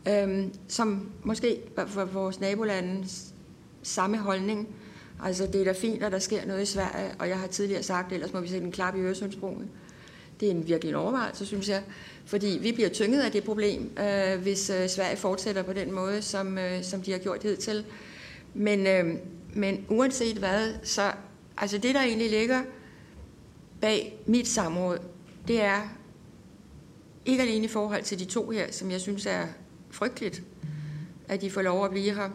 Øhm, 0.10 0.54
som 0.68 1.10
måske 1.24 1.62
for 1.88 2.06
vores 2.06 2.40
nabolande 2.40 3.06
samme 3.88 4.18
holdning. 4.18 4.68
Altså, 5.24 5.48
det 5.48 5.62
er 5.62 5.66
da 5.66 5.72
fint, 5.72 6.04
at 6.04 6.12
der 6.12 6.20
sker 6.20 6.46
noget 6.46 6.62
i 6.62 6.66
Sverige, 6.66 7.12
og 7.20 7.30
jeg 7.30 7.40
har 7.40 7.48
tidligere 7.48 7.84
sagt, 7.84 8.14
ellers 8.14 8.34
må 8.34 8.40
vi 8.40 8.48
sætte 8.48 8.66
en 8.66 8.72
klap 8.72 8.96
i 8.96 9.00
Øresundsbroen. 9.00 9.70
Det 10.40 10.48
er 10.48 10.52
en 10.52 10.68
virkelig 10.68 10.90
en 10.90 10.96
overvejelse, 10.96 11.46
synes 11.46 11.70
jeg. 11.70 11.84
Fordi 12.26 12.60
vi 12.62 12.72
bliver 12.72 12.90
tynget 12.90 13.22
af 13.22 13.32
det 13.32 13.44
problem, 13.44 13.98
øh, 14.00 14.42
hvis 14.42 14.70
øh, 14.70 14.90
Sverige 14.90 15.18
fortsætter 15.18 15.64
på 15.64 15.74
den 15.74 15.92
måde, 15.92 16.22
som, 16.22 16.58
øh, 16.58 16.84
som 16.84 17.02
de 17.02 17.12
har 17.12 17.20
gjort 17.20 17.44
hidtil. 17.44 17.86
Men, 18.54 18.88
øh, 18.88 19.16
men 19.54 19.86
uanset 19.90 20.38
hvad, 20.38 20.74
så 20.84 21.12
altså 21.58 21.78
det, 21.78 21.96
der 21.96 22.02
egentlig 22.02 22.30
ligger 22.30 22.62
bag 23.82 24.20
mit 24.26 24.48
samråd, 24.48 24.98
det 25.48 25.62
er 25.62 25.82
ikke 27.26 27.44
alene 27.44 27.66
i 27.66 27.68
forhold 27.68 28.04
til 28.04 28.20
de 28.20 28.26
to 28.26 28.50
her, 28.50 28.72
som 28.72 28.92
jeg 28.92 29.02
synes 29.02 29.26
er 29.26 29.44
frygteligt, 29.90 30.44
at 31.28 31.42
de 31.42 31.52
får 31.52 31.62
lov 31.62 31.86
at 31.86 31.92
blive 31.92 32.16
her, 32.16 32.30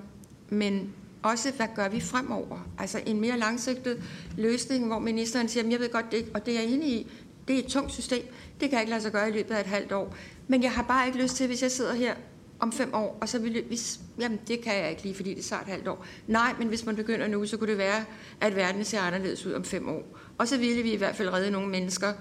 men 0.48 0.92
også, 1.22 1.52
hvad 1.56 1.66
gør 1.76 1.88
vi 1.88 2.00
fremover? 2.00 2.68
Altså 2.78 3.00
en 3.06 3.20
mere 3.20 3.38
langsigtet 3.38 4.02
løsning, 4.38 4.86
hvor 4.86 4.98
ministeren 4.98 5.48
siger, 5.48 5.68
jeg 5.68 5.80
ved 5.80 5.92
godt, 5.92 6.12
det, 6.12 6.26
og 6.34 6.46
det 6.46 6.56
er 6.56 6.60
jeg 6.60 6.70
enig 6.70 6.88
i, 6.88 7.10
det 7.48 7.54
er 7.54 7.58
et 7.58 7.66
tungt 7.66 7.92
system. 7.92 8.22
Det 8.60 8.70
kan 8.70 8.72
jeg 8.72 8.80
ikke 8.80 8.90
lade 8.90 9.02
sig 9.02 9.12
gøre 9.12 9.28
i 9.28 9.32
løbet 9.32 9.54
af 9.54 9.60
et 9.60 9.66
halvt 9.66 9.92
år. 9.92 10.14
Men 10.48 10.62
jeg 10.62 10.72
har 10.72 10.82
bare 10.82 11.06
ikke 11.06 11.18
lyst 11.22 11.36
til, 11.36 11.46
hvis 11.46 11.62
jeg 11.62 11.70
sidder 11.70 11.94
her 11.94 12.14
om 12.60 12.72
fem 12.72 12.94
år, 12.94 13.18
og 13.20 13.28
så 13.28 13.38
vil 13.38 13.64
hvis, 13.66 14.00
jamen 14.20 14.40
det 14.48 14.60
kan 14.60 14.76
jeg 14.76 14.90
ikke 14.90 15.02
lige, 15.02 15.14
fordi 15.14 15.34
det 15.34 15.44
tager 15.44 15.62
et 15.62 15.68
halvt 15.68 15.88
år. 15.88 16.06
Nej, 16.26 16.54
men 16.58 16.68
hvis 16.68 16.86
man 16.86 16.96
begynder 16.96 17.28
nu, 17.28 17.46
så 17.46 17.56
kunne 17.56 17.70
det 17.70 17.78
være, 17.78 18.04
at 18.40 18.56
verden 18.56 18.84
ser 18.84 19.00
anderledes 19.00 19.46
ud 19.46 19.52
om 19.52 19.64
fem 19.64 19.88
år. 19.88 20.18
Og 20.38 20.48
så 20.48 20.58
ville 20.58 20.82
vi 20.82 20.92
i 20.92 20.96
hvert 20.96 21.16
fald 21.16 21.32
redde 21.32 21.50
nogle 21.50 21.68
mennesker 21.68 22.12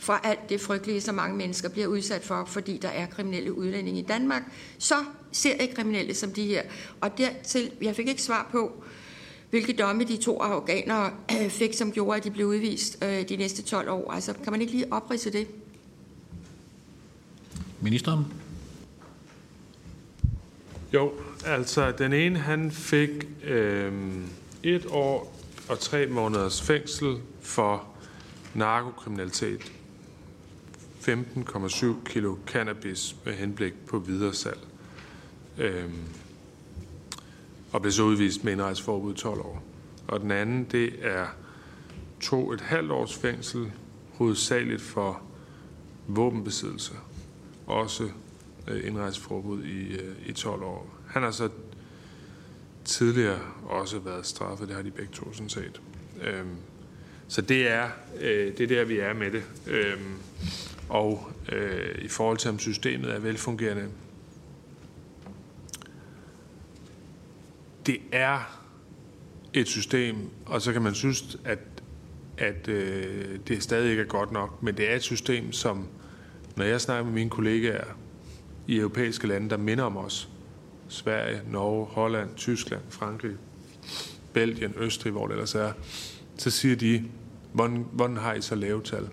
fra 0.00 0.20
alt 0.24 0.48
det 0.48 0.60
frygtelige, 0.60 1.00
som 1.00 1.14
mange 1.14 1.36
mennesker 1.36 1.68
bliver 1.68 1.86
udsat 1.86 2.24
for, 2.24 2.44
fordi 2.44 2.78
der 2.78 2.88
er 2.88 3.06
kriminelle 3.06 3.52
udlændinge 3.58 4.00
i 4.00 4.04
Danmark. 4.04 4.42
Så 4.78 4.94
ser 5.32 5.54
ikke 5.54 5.74
kriminelle 5.74 6.14
som 6.14 6.32
de 6.32 6.46
her. 6.46 6.62
Og 7.00 7.18
dertil, 7.18 7.70
jeg 7.82 7.96
fik 7.96 8.08
ikke 8.08 8.22
svar 8.22 8.48
på, 8.52 8.84
hvilke 9.50 9.72
domme 9.72 10.04
de 10.04 10.16
to 10.16 10.40
afghanere 10.40 11.12
fik, 11.60 11.74
som 11.74 11.92
gjorde, 11.92 12.16
at 12.16 12.24
de 12.24 12.30
blev 12.30 12.46
udvist 12.46 13.04
øh, 13.04 13.28
de 13.28 13.36
næste 13.36 13.62
12 13.62 13.90
år. 13.90 14.12
Altså, 14.12 14.32
kan 14.32 14.52
man 14.52 14.60
ikke 14.60 14.72
lige 14.72 14.92
oprise 14.92 15.32
det? 15.32 15.46
Ministeren? 17.80 18.24
Jo, 20.94 21.12
altså 21.46 21.92
den 21.98 22.12
ene, 22.12 22.38
han 22.38 22.70
fik 22.70 23.10
øh, 23.44 23.92
et 24.62 24.86
år 24.90 25.36
og 25.68 25.78
tre 25.78 26.06
måneders 26.06 26.62
fængsel 26.62 27.16
for 27.42 27.86
narkokriminalitet. 28.54 29.72
15,7 31.00 31.86
kilo 32.04 32.36
cannabis 32.46 33.16
med 33.24 33.34
henblik 33.34 33.86
på 33.86 33.98
videre 33.98 34.34
salg. 34.34 34.60
Øhm, 35.58 36.04
og 37.72 37.80
blev 37.80 37.92
så 37.92 38.02
udvist 38.02 38.44
med 38.44 38.52
indrejseforbud 38.52 39.14
12 39.14 39.40
år. 39.40 39.62
Og 40.08 40.20
den 40.20 40.30
anden, 40.30 40.64
det 40.64 40.94
er 41.00 41.26
to 42.20 42.52
et 42.52 42.60
halvt 42.60 42.90
års 42.90 43.14
fængsel, 43.14 43.72
hovedsageligt 44.12 44.82
for 44.82 45.22
våbenbesiddelse. 46.08 46.92
Også 47.66 48.08
øh, 48.68 48.86
indrejseforbud 48.86 49.64
i, 49.64 49.94
øh, 49.94 50.16
i 50.26 50.32
12 50.32 50.62
år. 50.62 50.98
Han 51.06 51.22
har 51.22 51.30
så 51.30 51.48
tidligere 52.84 53.40
også 53.64 53.98
været 53.98 54.26
straffet, 54.26 54.68
det 54.68 54.76
har 54.76 54.82
de 54.82 54.90
begge 54.90 55.12
to 55.12 55.32
sådan 55.32 55.48
set. 55.48 55.80
Øhm, 56.22 56.56
så 57.28 57.42
det 57.42 57.68
er, 57.68 57.88
øh, 58.20 58.58
det 58.58 58.60
er 58.60 58.66
der, 58.66 58.84
vi 58.84 58.98
er 58.98 59.12
med 59.12 59.30
det. 59.30 59.42
Øhm, 59.66 60.14
og 60.90 61.30
øh, 61.52 62.04
i 62.04 62.08
forhold 62.08 62.38
til, 62.38 62.50
om 62.50 62.58
systemet 62.58 63.10
er 63.10 63.18
velfungerende, 63.18 63.88
det 67.86 67.98
er 68.12 68.60
et 69.52 69.68
system, 69.68 70.16
og 70.46 70.62
så 70.62 70.72
kan 70.72 70.82
man 70.82 70.94
synes, 70.94 71.38
at, 71.44 71.58
at 72.38 72.68
øh, 72.68 73.38
det 73.48 73.62
stadig 73.62 73.90
ikke 73.90 74.02
er 74.02 74.06
godt 74.06 74.32
nok, 74.32 74.62
men 74.62 74.76
det 74.76 74.90
er 74.90 74.96
et 74.96 75.02
system, 75.02 75.52
som, 75.52 75.88
når 76.56 76.64
jeg 76.64 76.80
snakker 76.80 77.04
med 77.04 77.12
mine 77.12 77.30
kollegaer 77.30 77.84
i 78.66 78.76
europæiske 78.76 79.26
lande, 79.26 79.50
der 79.50 79.56
minder 79.56 79.84
om 79.84 79.96
os, 79.96 80.28
Sverige, 80.88 81.42
Norge, 81.50 81.86
Holland, 81.86 82.34
Tyskland, 82.36 82.82
Frankrig, 82.88 83.36
Belgien, 84.32 84.74
Østrig, 84.76 85.12
hvor 85.12 85.26
det 85.26 85.32
ellers 85.34 85.54
er, 85.54 85.72
så 86.36 86.50
siger 86.50 86.76
de, 86.76 87.04
hvordan, 87.52 87.86
hvordan 87.92 88.16
har 88.16 88.34
I 88.34 88.40
så 88.40 88.54
lave 88.54 88.82
tal? 88.82 89.08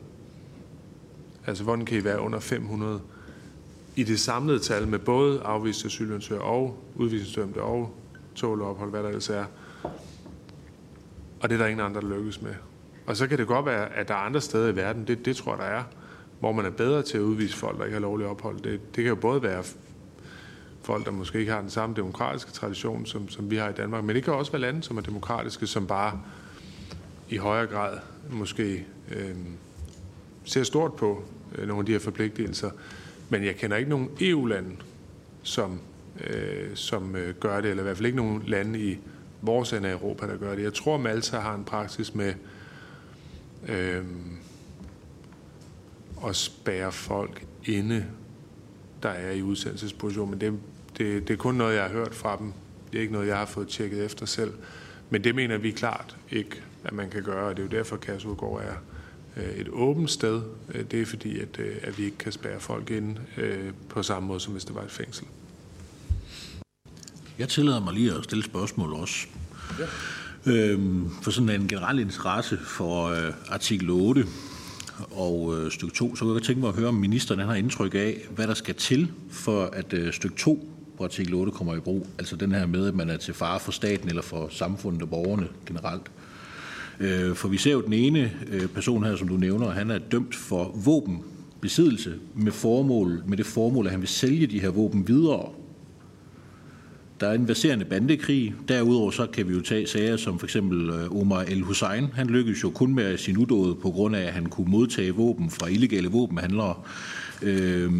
Altså, 1.47 1.63
hvordan 1.63 1.85
kan 1.85 1.97
I 1.97 2.03
være 2.03 2.19
under 2.19 2.39
500 2.39 3.01
i 3.95 4.03
det 4.03 4.19
samlede 4.19 4.59
tal 4.59 4.87
med 4.87 4.99
både 4.99 5.41
afviste 5.41 5.85
asylansøgere 5.85 6.43
og 6.43 6.83
udvisningsdømte 6.95 7.61
og 7.61 7.95
tåleophold, 8.35 8.89
hvad 8.89 9.03
der 9.03 9.07
ellers 9.07 9.29
er. 9.29 9.45
Og 11.39 11.49
det 11.49 11.51
er 11.51 11.57
der 11.57 11.65
ingen 11.65 11.85
andre, 11.85 12.01
der 12.01 12.17
lykkes 12.17 12.41
med. 12.41 12.53
Og 13.05 13.17
så 13.17 13.27
kan 13.27 13.37
det 13.37 13.47
godt 13.47 13.65
være, 13.65 13.93
at 13.93 14.07
der 14.07 14.13
er 14.13 14.17
andre 14.17 14.41
steder 14.41 14.67
i 14.67 14.75
verden, 14.75 15.07
det, 15.07 15.25
det 15.25 15.35
tror 15.35 15.51
jeg, 15.51 15.59
der 15.59 15.65
er, 15.65 15.83
hvor 16.39 16.51
man 16.51 16.65
er 16.65 16.69
bedre 16.69 17.03
til 17.03 17.17
at 17.17 17.21
udvise 17.21 17.57
folk, 17.57 17.77
der 17.77 17.83
ikke 17.83 17.93
har 17.93 18.01
lovlig 18.01 18.27
ophold. 18.27 18.55
Det, 18.55 18.95
det 18.95 19.03
kan 19.03 19.05
jo 19.05 19.15
både 19.15 19.43
være 19.43 19.63
folk, 20.81 21.05
der 21.05 21.11
måske 21.11 21.39
ikke 21.39 21.51
har 21.51 21.61
den 21.61 21.69
samme 21.69 21.95
demokratiske 21.95 22.51
tradition, 22.51 23.05
som, 23.05 23.29
som 23.29 23.51
vi 23.51 23.55
har 23.55 23.69
i 23.69 23.73
Danmark, 23.73 24.03
men 24.03 24.15
det 24.15 24.23
kan 24.23 24.33
også 24.33 24.51
være 24.51 24.61
lande, 24.61 24.83
som 24.83 24.97
er 24.97 25.01
demokratiske, 25.01 25.67
som 25.67 25.87
bare 25.87 26.19
i 27.29 27.37
højere 27.37 27.67
grad 27.67 27.97
måske 28.29 28.85
øh, 29.11 29.35
ser 30.43 30.63
stort 30.63 30.93
på 30.93 31.23
Øh, 31.55 31.67
nogle 31.67 31.79
af 31.79 31.85
de 31.85 31.91
her 31.91 31.99
forpligtelser. 31.99 32.69
Men 33.29 33.43
jeg 33.43 33.55
kender 33.55 33.77
ikke 33.77 33.89
nogen 33.89 34.09
EU-lande, 34.21 34.75
som, 35.43 35.79
øh, 36.27 36.75
som 36.75 37.15
øh, 37.15 37.35
gør 37.35 37.61
det, 37.61 37.69
eller 37.69 37.83
i 37.83 37.85
hvert 37.85 37.97
fald 37.97 38.05
ikke 38.05 38.17
nogen 38.17 38.43
lande 38.47 38.79
i 38.79 38.97
vores 39.41 39.73
ende 39.73 39.89
af 39.89 39.93
Europa, 39.93 40.27
der 40.27 40.37
gør 40.37 40.55
det. 40.55 40.63
Jeg 40.63 40.73
tror, 40.73 40.97
Malta 40.97 41.37
har 41.37 41.55
en 41.55 41.63
praksis 41.63 42.15
med 42.15 42.33
øh, 43.67 44.03
at 46.27 46.35
spære 46.35 46.91
folk 46.91 47.45
inde, 47.65 48.05
der 49.03 49.09
er 49.09 49.31
i 49.31 49.41
udsendelsesposition, 49.41 50.29
men 50.29 50.41
det, 50.41 50.59
det, 50.97 51.27
det 51.27 51.33
er 51.33 51.37
kun 51.37 51.55
noget, 51.55 51.75
jeg 51.75 51.83
har 51.83 51.89
hørt 51.89 52.15
fra 52.15 52.37
dem. 52.37 52.53
Det 52.91 52.97
er 52.97 53.01
ikke 53.01 53.13
noget, 53.13 53.27
jeg 53.27 53.37
har 53.37 53.45
fået 53.45 53.67
tjekket 53.67 54.05
efter 54.05 54.25
selv. 54.25 54.53
Men 55.09 55.23
det 55.23 55.35
mener 55.35 55.57
vi 55.57 55.71
klart 55.71 56.17
ikke, 56.31 56.63
at 56.83 56.93
man 56.93 57.09
kan 57.09 57.23
gøre, 57.23 57.47
og 57.47 57.57
det 57.57 57.63
er 57.63 57.67
jo 57.67 57.77
derfor, 57.77 57.97
Kærsudgård 57.97 58.61
er 58.61 58.71
øh, 58.71 58.96
et 59.57 59.69
åbent 59.71 60.11
sted. 60.11 60.41
Øh, 60.73 60.85
det 60.91 61.01
er 61.01 61.05
fordi, 61.05 61.39
at, 61.39 61.59
øh, 61.59 61.75
at 61.81 61.97
vi 61.97 62.03
ikke 62.05 62.17
kan 62.17 62.31
spære 62.31 62.59
folk 62.59 62.89
ind 62.89 63.17
på 63.89 64.03
samme 64.03 64.27
måde, 64.27 64.39
som 64.39 64.53
hvis 64.53 64.65
det 64.65 64.75
var 64.75 64.83
et 64.83 64.91
fængsel. 64.91 65.25
Jeg 67.39 67.49
tillader 67.49 67.79
mig 67.79 67.93
lige 67.93 68.13
at 68.13 68.23
stille 68.23 68.43
spørgsmål 68.43 68.93
også. 68.93 69.27
Ja. 69.79 69.85
Øhm, 70.51 71.09
for 71.21 71.31
sådan 71.31 71.49
en 71.49 71.67
generel 71.67 71.99
interesse 71.99 72.57
for 72.57 73.05
øh, 73.05 73.33
artikel 73.49 73.89
8 73.89 74.25
og 75.11 75.57
øh, 75.57 75.71
stykke 75.71 75.95
2, 75.95 76.15
så 76.15 76.25
kunne 76.25 76.35
jeg 76.35 76.43
tænke 76.43 76.61
mig 76.61 76.69
at 76.69 76.75
høre, 76.75 76.87
om 76.87 76.93
ministeren 76.93 77.39
har 77.39 77.55
indtryk 77.55 77.95
af, 77.95 78.17
hvad 78.29 78.47
der 78.47 78.53
skal 78.53 78.75
til, 78.75 79.11
for 79.31 79.69
at 79.73 79.93
øh, 79.93 80.13
stykke 80.13 80.35
2 80.35 80.69
på 80.97 81.03
artikel 81.03 81.33
8 81.33 81.51
kommer 81.51 81.75
i 81.75 81.79
brug. 81.79 82.07
Altså 82.19 82.35
den 82.35 82.51
her 82.51 82.65
med, 82.65 82.87
at 82.87 82.95
man 82.95 83.09
er 83.09 83.17
til 83.17 83.33
fare 83.33 83.59
for 83.59 83.71
staten 83.71 84.09
eller 84.09 84.21
for 84.21 84.47
samfundet 84.51 85.01
og 85.01 85.09
borgerne 85.09 85.47
generelt. 85.65 86.11
Øh, 86.99 87.35
for 87.35 87.47
vi 87.47 87.57
ser 87.57 87.71
jo 87.71 87.81
den 87.81 87.93
ene 87.93 88.31
øh, 88.47 88.67
person 88.67 89.03
her, 89.03 89.15
som 89.15 89.27
du 89.27 89.37
nævner, 89.37 89.69
han 89.69 89.91
er 89.91 89.97
dømt 89.97 90.35
for 90.35 90.75
våbenbesiddelse 90.85 92.13
med, 92.35 92.51
formål, 92.51 93.23
med 93.27 93.37
det 93.37 93.45
formål, 93.45 93.85
at 93.85 93.91
han 93.91 94.01
vil 94.01 94.09
sælge 94.09 94.47
de 94.47 94.59
her 94.59 94.69
våben 94.69 95.07
videre. 95.07 95.49
Der 97.19 97.27
er 97.27 97.33
en 97.33 97.45
baserende 97.45 97.85
bandekrig. 97.85 98.53
Derudover 98.67 99.11
så 99.11 99.25
kan 99.25 99.47
vi 99.47 99.53
jo 99.53 99.61
tage 99.61 99.87
sager 99.87 100.17
som 100.17 100.39
for 100.39 100.45
eksempel 100.45 100.89
øh, 100.89 101.15
Omar 101.21 101.41
El 101.41 101.61
Hussein. 101.61 102.07
Han 102.13 102.27
lykkedes 102.27 102.63
jo 102.63 102.69
kun 102.69 102.95
med 102.95 103.17
sin 103.17 103.37
udåde 103.37 103.75
på 103.75 103.91
grund 103.91 104.15
af, 104.15 104.21
at 104.21 104.33
han 104.33 104.45
kunne 104.45 104.71
modtage 104.71 105.11
våben 105.11 105.49
fra 105.49 105.67
illegale 105.67 106.07
våbenhandlere. 106.07 106.75
Øh, 107.41 107.91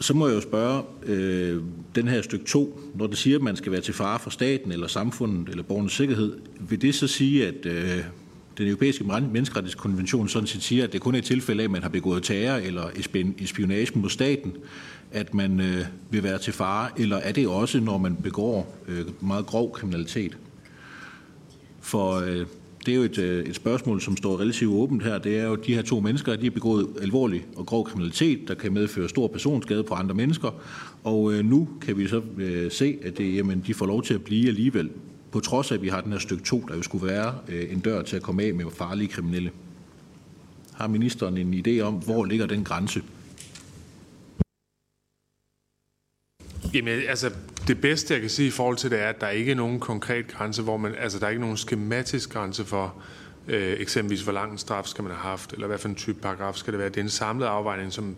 så 0.00 0.14
må 0.14 0.28
jeg 0.28 0.36
jo 0.36 0.40
spørge, 0.40 0.82
øh, 1.02 1.62
den 1.94 2.08
her 2.08 2.22
stykke 2.22 2.44
2, 2.44 2.80
når 2.94 3.06
det 3.06 3.18
siger, 3.18 3.36
at 3.36 3.42
man 3.42 3.56
skal 3.56 3.72
være 3.72 3.80
til 3.80 3.94
fare 3.94 4.18
for 4.18 4.30
staten 4.30 4.72
eller 4.72 4.86
samfundet 4.86 5.48
eller 5.48 5.62
borgernes 5.62 5.92
sikkerhed, 5.92 6.38
vil 6.60 6.82
det 6.82 6.94
så 6.94 7.06
sige, 7.06 7.46
at 7.46 7.66
øh, 7.66 8.04
den 8.58 8.66
europæiske 8.66 9.04
menneskerettighedskonvention 9.04 10.28
sådan 10.28 10.46
set 10.46 10.62
siger, 10.62 10.84
at 10.84 10.92
det 10.92 11.00
kun 11.00 11.14
er 11.14 11.18
et 11.18 11.24
tilfælde 11.24 11.62
af, 11.62 11.64
at 11.64 11.70
man 11.70 11.82
har 11.82 11.88
begået 11.88 12.22
terror 12.22 12.56
eller 12.56 12.90
espionage 13.38 13.98
mod 13.98 14.10
staten, 14.10 14.56
at 15.12 15.34
man 15.34 15.60
øh, 15.60 15.84
vil 16.10 16.22
være 16.22 16.38
til 16.38 16.52
fare, 16.52 16.88
eller 16.96 17.16
er 17.16 17.32
det 17.32 17.48
også, 17.48 17.80
når 17.80 17.98
man 17.98 18.16
begår 18.16 18.76
øh, 18.88 19.04
meget 19.20 19.46
grov 19.46 19.72
kriminalitet? 19.72 20.38
For 21.80 22.14
øh, 22.14 22.46
det 22.86 22.92
er 22.92 22.96
jo 22.96 23.02
et, 23.02 23.18
øh, 23.18 23.44
et 23.44 23.56
spørgsmål, 23.56 24.00
som 24.00 24.16
står 24.16 24.40
relativt 24.40 24.74
åbent 24.74 25.04
her. 25.04 25.18
Det 25.18 25.38
er 25.38 25.44
jo, 25.44 25.52
at 25.52 25.66
de 25.66 25.74
her 25.74 25.82
to 25.82 26.00
mennesker, 26.00 26.36
de 26.36 26.42
har 26.42 26.50
begået 26.50 26.86
alvorlig 27.02 27.46
og 27.56 27.66
grov 27.66 27.84
kriminalitet, 27.84 28.48
der 28.48 28.54
kan 28.54 28.72
medføre 28.72 29.08
stor 29.08 29.28
personskade 29.28 29.84
på 29.84 29.94
andre 29.94 30.14
mennesker. 30.14 30.50
Og 31.04 31.32
øh, 31.32 31.44
nu 31.44 31.68
kan 31.80 31.98
vi 31.98 32.08
så 32.08 32.22
øh, 32.38 32.70
se, 32.70 32.98
at 33.02 33.18
det, 33.18 33.36
jamen, 33.36 33.64
de 33.66 33.74
får 33.74 33.86
lov 33.86 34.02
til 34.02 34.14
at 34.14 34.24
blive 34.24 34.48
alligevel, 34.48 34.90
på 35.30 35.40
trods 35.40 35.70
af, 35.70 35.74
at 35.74 35.82
vi 35.82 35.88
har 35.88 36.00
den 36.00 36.12
her 36.12 36.18
stykke 36.18 36.42
2, 36.42 36.64
der 36.68 36.76
jo 36.76 36.82
skulle 36.82 37.06
være 37.06 37.34
øh, 37.48 37.72
en 37.72 37.80
dør 37.80 38.02
til 38.02 38.16
at 38.16 38.22
komme 38.22 38.42
af 38.42 38.54
med 38.54 38.64
farlige 38.72 39.08
kriminelle. 39.08 39.50
Har 40.72 40.88
ministeren 40.88 41.36
en 41.36 41.64
idé 41.66 41.80
om, 41.80 41.94
hvor 41.94 42.24
ligger 42.24 42.46
den 42.46 42.64
grænse? 42.64 43.02
Jamen, 46.74 47.02
altså, 47.08 47.30
det 47.68 47.80
bedste, 47.80 48.14
jeg 48.14 48.20
kan 48.20 48.30
sige 48.30 48.48
i 48.48 48.50
forhold 48.50 48.76
til 48.76 48.90
det, 48.90 49.00
er, 49.00 49.08
at 49.08 49.20
der 49.20 49.28
ikke 49.28 49.52
er 49.52 49.56
nogen 49.56 49.80
konkret 49.80 50.28
grænse, 50.28 50.62
hvor 50.62 50.76
man, 50.76 50.94
altså, 50.98 51.18
der 51.18 51.26
er 51.26 51.30
ikke 51.30 51.40
nogen 51.40 51.56
skematisk 51.56 52.32
grænse 52.32 52.64
for, 52.64 52.94
øh, 53.48 53.80
eksempelvis, 53.80 54.22
hvor 54.22 54.32
lang 54.32 54.52
en 54.52 54.58
straf 54.58 54.86
skal 54.86 55.04
man 55.04 55.12
have 55.12 55.22
haft, 55.22 55.52
eller 55.52 55.66
hvad 55.66 55.78
for 55.78 55.88
en 55.88 55.94
type 55.94 56.20
paragraf 56.20 56.54
skal 56.54 56.72
det 56.72 56.80
være. 56.80 56.88
Det 56.88 56.96
er 56.96 57.02
en 57.02 57.08
samlet 57.08 57.46
afvejning, 57.46 57.92
som 57.92 58.16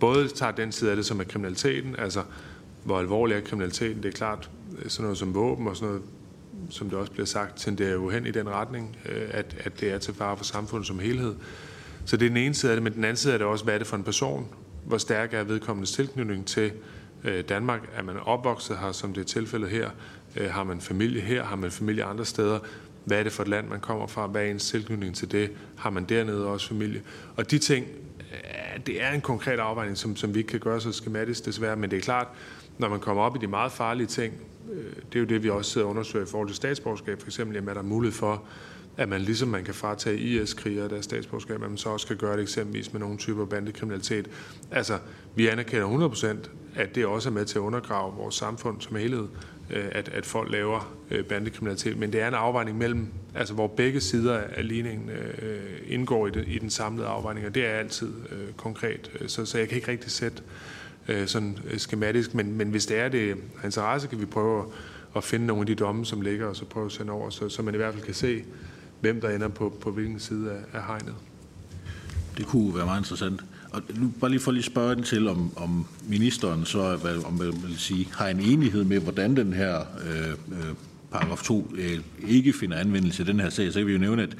både 0.00 0.28
tager 0.28 0.52
den 0.52 0.72
side 0.72 0.90
af 0.90 0.96
det, 0.96 1.06
som 1.06 1.20
er 1.20 1.24
kriminaliteten, 1.24 1.96
altså, 1.98 2.22
hvor 2.84 2.98
alvorlig 2.98 3.36
er 3.36 3.40
kriminaliteten. 3.40 4.02
Det 4.02 4.08
er 4.08 4.16
klart, 4.16 4.50
øh, 4.82 4.90
sådan 4.90 5.02
noget 5.02 5.18
som 5.18 5.34
våben 5.34 5.68
og 5.68 5.76
sådan 5.76 5.88
noget, 5.88 6.02
som 6.70 6.90
det 6.90 6.98
også 6.98 7.12
bliver 7.12 7.26
sagt, 7.26 7.60
tenderer 7.60 7.92
jo 7.92 8.08
hen 8.08 8.26
i 8.26 8.30
den 8.30 8.48
retning, 8.48 8.96
øh, 9.08 9.22
at, 9.30 9.56
at 9.58 9.80
det 9.80 9.92
er 9.92 9.98
til 9.98 10.14
fare 10.14 10.36
for 10.36 10.44
samfundet 10.44 10.86
som 10.86 10.98
helhed. 10.98 11.34
Så 12.04 12.16
det 12.16 12.26
er 12.26 12.30
den 12.30 12.36
ene 12.36 12.54
side 12.54 12.72
af 12.72 12.76
det, 12.76 12.82
men 12.82 12.92
den 12.92 13.04
anden 13.04 13.16
side 13.16 13.34
er 13.34 13.38
det 13.38 13.46
også, 13.46 13.64
hvad 13.64 13.74
er 13.74 13.78
det 13.78 13.86
for 13.86 13.96
en 13.96 14.04
person? 14.04 14.48
Hvor 14.84 14.98
stærk 14.98 15.34
er 15.34 15.44
vedkommendes 15.44 15.92
tilknytning 15.92 16.46
til 16.46 16.72
øh, 17.24 17.44
Danmark? 17.48 17.88
Er 17.94 18.02
man 18.02 18.16
opvokset 18.16 18.78
her, 18.78 18.92
som 18.92 19.14
det 19.14 19.20
er 19.20 19.24
tilfældet 19.24 19.70
her? 19.70 19.90
Øh, 20.36 20.50
har 20.50 20.64
man 20.64 20.80
familie 20.80 21.20
her? 21.20 21.44
Har 21.44 21.56
man 21.56 21.70
familie 21.70 22.04
andre 22.04 22.24
steder? 22.24 22.58
Hvad 23.04 23.18
er 23.18 23.22
det 23.22 23.32
for 23.32 23.42
et 23.42 23.48
land, 23.48 23.68
man 23.68 23.80
kommer 23.80 24.06
fra? 24.06 24.26
Hvad 24.26 24.42
er 24.42 24.50
ens 24.50 24.70
tilknytning 24.70 25.14
til 25.14 25.32
det? 25.32 25.50
Har 25.76 25.90
man 25.90 26.04
dernede 26.04 26.46
også 26.46 26.68
familie? 26.68 27.02
Og 27.36 27.50
de 27.50 27.58
ting, 27.58 27.86
øh, 28.20 28.86
det 28.86 29.02
er 29.02 29.10
en 29.10 29.20
konkret 29.20 29.58
afvejning, 29.58 29.98
som, 29.98 30.16
som 30.16 30.34
vi 30.34 30.38
ikke 30.38 30.50
kan 30.50 30.60
gøre 30.60 30.80
så 30.80 30.92
skematisk 30.92 31.44
desværre, 31.44 31.76
men 31.76 31.90
det 31.90 31.96
er 31.96 32.00
klart, 32.00 32.28
når 32.78 32.88
man 32.88 33.00
kommer 33.00 33.22
op 33.22 33.36
i 33.36 33.38
de 33.38 33.46
meget 33.46 33.72
farlige 33.72 34.06
ting, 34.06 34.34
øh, 34.72 34.92
det 35.12 35.14
er 35.14 35.20
jo 35.20 35.26
det, 35.26 35.42
vi 35.42 35.50
også 35.50 35.70
sidder 35.70 35.86
og 35.86 35.90
undersøger 35.90 36.26
i 36.26 36.28
forhold 36.28 36.48
til 36.48 36.56
statsborgerskab, 36.56 37.20
for 37.20 37.28
eksempel, 37.28 37.54
jamen, 37.54 37.68
er 37.68 37.74
der 37.74 37.82
mulighed 37.82 38.18
for, 38.18 38.42
at 38.96 39.08
man 39.08 39.20
ligesom 39.20 39.48
man 39.48 39.64
kan 39.64 39.74
fratage 39.74 40.18
IS-krigere 40.18 40.88
deres 40.88 41.04
statsborgerskab, 41.04 41.54
at 41.62 41.70
man 41.70 41.76
så 41.76 41.88
også 41.88 42.06
kan 42.06 42.16
gøre 42.16 42.36
det 42.36 42.42
eksempelvis 42.42 42.92
med 42.92 43.00
nogle 43.00 43.18
typer 43.18 43.44
bandekriminalitet. 43.44 44.30
Altså, 44.70 44.98
vi 45.34 45.48
anerkender 45.48 46.08
100%, 46.08 46.48
at 46.74 46.94
det 46.94 47.06
også 47.06 47.28
er 47.28 47.32
med 47.32 47.44
til 47.44 47.58
at 47.58 47.62
undergrave 47.62 48.14
vores 48.14 48.34
samfund 48.34 48.80
som 48.80 48.96
helhed, 48.96 49.28
øh, 49.70 49.84
at, 49.92 50.08
at 50.08 50.26
folk 50.26 50.50
laver 50.50 50.96
øh, 51.10 51.24
bandekriminalitet. 51.24 51.96
Men 51.96 52.12
det 52.12 52.20
er 52.20 52.28
en 52.28 52.34
afvejning 52.34 52.78
mellem, 52.78 53.08
altså 53.34 53.54
hvor 53.54 53.66
begge 53.66 54.00
sider 54.00 54.38
af 54.38 54.68
ligningen 54.68 55.10
øh, 55.10 55.60
indgår 55.86 56.26
i, 56.26 56.30
det, 56.30 56.44
i 56.48 56.58
den 56.58 56.70
samlede 56.70 57.06
afvejning, 57.06 57.46
og 57.46 57.54
det 57.54 57.66
er 57.66 57.70
altid 57.70 58.12
øh, 58.30 58.52
konkret. 58.56 59.10
Så, 59.26 59.46
så 59.46 59.58
jeg 59.58 59.68
kan 59.68 59.76
ikke 59.76 59.88
rigtig 59.88 60.10
sætte 60.10 60.42
øh, 61.08 61.26
sådan 61.26 61.58
øh, 61.70 61.78
skematisk, 61.78 62.34
men, 62.34 62.56
men 62.56 62.68
hvis 62.68 62.86
det 62.86 62.98
er 62.98 63.08
det 63.08 63.36
interesse, 63.64 64.08
kan 64.08 64.20
vi 64.20 64.26
prøve 64.26 64.58
at, 64.58 64.66
at 65.16 65.24
finde 65.24 65.46
nogle 65.46 65.60
af 65.60 65.66
de 65.66 65.74
domme, 65.74 66.06
som 66.06 66.20
ligger, 66.20 66.46
og 66.46 66.56
så 66.56 66.64
prøve 66.64 66.86
at 66.86 66.92
sende 66.92 67.12
over, 67.12 67.30
så, 67.30 67.48
så 67.48 67.62
man 67.62 67.74
i 67.74 67.76
hvert 67.76 67.94
fald 67.94 68.04
kan 68.04 68.14
se, 68.14 68.44
hvem 69.04 69.20
der 69.20 69.30
ender 69.30 69.48
på, 69.48 69.76
på 69.80 69.90
hvilken 69.90 70.20
side 70.20 70.50
af, 70.50 70.78
af 70.78 70.86
hegnet. 70.86 71.14
Det 72.38 72.46
kunne 72.46 72.76
være 72.76 72.84
meget 72.84 73.00
interessant. 73.00 73.40
og 73.70 73.82
nu 73.96 74.12
bare 74.20 74.30
lige 74.30 74.40
for 74.40 74.52
lige 74.52 74.62
spørge 74.62 74.94
den 74.94 75.04
til, 75.04 75.28
om, 75.28 75.50
om 75.56 75.86
ministeren 76.08 76.64
så 76.64 76.96
hvad, 76.96 77.24
om 77.24 77.32
man 77.32 77.46
vil 77.46 77.78
sige, 77.78 78.08
har 78.12 78.28
en 78.28 78.40
enighed 78.40 78.84
med, 78.84 79.00
hvordan 79.00 79.36
den 79.36 79.52
her 79.52 79.80
øh, 79.80 80.30
øh, 80.30 80.74
paragraf 81.10 81.42
2 81.42 81.70
øh, 81.74 81.98
ikke 82.28 82.52
finder 82.52 82.76
anvendelse 82.76 83.22
i 83.22 83.26
den 83.26 83.40
her 83.40 83.50
sag. 83.50 83.72
Så 83.72 83.78
kan 83.78 83.86
vi 83.86 83.92
jo 83.92 83.98
nævne, 83.98 84.22
at 84.22 84.36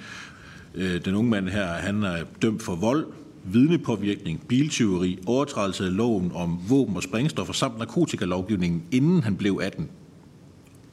øh, 0.75 1.05
den 1.05 1.15
unge 1.15 1.31
mand 1.31 1.49
her, 1.49 1.67
han 1.67 2.03
er 2.03 2.25
dømt 2.43 2.62
for 2.62 2.75
vold, 2.75 3.07
vidnepåvirkning, 3.45 4.41
biltyveri, 4.49 5.19
overtrædelse 5.27 5.85
af 5.85 5.97
loven 5.97 6.33
om 6.35 6.61
våben 6.69 6.97
og 6.97 7.03
sprængstoffer 7.03 7.53
samt 7.53 7.79
narkotikalovgivningen, 7.79 8.83
inden 8.91 9.23
han 9.23 9.37
blev 9.37 9.61
18. 9.62 9.89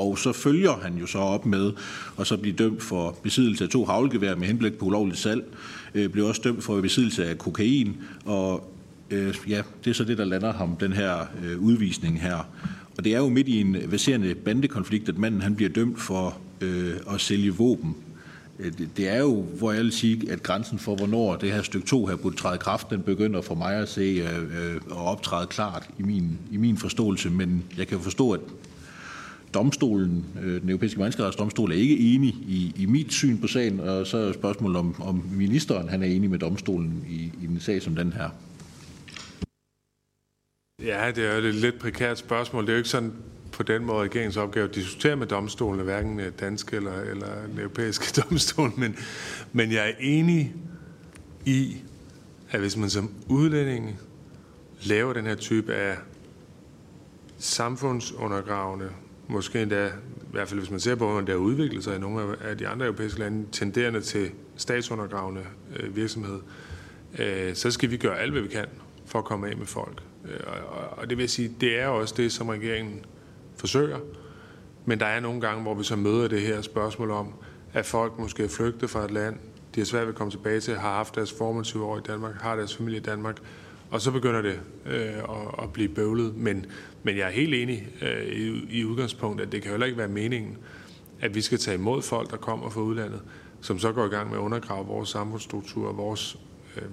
Og 0.02 0.18
så 0.18 0.32
følger 0.32 0.74
han 0.84 0.97
jo 0.97 1.08
så 1.08 1.18
op 1.18 1.45
med 1.45 1.72
og 2.16 2.28
så 2.28 2.38
blive 2.38 2.56
dømt 2.56 2.84
for 2.84 3.18
besiddelse 3.24 3.64
af 3.64 3.70
to 3.70 3.86
havlgevær 3.86 4.36
med 4.36 4.47
henblik 4.47 4.74
på 4.74 4.86
ulovligt 4.86 5.20
salg. 5.20 5.43
Øh, 5.95 6.10
blev 6.10 6.26
også 6.26 6.41
dømt 6.43 6.64
for 6.64 6.82
besiddelse 6.82 7.26
af 7.26 7.38
kokain. 7.38 7.97
Og 8.26 8.72
øh, 9.10 9.36
ja, 9.49 9.62
det 9.84 9.89
er 9.89 9.93
så 9.93 10.04
det, 10.04 10.18
der 10.18 10.26
lander 10.26 10.54
ham, 10.54 10.76
den 10.76 10.93
her 10.93 11.26
øh, 11.43 11.60
udvisning 11.60 12.22
her. 12.22 12.47
Og 12.97 13.04
det 13.04 13.14
er 13.14 13.18
jo 13.18 13.30
midt 13.30 13.47
i 13.47 13.62
en 13.62 13.78
verserende 13.88 14.36
bandekonflikt, 14.36 15.10
at 15.10 15.18
manden 15.18 15.41
han 15.41 15.56
bliver 15.56 15.70
dømt 15.70 16.02
for 16.02 16.38
øh, 16.62 16.93
at 17.14 17.22
sælge 17.22 17.52
våben 17.52 17.95
øh, 18.60 18.72
det 18.97 19.10
er 19.10 19.20
jo, 19.20 19.41
hvor 19.41 19.72
jeg 19.72 19.84
vil 19.84 19.91
sige, 19.91 20.32
at 20.32 20.43
grænsen 20.43 20.80
for, 20.80 20.95
hvornår 20.95 21.36
det 21.36 21.52
her 21.52 21.62
stykke 21.62 21.88
2 21.88 22.06
her 22.06 22.16
burde 22.16 22.36
træde 22.36 22.58
kraft, 22.58 22.89
den 22.89 23.02
begynder 23.02 23.41
for 23.41 23.56
mig 23.56 23.76
at 23.76 23.89
se 23.89 24.02
øh, 24.02 24.74
øh, 24.76 24.82
optræde 24.91 25.47
klart 25.47 25.89
i 25.99 26.04
min, 26.04 26.38
i 26.52 26.58
min 26.58 26.78
forståelse. 26.78 27.30
Men 27.30 27.64
jeg 27.78 27.88
kan 27.88 27.97
jo 27.97 28.04
forstå, 28.04 28.32
at 28.32 28.39
domstolen, 29.54 30.26
øh, 30.43 30.62
den 30.62 30.70
europæiske 30.70 30.99
menneskerettighedsdomstol, 30.99 31.72
er 31.72 31.76
ikke 31.76 31.99
enig 31.99 32.30
i, 32.30 32.74
i 32.78 32.86
mit 32.86 33.14
syn 33.14 33.38
på 33.38 33.47
sagen, 33.47 33.80
og 33.80 34.08
så 34.08 34.18
er 34.18 34.34
spørgsmålet 34.34 34.78
om, 34.78 35.02
om 35.02 35.24
ministeren 35.32 35.89
han 35.89 36.04
er 36.04 36.08
enig 36.08 36.30
med 36.30 36.39
domstolen 36.39 37.06
i, 37.10 37.32
i 37.41 37.45
en 37.45 37.60
sag 37.60 37.82
som 37.82 37.95
den 37.95 38.14
her. 38.14 38.30
Ja, 40.86 41.12
det 41.16 41.26
er 41.26 41.38
jo 41.38 41.47
et 41.47 41.56
lidt 41.56 41.80
prekært 41.80 42.18
spørgsmål. 42.18 42.64
Det 42.64 42.70
er 42.70 42.74
jo 42.74 42.78
ikke 42.78 42.89
sådan 42.89 43.14
på 43.52 43.64
den 43.64 43.86
måde 43.86 44.04
regeringens 44.04 44.38
opgave 44.38 44.70
at 44.70 44.76
diskutere 44.76 45.16
med 45.16 45.28
domstolene, 45.28 45.84
hverken 45.84 46.20
danske 46.39 46.76
eller, 46.76 47.02
eller 47.02 47.28
den 47.47 47.60
europæiske 47.60 48.06
domstol, 48.22 48.72
men, 48.78 48.95
men 49.54 49.72
jeg 49.72 49.89
er 49.89 49.93
enig 49.99 50.54
i, 51.45 51.78
at 52.52 52.60
hvis 52.60 52.78
man 52.78 52.89
som 52.89 53.12
udlænding 53.28 53.99
laver 54.84 55.14
den 55.14 55.26
her 55.26 55.36
type 55.36 55.74
af 55.74 55.97
samfundsundergravende, 57.38 58.89
måske 59.32 59.61
endda, 59.61 59.88
i 59.88 60.32
hvert 60.32 60.47
fald 60.47 60.59
hvis 60.59 60.71
man 60.71 60.79
ser 60.79 60.95
på, 60.95 61.05
hvordan 61.05 61.25
det 61.25 61.34
har 61.34 61.39
udviklet 61.39 61.84
sig 61.84 61.95
i 61.95 61.99
nogle 61.99 62.38
af 62.41 62.57
de 62.57 62.67
andre 62.67 62.86
europæiske 62.86 63.19
lande, 63.19 63.45
tenderende 63.51 64.01
til 64.01 64.32
statsundergravende 64.55 65.41
øh, 65.75 65.95
virksomhed, 65.95 66.39
øh, 67.19 67.55
så 67.55 67.71
skal 67.71 67.91
vi 67.91 67.97
gøre 67.97 68.19
alt, 68.19 68.32
hvad 68.32 68.41
vi 68.41 68.47
kan 68.47 68.65
for 69.05 69.19
at 69.19 69.25
komme 69.25 69.49
af 69.49 69.57
med 69.57 69.65
folk. 69.65 70.03
Øh, 70.25 70.39
og, 70.47 70.97
og 70.97 71.09
det 71.09 71.17
vil 71.17 71.29
sige, 71.29 71.55
det 71.61 71.79
er 71.79 71.88
også 71.88 72.13
det, 72.17 72.32
som 72.32 72.49
regeringen 72.49 73.05
forsøger. 73.55 73.99
Men 74.86 74.99
der 74.99 75.05
er 75.05 75.19
nogle 75.19 75.41
gange, 75.41 75.61
hvor 75.61 75.73
vi 75.73 75.84
så 75.84 75.95
møder 75.95 76.27
det 76.27 76.41
her 76.41 76.61
spørgsmål 76.61 77.11
om, 77.11 77.34
at 77.73 77.86
folk 77.86 78.19
måske 78.19 78.43
er 78.43 78.47
flygtet 78.47 78.89
fra 78.89 79.05
et 79.05 79.11
land, 79.11 79.36
de 79.75 79.79
har 79.79 79.86
svært 79.86 80.01
ved 80.01 80.13
at 80.13 80.17
komme 80.17 80.32
tilbage 80.32 80.59
til, 80.59 80.75
har 80.75 80.93
haft 80.93 81.15
deres 81.15 81.34
formative 81.34 81.86
år 81.86 81.97
i 81.97 82.01
Danmark, 82.07 82.41
har 82.41 82.55
deres 82.55 82.75
familie 82.75 82.99
i 82.99 83.03
Danmark, 83.03 83.38
og 83.91 84.01
så 84.01 84.11
begynder 84.11 84.41
det 84.41 84.59
øh, 84.85 85.17
at, 85.17 85.63
at 85.63 85.73
blive 85.73 85.89
bøvlet. 85.89 86.35
Men, 86.35 86.65
men 87.03 87.17
jeg 87.17 87.27
er 87.27 87.31
helt 87.31 87.53
enig 87.53 87.87
øh, 88.01 88.25
i, 88.25 88.65
i 88.79 88.85
udgangspunktet, 88.85 89.45
at 89.45 89.51
det 89.51 89.61
kan 89.61 89.71
heller 89.71 89.85
ikke 89.85 89.97
være 89.97 90.07
meningen, 90.07 90.57
at 91.19 91.35
vi 91.35 91.41
skal 91.41 91.57
tage 91.57 91.75
imod 91.75 92.01
folk, 92.01 92.31
der 92.31 92.37
kommer 92.37 92.69
fra 92.69 92.81
udlandet, 92.81 93.21
som 93.61 93.79
så 93.79 93.91
går 93.91 94.05
i 94.05 94.09
gang 94.09 94.29
med 94.29 94.37
at 94.37 94.41
undergrave 94.41 94.85
vores 94.85 95.09
samfundsstruktur 95.09 95.87
og 95.87 95.97
vores 95.97 96.37
øh, 96.77 96.83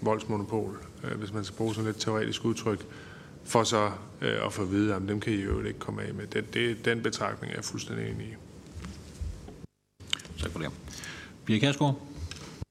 voldsmonopol, 0.00 0.78
øh, 1.04 1.18
hvis 1.18 1.32
man 1.32 1.44
skal 1.44 1.56
bruge 1.56 1.74
sådan 1.74 1.86
lidt 1.86 2.00
teoretisk 2.00 2.44
udtryk, 2.44 2.86
for 3.44 3.64
så 3.64 3.90
øh, 4.20 4.46
at 4.46 4.52
få 4.52 4.62
at 4.62 4.70
vide, 4.70 4.94
at 4.94 5.02
dem 5.08 5.20
kan 5.20 5.32
I 5.32 5.36
jo 5.36 5.62
ikke 5.62 5.78
komme 5.78 6.02
af 6.02 6.14
med. 6.14 6.26
Det, 6.26 6.54
det, 6.54 6.84
den 6.84 7.02
betragtning 7.02 7.52
er 7.52 7.56
jeg 7.56 7.64
fuldstændig 7.64 8.10
enig 8.10 8.26
i. 8.26 8.34
Tak 10.42 10.50
for 10.50 10.58
det. 10.58 10.70
Pia 11.44 11.58
Kærsgaard? 11.58 12.13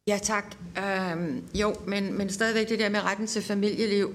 Ja, 0.08 0.20
tak. 0.24 0.56
Øhm, 0.78 1.44
jo, 1.54 1.76
men, 1.88 2.18
men 2.18 2.30
stadigvæk 2.30 2.70
det 2.70 2.80
der 2.80 2.90
med 2.90 3.04
retten 3.04 3.28
til 3.28 3.42
familieliv. 3.42 4.14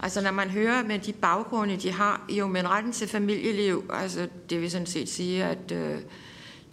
Altså, 0.00 0.20
når 0.20 0.30
man 0.30 0.50
hører 0.50 0.84
med 0.84 0.98
de 0.98 1.12
baggrunde, 1.12 1.76
de 1.76 1.92
har, 1.92 2.26
jo, 2.28 2.46
men 2.46 2.68
retten 2.68 2.92
til 2.92 3.08
familieliv, 3.08 3.84
altså, 3.90 4.28
det 4.50 4.60
vil 4.60 4.70
sådan 4.70 4.86
set 4.86 5.08
sige, 5.08 5.44
at 5.44 5.72
øh, 5.72 5.98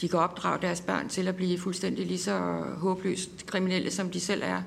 de 0.02 0.10
kan 0.10 0.20
opdrage 0.20 0.62
deres 0.62 0.82
børn 0.82 1.10
til 1.10 1.28
at 1.28 1.36
blive 1.36 1.60
fuldstændig 1.60 2.06
lige 2.06 2.20
så 2.20 2.38
håbløst 2.78 3.46
kriminelle, 3.46 3.92
som 3.92 4.10
de 4.10 4.20
selv 4.20 4.42
er. 4.46 4.62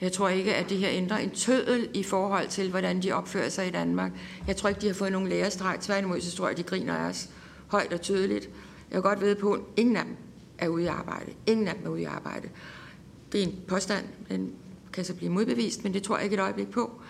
Jeg 0.00 0.12
tror 0.12 0.28
ikke, 0.28 0.54
at 0.54 0.70
det 0.70 0.78
her 0.78 0.88
ændrer 0.92 1.18
en 1.18 1.30
tødel 1.30 1.88
i 1.94 2.02
forhold 2.02 2.48
til, 2.48 2.70
hvordan 2.70 3.02
de 3.02 3.12
opfører 3.12 3.48
sig 3.48 3.66
i 3.66 3.70
Danmark. 3.70 4.12
Jeg 4.46 4.56
tror 4.56 4.68
ikke, 4.68 4.80
de 4.80 4.86
har 4.86 4.94
fået 4.94 5.12
nogen 5.12 5.28
lærestreg. 5.28 5.78
Tværtimod, 5.80 6.20
så 6.20 6.36
tror 6.36 6.46
jeg, 6.46 6.52
at 6.52 6.58
de 6.58 6.62
griner 6.62 6.94
af 6.94 7.08
os 7.08 7.28
højt 7.68 7.92
og 7.92 8.00
tydeligt. 8.00 8.44
Jeg 8.90 8.92
kan 8.92 9.02
godt 9.02 9.20
ved 9.20 9.34
på, 9.34 9.52
at 9.52 9.60
ingen 9.76 9.96
af 9.96 10.04
dem 10.04 10.16
er 10.58 10.68
ude 10.68 10.84
i 10.84 10.86
arbejde. 10.86 11.32
Ingen 11.46 11.68
af 11.68 11.74
dem 11.74 11.86
er 11.86 11.90
ude 11.90 12.02
i 12.02 12.04
arbejde. 12.04 12.48
Det 13.34 13.42
er 13.42 13.46
en 13.46 13.54
påstand, 13.68 14.04
den 14.28 14.52
kan 14.92 15.04
så 15.04 15.14
blive 15.14 15.32
modbevist, 15.32 15.84
men 15.84 15.94
det 15.94 16.02
tror 16.02 16.16
jeg 16.16 16.24
ikke 16.24 16.34
et 16.34 16.40
øjeblik 16.40 16.70
på. 16.70 17.00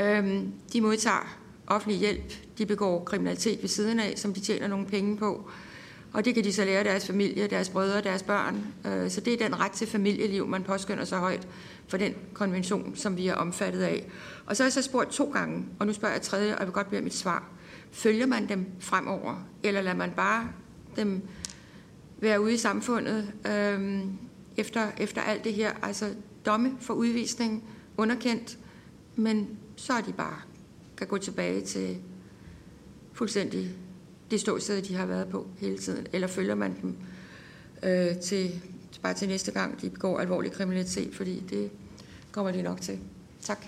Øhm, 0.00 0.52
de 0.72 0.80
modtager 0.80 1.38
offentlig 1.66 1.98
hjælp. 1.98 2.58
De 2.58 2.66
begår 2.66 3.04
kriminalitet 3.04 3.62
ved 3.62 3.68
siden 3.68 4.00
af, 4.00 4.12
som 4.16 4.34
de 4.34 4.40
tjener 4.40 4.66
nogle 4.66 4.86
penge 4.86 5.16
på. 5.16 5.50
Og 6.12 6.24
det 6.24 6.34
kan 6.34 6.44
de 6.44 6.52
så 6.52 6.64
lære 6.64 6.84
deres 6.84 7.06
familie, 7.06 7.46
deres 7.46 7.68
brødre, 7.68 8.00
deres 8.00 8.22
børn. 8.22 8.66
Øh, 8.86 9.10
så 9.10 9.20
det 9.20 9.32
er 9.32 9.48
den 9.48 9.60
ret 9.60 9.72
til 9.72 9.86
familieliv, 9.86 10.46
man 10.46 10.62
påskynder 10.62 11.04
så 11.04 11.16
højt 11.16 11.48
for 11.88 11.96
den 11.96 12.14
konvention, 12.32 12.96
som 12.96 13.16
vi 13.16 13.26
er 13.26 13.34
omfattet 13.34 13.82
af. 13.82 14.06
Og 14.46 14.56
så 14.56 14.62
har 14.62 14.66
jeg 14.66 14.72
så 14.72 14.82
spurgt 14.82 15.10
to 15.10 15.30
gange, 15.30 15.64
og 15.78 15.86
nu 15.86 15.92
spørger 15.92 16.14
jeg 16.14 16.22
tredje, 16.22 16.54
og 16.54 16.58
jeg 16.58 16.66
vil 16.66 16.74
godt 16.74 16.88
blive 16.88 17.02
mit 17.02 17.14
svar. 17.14 17.48
Følger 17.92 18.26
man 18.26 18.48
dem 18.48 18.66
fremover, 18.80 19.46
eller 19.62 19.82
lader 19.82 19.96
man 19.96 20.10
bare 20.16 20.48
dem 20.96 21.22
være 22.20 22.40
ude 22.40 22.54
i 22.54 22.56
samfundet 22.56 23.32
øhm, 23.46 24.18
efter, 24.56 24.90
efter 24.98 25.22
alt 25.22 25.44
det 25.44 25.54
her? 25.54 25.72
Altså 25.82 26.14
domme 26.46 26.76
for 26.80 26.94
udvisning, 26.94 27.64
underkendt, 27.96 28.58
men 29.16 29.58
så 29.76 29.92
er 29.92 30.00
de 30.00 30.12
bare 30.12 30.40
kan 30.96 31.06
gå 31.06 31.18
tilbage 31.18 31.60
til 31.60 31.96
fuldstændig 33.12 33.70
det 34.30 34.40
ståsted, 34.40 34.82
de 34.82 34.94
har 34.94 35.06
været 35.06 35.28
på 35.28 35.46
hele 35.58 35.78
tiden, 35.78 36.06
eller 36.12 36.28
følger 36.28 36.54
man 36.54 36.76
dem 36.82 36.96
øh, 37.82 38.16
til, 38.18 38.62
bare 39.02 39.14
til 39.14 39.28
næste 39.28 39.52
gang, 39.52 39.80
de 39.82 39.90
begår 39.90 40.20
alvorlig 40.20 40.52
kriminalitet, 40.52 41.14
fordi 41.14 41.40
det 41.40 41.70
kommer 42.32 42.52
de 42.52 42.62
nok 42.62 42.80
til. 42.80 42.98
Tak. 43.40 43.66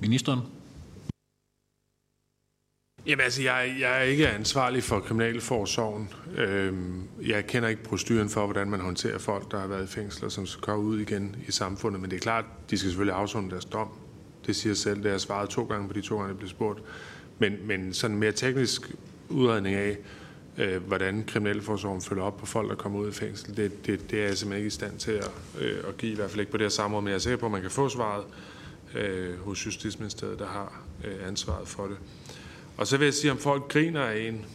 Ministeren? 0.00 0.40
Jamen 3.06 3.24
altså, 3.24 3.42
jeg, 3.42 3.76
jeg 3.80 3.98
er 3.98 4.02
ikke 4.02 4.28
ansvarlig 4.28 4.82
for 4.82 5.00
kriminalforsorgen. 5.00 6.08
Øhm, 6.36 7.02
jeg 7.26 7.46
kender 7.46 7.68
ikke 7.68 7.82
proceduren 7.82 8.28
for, 8.28 8.44
hvordan 8.44 8.70
man 8.70 8.80
håndterer 8.80 9.18
folk, 9.18 9.50
der 9.50 9.60
har 9.60 9.66
været 9.66 9.84
i 9.84 9.86
fængsler, 9.86 10.28
som 10.28 10.46
skal 10.46 10.62
komme 10.62 10.84
ud 10.84 11.00
igen 11.00 11.36
i 11.48 11.52
samfundet. 11.52 12.00
Men 12.00 12.10
det 12.10 12.16
er 12.16 12.20
klart, 12.20 12.44
de 12.70 12.78
skal 12.78 12.90
selvfølgelig 12.90 13.16
afsone 13.16 13.50
deres 13.50 13.64
dom. 13.64 13.88
Det 14.46 14.56
siger 14.56 14.74
selv. 14.74 14.96
Det 14.96 15.04
har 15.04 15.10
jeg 15.10 15.20
svaret 15.20 15.48
to 15.48 15.64
gange 15.64 15.88
på 15.88 15.94
de 15.94 16.00
to 16.00 16.16
gange, 16.16 16.28
jeg 16.28 16.38
blev 16.38 16.48
spurgt. 16.48 16.82
Men, 17.38 17.56
men 17.64 17.94
sådan 17.94 18.16
mere 18.16 18.32
teknisk 18.32 18.90
udredning 19.28 19.76
af, 19.76 19.98
øh, 20.58 20.82
hvordan 20.82 21.24
kriminalforsorgen 21.26 22.02
følger 22.02 22.24
op 22.24 22.36
på 22.36 22.46
folk, 22.46 22.70
der 22.70 22.76
kommer 22.76 22.98
ud 22.98 23.06
af 23.06 23.14
fængsel, 23.14 23.56
det, 23.56 23.86
det, 23.86 24.10
det 24.10 24.20
er 24.22 24.26
jeg 24.26 24.38
simpelthen 24.38 24.58
ikke 24.58 24.66
i 24.66 24.70
stand 24.70 24.98
til 24.98 25.12
at, 25.12 25.30
øh, 25.60 25.78
at 25.88 25.96
give, 25.96 26.12
i 26.12 26.14
hvert 26.14 26.30
fald 26.30 26.40
ikke 26.40 26.52
på 26.52 26.58
det 26.58 26.64
her 26.64 26.70
samme 26.70 26.92
måde, 26.92 27.02
men 27.02 27.08
jeg 27.08 27.14
er 27.14 27.20
sikker 27.20 27.36
på, 27.36 27.46
at 27.46 27.52
man 27.52 27.62
kan 27.62 27.70
få 27.70 27.88
svaret 27.88 28.24
øh, 28.94 29.38
hos 29.38 29.66
Justitsministeriet, 29.66 30.38
der 30.38 30.46
har 30.46 30.82
øh, 31.04 31.28
ansvaret 31.28 31.68
for 31.68 31.86
det. 31.86 31.96
Og 32.76 32.86
så 32.86 32.96
vil 32.96 33.04
jeg 33.04 33.14
sige, 33.14 33.30
om 33.30 33.38
folk 33.38 33.68
griner 33.68 34.02
af 34.02 34.18
en, 34.18 34.46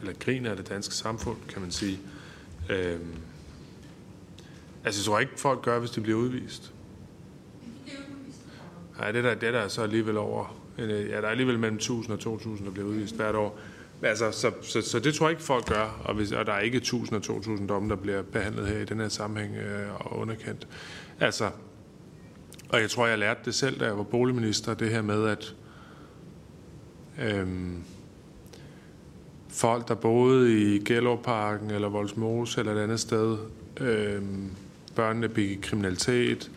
eller 0.00 0.14
griner 0.20 0.50
af 0.50 0.56
det 0.56 0.68
danske 0.68 0.94
samfund, 0.94 1.36
kan 1.48 1.62
man 1.62 1.70
sige. 1.70 1.98
Øh, 2.70 2.98
altså, 4.84 5.00
jeg 5.00 5.04
tror 5.04 5.18
ikke, 5.18 5.32
folk 5.36 5.62
gør, 5.62 5.78
hvis 5.78 5.90
de 5.90 6.00
bliver 6.00 6.18
udvist. 6.18 6.72
Nej, 8.98 9.12
det 9.12 9.24
der, 9.24 9.34
det 9.34 9.52
der 9.52 9.60
er 9.60 9.68
så 9.68 9.82
alligevel 9.82 10.16
over 10.16 10.58
øh, 10.78 11.08
ja, 11.08 11.16
der 11.16 11.22
er 11.22 11.30
alligevel 11.30 11.58
mellem 11.58 11.76
1000 11.76 12.12
og 12.12 12.20
2000, 12.20 12.66
der 12.66 12.72
bliver 12.72 12.88
udvist 12.88 13.16
hvert 13.16 13.34
år. 13.34 13.58
Altså, 14.02 14.32
så, 14.32 14.52
så, 14.62 14.82
så 14.82 14.98
det 14.98 15.14
tror 15.14 15.26
jeg 15.26 15.30
ikke, 15.30 15.42
folk 15.42 15.66
gør, 15.66 16.00
og, 16.04 16.14
hvis, 16.14 16.32
og 16.32 16.46
der 16.46 16.52
er 16.52 16.60
ikke 16.60 16.76
1000 16.76 17.16
og 17.16 17.22
2000 17.22 17.68
domme, 17.68 17.88
der 17.88 17.96
bliver 17.96 18.22
behandlet 18.22 18.66
her 18.66 18.78
i 18.78 18.84
den 18.84 19.00
her 19.00 19.08
sammenhæng 19.08 19.56
øh, 19.56 19.94
og 19.94 20.18
underkendt. 20.18 20.68
Altså, 21.20 21.50
og 22.68 22.80
jeg 22.80 22.90
tror, 22.90 23.06
jeg 23.06 23.18
lærte 23.18 23.40
det 23.44 23.54
selv, 23.54 23.80
da 23.80 23.84
jeg 23.84 23.96
var 23.98 24.02
boligminister, 24.02 24.74
det 24.74 24.90
her 24.90 25.02
med, 25.02 25.26
at 25.28 25.54
øhm, 27.20 27.82
folk, 29.48 29.88
der 29.88 29.94
boede 29.94 30.60
i 30.60 30.78
Gellerparken 30.78 31.70
eller 31.70 31.88
Voldsmose 31.88 32.60
eller 32.60 32.74
et 32.74 32.78
andet 32.78 33.00
sted, 33.00 33.38
øhm, 33.80 34.50
børnene 34.94 35.28
begik 35.28 35.58
kriminalitet, 35.62 36.50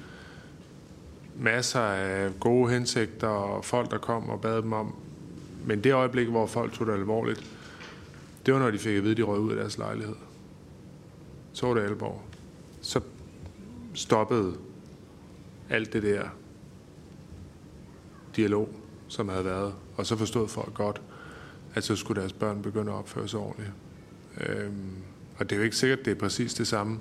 masser 1.35 1.79
af 1.79 2.39
gode 2.39 2.71
hensigter 2.71 3.27
og 3.27 3.65
folk, 3.65 3.91
der 3.91 3.97
kom 3.97 4.29
og 4.29 4.41
bad 4.41 4.61
dem 4.61 4.73
om. 4.73 4.95
Men 5.65 5.83
det 5.83 5.93
øjeblik, 5.93 6.27
hvor 6.27 6.45
folk 6.45 6.73
tog 6.73 6.87
det 6.87 6.93
alvorligt, 6.93 7.45
det 8.45 8.53
var, 8.53 8.59
når 8.59 8.71
de 8.71 8.77
fik 8.77 8.95
at 8.95 9.03
vide, 9.03 9.11
at 9.11 9.17
de 9.17 9.23
røg 9.23 9.39
ud 9.39 9.51
af 9.51 9.57
deres 9.57 9.77
lejlighed. 9.77 10.15
Så 11.53 11.67
var 11.67 11.73
det 11.73 11.81
alvor. 11.81 12.21
Så 12.81 13.01
stoppede 13.93 14.53
alt 15.69 15.93
det 15.93 16.03
der 16.03 16.23
dialog, 18.35 18.69
som 19.07 19.29
havde 19.29 19.45
været, 19.45 19.73
og 20.01 20.07
så 20.07 20.15
forstod 20.15 20.47
folk 20.47 20.73
godt, 20.73 21.01
at 21.75 21.83
så 21.83 21.95
skulle 21.95 22.21
deres 22.21 22.33
børn 22.33 22.61
begynde 22.61 22.91
at 22.91 22.97
opføre 22.97 23.27
sig 23.27 23.39
ordentligt. 23.39 23.71
Øhm, 24.47 24.95
og 25.37 25.49
det 25.49 25.55
er 25.55 25.57
jo 25.57 25.63
ikke 25.63 25.75
sikkert, 25.75 26.05
det 26.05 26.11
er 26.11 26.15
præcis 26.15 26.53
det 26.53 26.67
samme 26.67 26.99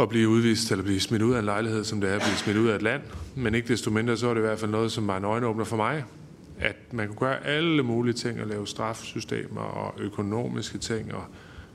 at 0.00 0.08
blive 0.08 0.28
udvist 0.28 0.70
eller 0.70 0.84
blive 0.84 1.00
smidt 1.00 1.22
ud 1.22 1.34
af 1.34 1.38
en 1.38 1.44
lejlighed, 1.44 1.84
som 1.84 2.00
det 2.00 2.10
er 2.10 2.14
at 2.14 2.22
blive 2.22 2.36
smidt 2.36 2.56
ud 2.56 2.68
af 2.68 2.74
et 2.74 2.82
land. 2.82 3.02
Men 3.34 3.54
ikke 3.54 3.68
desto 3.68 3.90
mindre, 3.90 4.16
så 4.16 4.28
er 4.28 4.34
det 4.34 4.40
i 4.40 4.44
hvert 4.44 4.58
fald 4.58 4.70
noget, 4.70 4.92
som 4.92 5.06
var 5.06 5.16
en 5.16 5.24
øjenåbner 5.24 5.64
for 5.64 5.76
mig. 5.76 6.04
At 6.58 6.76
man 6.92 7.06
kunne 7.06 7.18
gøre 7.18 7.46
alle 7.46 7.82
mulige 7.82 8.14
ting 8.14 8.40
og 8.40 8.46
lave 8.46 8.66
strafsystemer 8.66 9.60
og 9.60 9.94
økonomiske 10.00 10.78
ting 10.78 11.14
og 11.14 11.24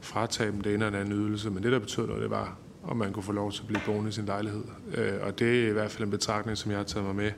fratage 0.02 0.52
dem 0.52 0.62
det 0.62 0.74
ene 0.74 0.86
og 0.86 0.92
den 0.92 1.00
anden 1.00 1.14
ydelse. 1.14 1.50
Men 1.50 1.64
det, 1.64 1.72
der 1.72 1.80
betød 1.80 2.08
noget, 2.08 2.22
det 2.22 2.30
var, 2.30 2.58
om 2.84 2.98
man 2.98 3.14
kunne 3.14 3.24
få 3.24 3.32
lov 3.32 3.52
til 3.52 3.62
at 3.62 3.68
blive 3.68 3.82
boende 3.86 4.10
i 4.10 4.12
sin 4.12 4.26
lejlighed. 4.26 4.64
Øh, 4.94 5.14
og 5.22 5.40
det 5.40 5.64
er 5.64 5.70
i 5.70 5.72
hvert 5.72 5.92
fald 5.92 6.04
en 6.04 6.12
betragtning, 6.12 6.58
som 6.58 6.72
jeg 6.72 6.80
har 6.80 6.84
taget 6.84 7.06
mig 7.06 7.16
med 7.16 7.32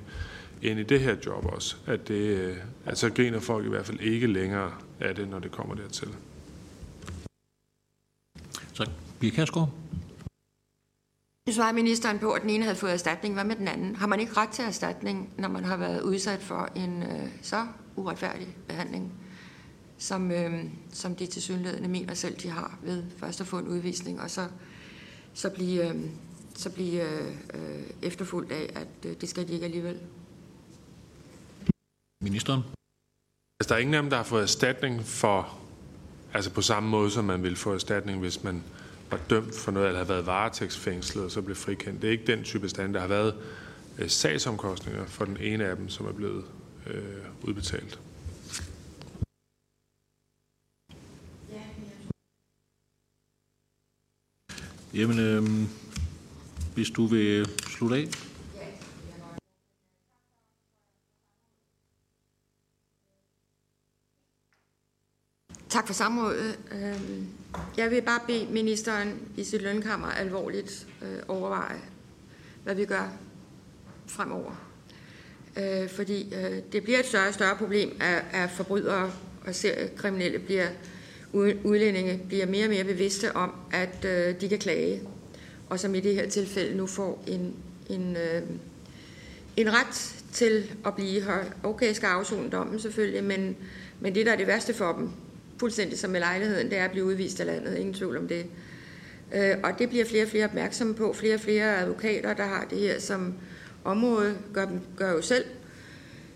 ind 0.62 0.80
i 0.80 0.84
det 0.84 1.00
her 1.00 1.16
job 1.26 1.46
også. 1.46 1.76
At, 1.86 2.08
det, 2.08 2.38
øh, 2.38 2.58
at 2.86 2.98
så 2.98 3.10
griner 3.10 3.40
folk 3.40 3.66
i 3.66 3.70
hvert 3.70 3.86
fald 3.86 4.00
ikke 4.00 4.28
længere 4.28 4.72
af 5.00 5.16
det, 5.16 5.30
når 5.30 5.40
det 5.40 5.52
kommer 5.52 5.76
dertil. 5.76 6.08
Tak. 8.74 8.88
Pia 9.20 9.30
Kærsgaard. 9.30 9.70
Nu 11.48 11.54
svarer 11.54 11.74
ministeren 11.74 12.20
på, 12.20 12.32
at 12.32 12.42
den 12.42 12.50
ene 12.50 12.64
havde 12.64 12.76
fået 12.76 12.94
erstatning. 12.94 13.34
Hvad 13.34 13.44
med 13.44 13.56
den 13.56 13.68
anden? 13.68 13.96
Har 13.96 14.08
man 14.08 14.20
ikke 14.20 14.34
ret 14.38 14.50
til 14.50 14.66
erstatning, 14.66 15.34
når 15.38 15.50
man 15.50 15.64
har 15.64 15.78
været 15.78 16.02
udsat 16.02 16.40
for 16.40 16.70
en 16.76 17.04
øh, 17.04 17.30
så 17.42 17.68
uretfærdig 17.96 18.48
behandling, 18.68 19.14
som, 19.98 20.32
øh, 20.32 20.64
som 20.94 21.16
de 21.16 21.26
til 21.26 21.42
synligheden 21.42 21.92
mener 21.92 22.14
selv, 22.14 22.36
de 22.36 22.50
har 22.50 22.80
ved 22.84 23.04
først 23.18 23.42
at 23.42 23.48
få 23.48 23.58
en 23.58 23.68
udvisning, 23.68 24.22
og 24.22 24.30
så, 24.30 24.48
så 25.34 25.50
blive, 25.50 25.90
øh, 25.90 25.96
så 26.56 26.70
blive 26.70 27.04
øh, 27.04 27.28
øh, 27.54 27.84
efterfulgt 28.02 28.52
af, 28.52 28.72
at 28.76 29.10
øh, 29.10 29.16
det 29.22 29.30
skal 29.30 29.48
de 29.48 29.54
ikke 29.54 29.66
alligevel? 29.66 30.00
Ministeren. 32.22 32.64
Altså, 33.60 33.70
der 33.70 33.76
er 33.76 33.80
ingen 33.80 33.94
af 33.94 34.02
dem, 34.02 34.10
der 34.10 34.18
har 34.18 34.24
fået 34.24 34.42
erstatning 34.42 35.04
for, 35.04 35.60
altså 36.34 36.52
på 36.52 36.62
samme 36.62 36.90
måde, 36.90 37.12
som 37.12 37.26
man 37.26 37.44
ville 37.44 37.58
få 37.58 37.74
erstatning, 37.74 38.20
hvis 38.20 38.44
man 38.44 38.64
var 39.12 39.20
dømt 39.30 39.56
for 39.56 39.72
noget, 39.72 39.88
eller 39.88 40.00
havde 40.00 40.10
været 40.10 40.26
varetægtsfængslet 40.26 41.24
og 41.26 41.32
så 41.32 41.42
blev 41.42 41.56
frikendt. 41.56 42.02
Det 42.02 42.08
er 42.08 42.12
ikke 42.12 42.28
den 42.28 42.44
type 42.44 42.70
stand. 42.70 42.94
Der 42.94 43.00
har 43.00 43.08
været 43.08 43.36
øh, 43.98 44.10
sagsomkostninger 44.10 45.06
for 45.06 45.26
den 45.26 45.38
ene 45.38 45.66
af 45.66 45.76
dem, 45.76 45.90
som 45.90 46.06
er 46.06 46.12
blevet 46.12 46.46
øh, 46.88 47.26
udbetalt. 47.44 48.00
Jamen, 54.94 55.20
øh, 55.20 55.44
hvis 56.74 56.90
du 56.90 57.06
vil 57.06 57.46
slutte 57.68 57.96
af. 57.96 58.29
Tak 65.70 65.88
for 65.88 65.94
samrådet. 65.94 66.60
Øhm, 66.72 67.28
jeg 67.78 67.92
vil 67.92 68.02
bare 68.02 68.20
bede 68.28 68.48
ministeren 68.52 69.14
i 69.38 69.44
sit 69.44 69.62
lønkammer 69.62 70.08
alvorligt 70.08 70.88
øh, 71.02 71.18
overveje, 71.28 71.80
hvad 72.64 72.76
vi 72.76 72.86
gør 72.86 73.14
fremover. 74.08 74.52
Øh, 75.58 75.90
fordi 75.90 76.34
øh, 76.36 76.58
det 76.72 76.84
bliver 76.84 77.00
et 77.00 77.06
større 77.06 77.28
og 77.28 77.34
større 77.34 77.56
problem, 77.56 77.98
at, 78.02 78.24
at 78.32 78.50
forbrydere 78.50 79.12
og 79.46 79.56
seriekriminelle 79.56 80.40
bliver, 80.40 80.68
udlændinge 81.64 82.22
bliver 82.28 82.46
mere 82.46 82.66
og 82.66 82.70
mere 82.70 82.84
bevidste 82.84 83.36
om, 83.36 83.52
at 83.72 84.04
de 84.42 84.50
kan 84.50 84.60
klage. 84.60 85.02
Og 85.70 85.80
som 85.80 85.96
i 85.96 86.00
det 86.00 86.16
her 86.16 86.30
tilfælde 86.30 86.78
nu 86.78 86.88
får 86.88 87.24
en, 87.28 87.56
en, 87.90 88.18
en 89.58 89.74
ret 89.74 90.16
til 90.34 90.72
at 90.86 90.96
blive 90.96 91.22
her. 91.22 91.44
Okay, 91.64 91.94
skal 91.94 92.08
afzone 92.08 92.50
dommen 92.50 92.80
selvfølgelig, 92.80 93.24
men, 93.24 93.58
men 94.00 94.16
det, 94.16 94.26
der 94.26 94.32
er 94.32 94.38
det 94.38 94.48
værste 94.48 94.74
for 94.74 94.94
dem, 94.94 95.10
fuldstændig 95.60 96.00
som 96.00 96.10
med 96.10 96.20
lejligheden, 96.20 96.70
det 96.70 96.78
er 96.78 96.86
at 96.86 96.92
blive 96.92 97.06
udvist 97.06 97.40
af 97.40 97.46
landet. 97.46 97.78
Ingen 97.78 97.94
tvivl 97.94 98.18
om 98.18 98.28
det. 98.28 98.46
Øh, 99.36 99.58
og 99.64 99.80
det 99.80 99.90
bliver 99.90 100.06
flere 100.06 100.24
og 100.24 100.30
flere 100.30 100.46
opmærksomme 100.46 100.96
på. 100.96 101.14
Flere 101.14 101.36
og 101.36 101.42
flere 101.42 101.78
advokater, 101.78 102.34
der 102.34 102.46
har 102.46 102.66
det 102.70 102.78
her 102.78 103.00
som 103.00 103.34
område, 103.84 104.38
gør, 104.54 104.66
gør 104.98 105.12
jo 105.12 105.22
selv 105.22 105.46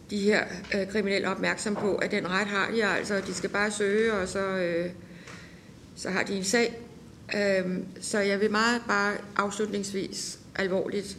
de 0.10 0.18
her 0.18 0.44
øh, 0.76 0.88
kriminelle 0.88 1.30
opmærksom 1.30 1.76
på, 1.76 1.96
at 1.96 2.12
den 2.12 2.28
ret 2.28 2.48
har 2.48 2.72
de 2.72 2.86
altså. 2.86 3.22
De 3.28 3.34
skal 3.34 3.50
bare 3.50 3.72
søge, 3.72 4.14
og 4.14 4.28
så, 4.28 4.40
øh, 4.40 4.90
så 5.96 6.10
har 6.10 6.24
de 6.24 6.34
en 6.34 6.44
sag. 6.44 6.80
Øh, 7.36 7.78
så 8.02 8.20
jeg 8.20 8.40
vil 8.40 8.52
meget 8.52 8.82
bare 8.88 9.14
afslutningsvis 9.36 10.40
alvorligt 10.56 11.18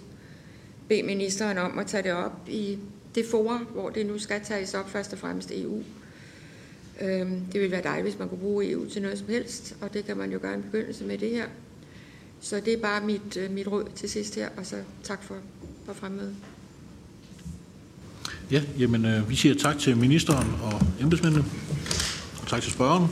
bede 0.89 1.03
ministeren 1.03 1.59
om 1.59 1.79
at 1.79 1.87
tage 1.87 2.03
det 2.03 2.13
op 2.13 2.49
i 2.49 2.79
det 3.15 3.27
forum, 3.31 3.65
hvor 3.65 3.91
det 3.91 4.07
nu 4.07 4.19
skal 4.19 4.41
tages 4.45 4.75
op, 4.75 4.91
først 4.91 5.13
og 5.13 5.19
fremmest 5.19 5.51
EU. 5.51 5.83
Øhm, 7.01 7.40
det 7.53 7.61
ville 7.61 7.70
være 7.70 7.82
dejligt, 7.82 8.05
hvis 8.05 8.18
man 8.18 8.28
kunne 8.28 8.38
bruge 8.38 8.70
EU 8.70 8.88
til 8.88 9.03
noget 9.03 9.18
som 9.18 9.28
helst, 9.28 9.76
og 9.80 9.95
det 9.95 10.05
kan 10.05 10.16
man 10.16 10.32
jo 10.32 10.38
gøre 10.42 10.55
en 10.55 10.62
begyndelse 10.62 11.05
med 11.05 11.18
det 11.18 11.30
her. 11.30 11.47
Så 12.40 12.61
det 12.64 12.72
er 12.72 12.80
bare 12.80 13.01
mit, 13.07 13.36
øh, 13.36 13.51
mit 13.51 13.66
råd 13.68 13.84
til 13.95 14.11
sidst 14.11 14.34
her, 14.34 14.49
og 14.57 14.66
så 14.66 14.76
tak 15.03 15.22
for, 15.22 15.36
for 15.86 15.92
fremmødet. 15.92 16.34
Ja, 18.51 18.62
jamen 18.78 19.05
øh, 19.05 19.30
vi 19.30 19.36
siger 19.36 19.55
tak 19.55 19.78
til 19.78 19.97
ministeren 19.97 20.49
og 20.62 20.80
embedsmændene, 21.01 21.45
og 22.42 22.49
tak 22.49 22.62
til 22.62 22.72
spørgeren. 22.72 23.09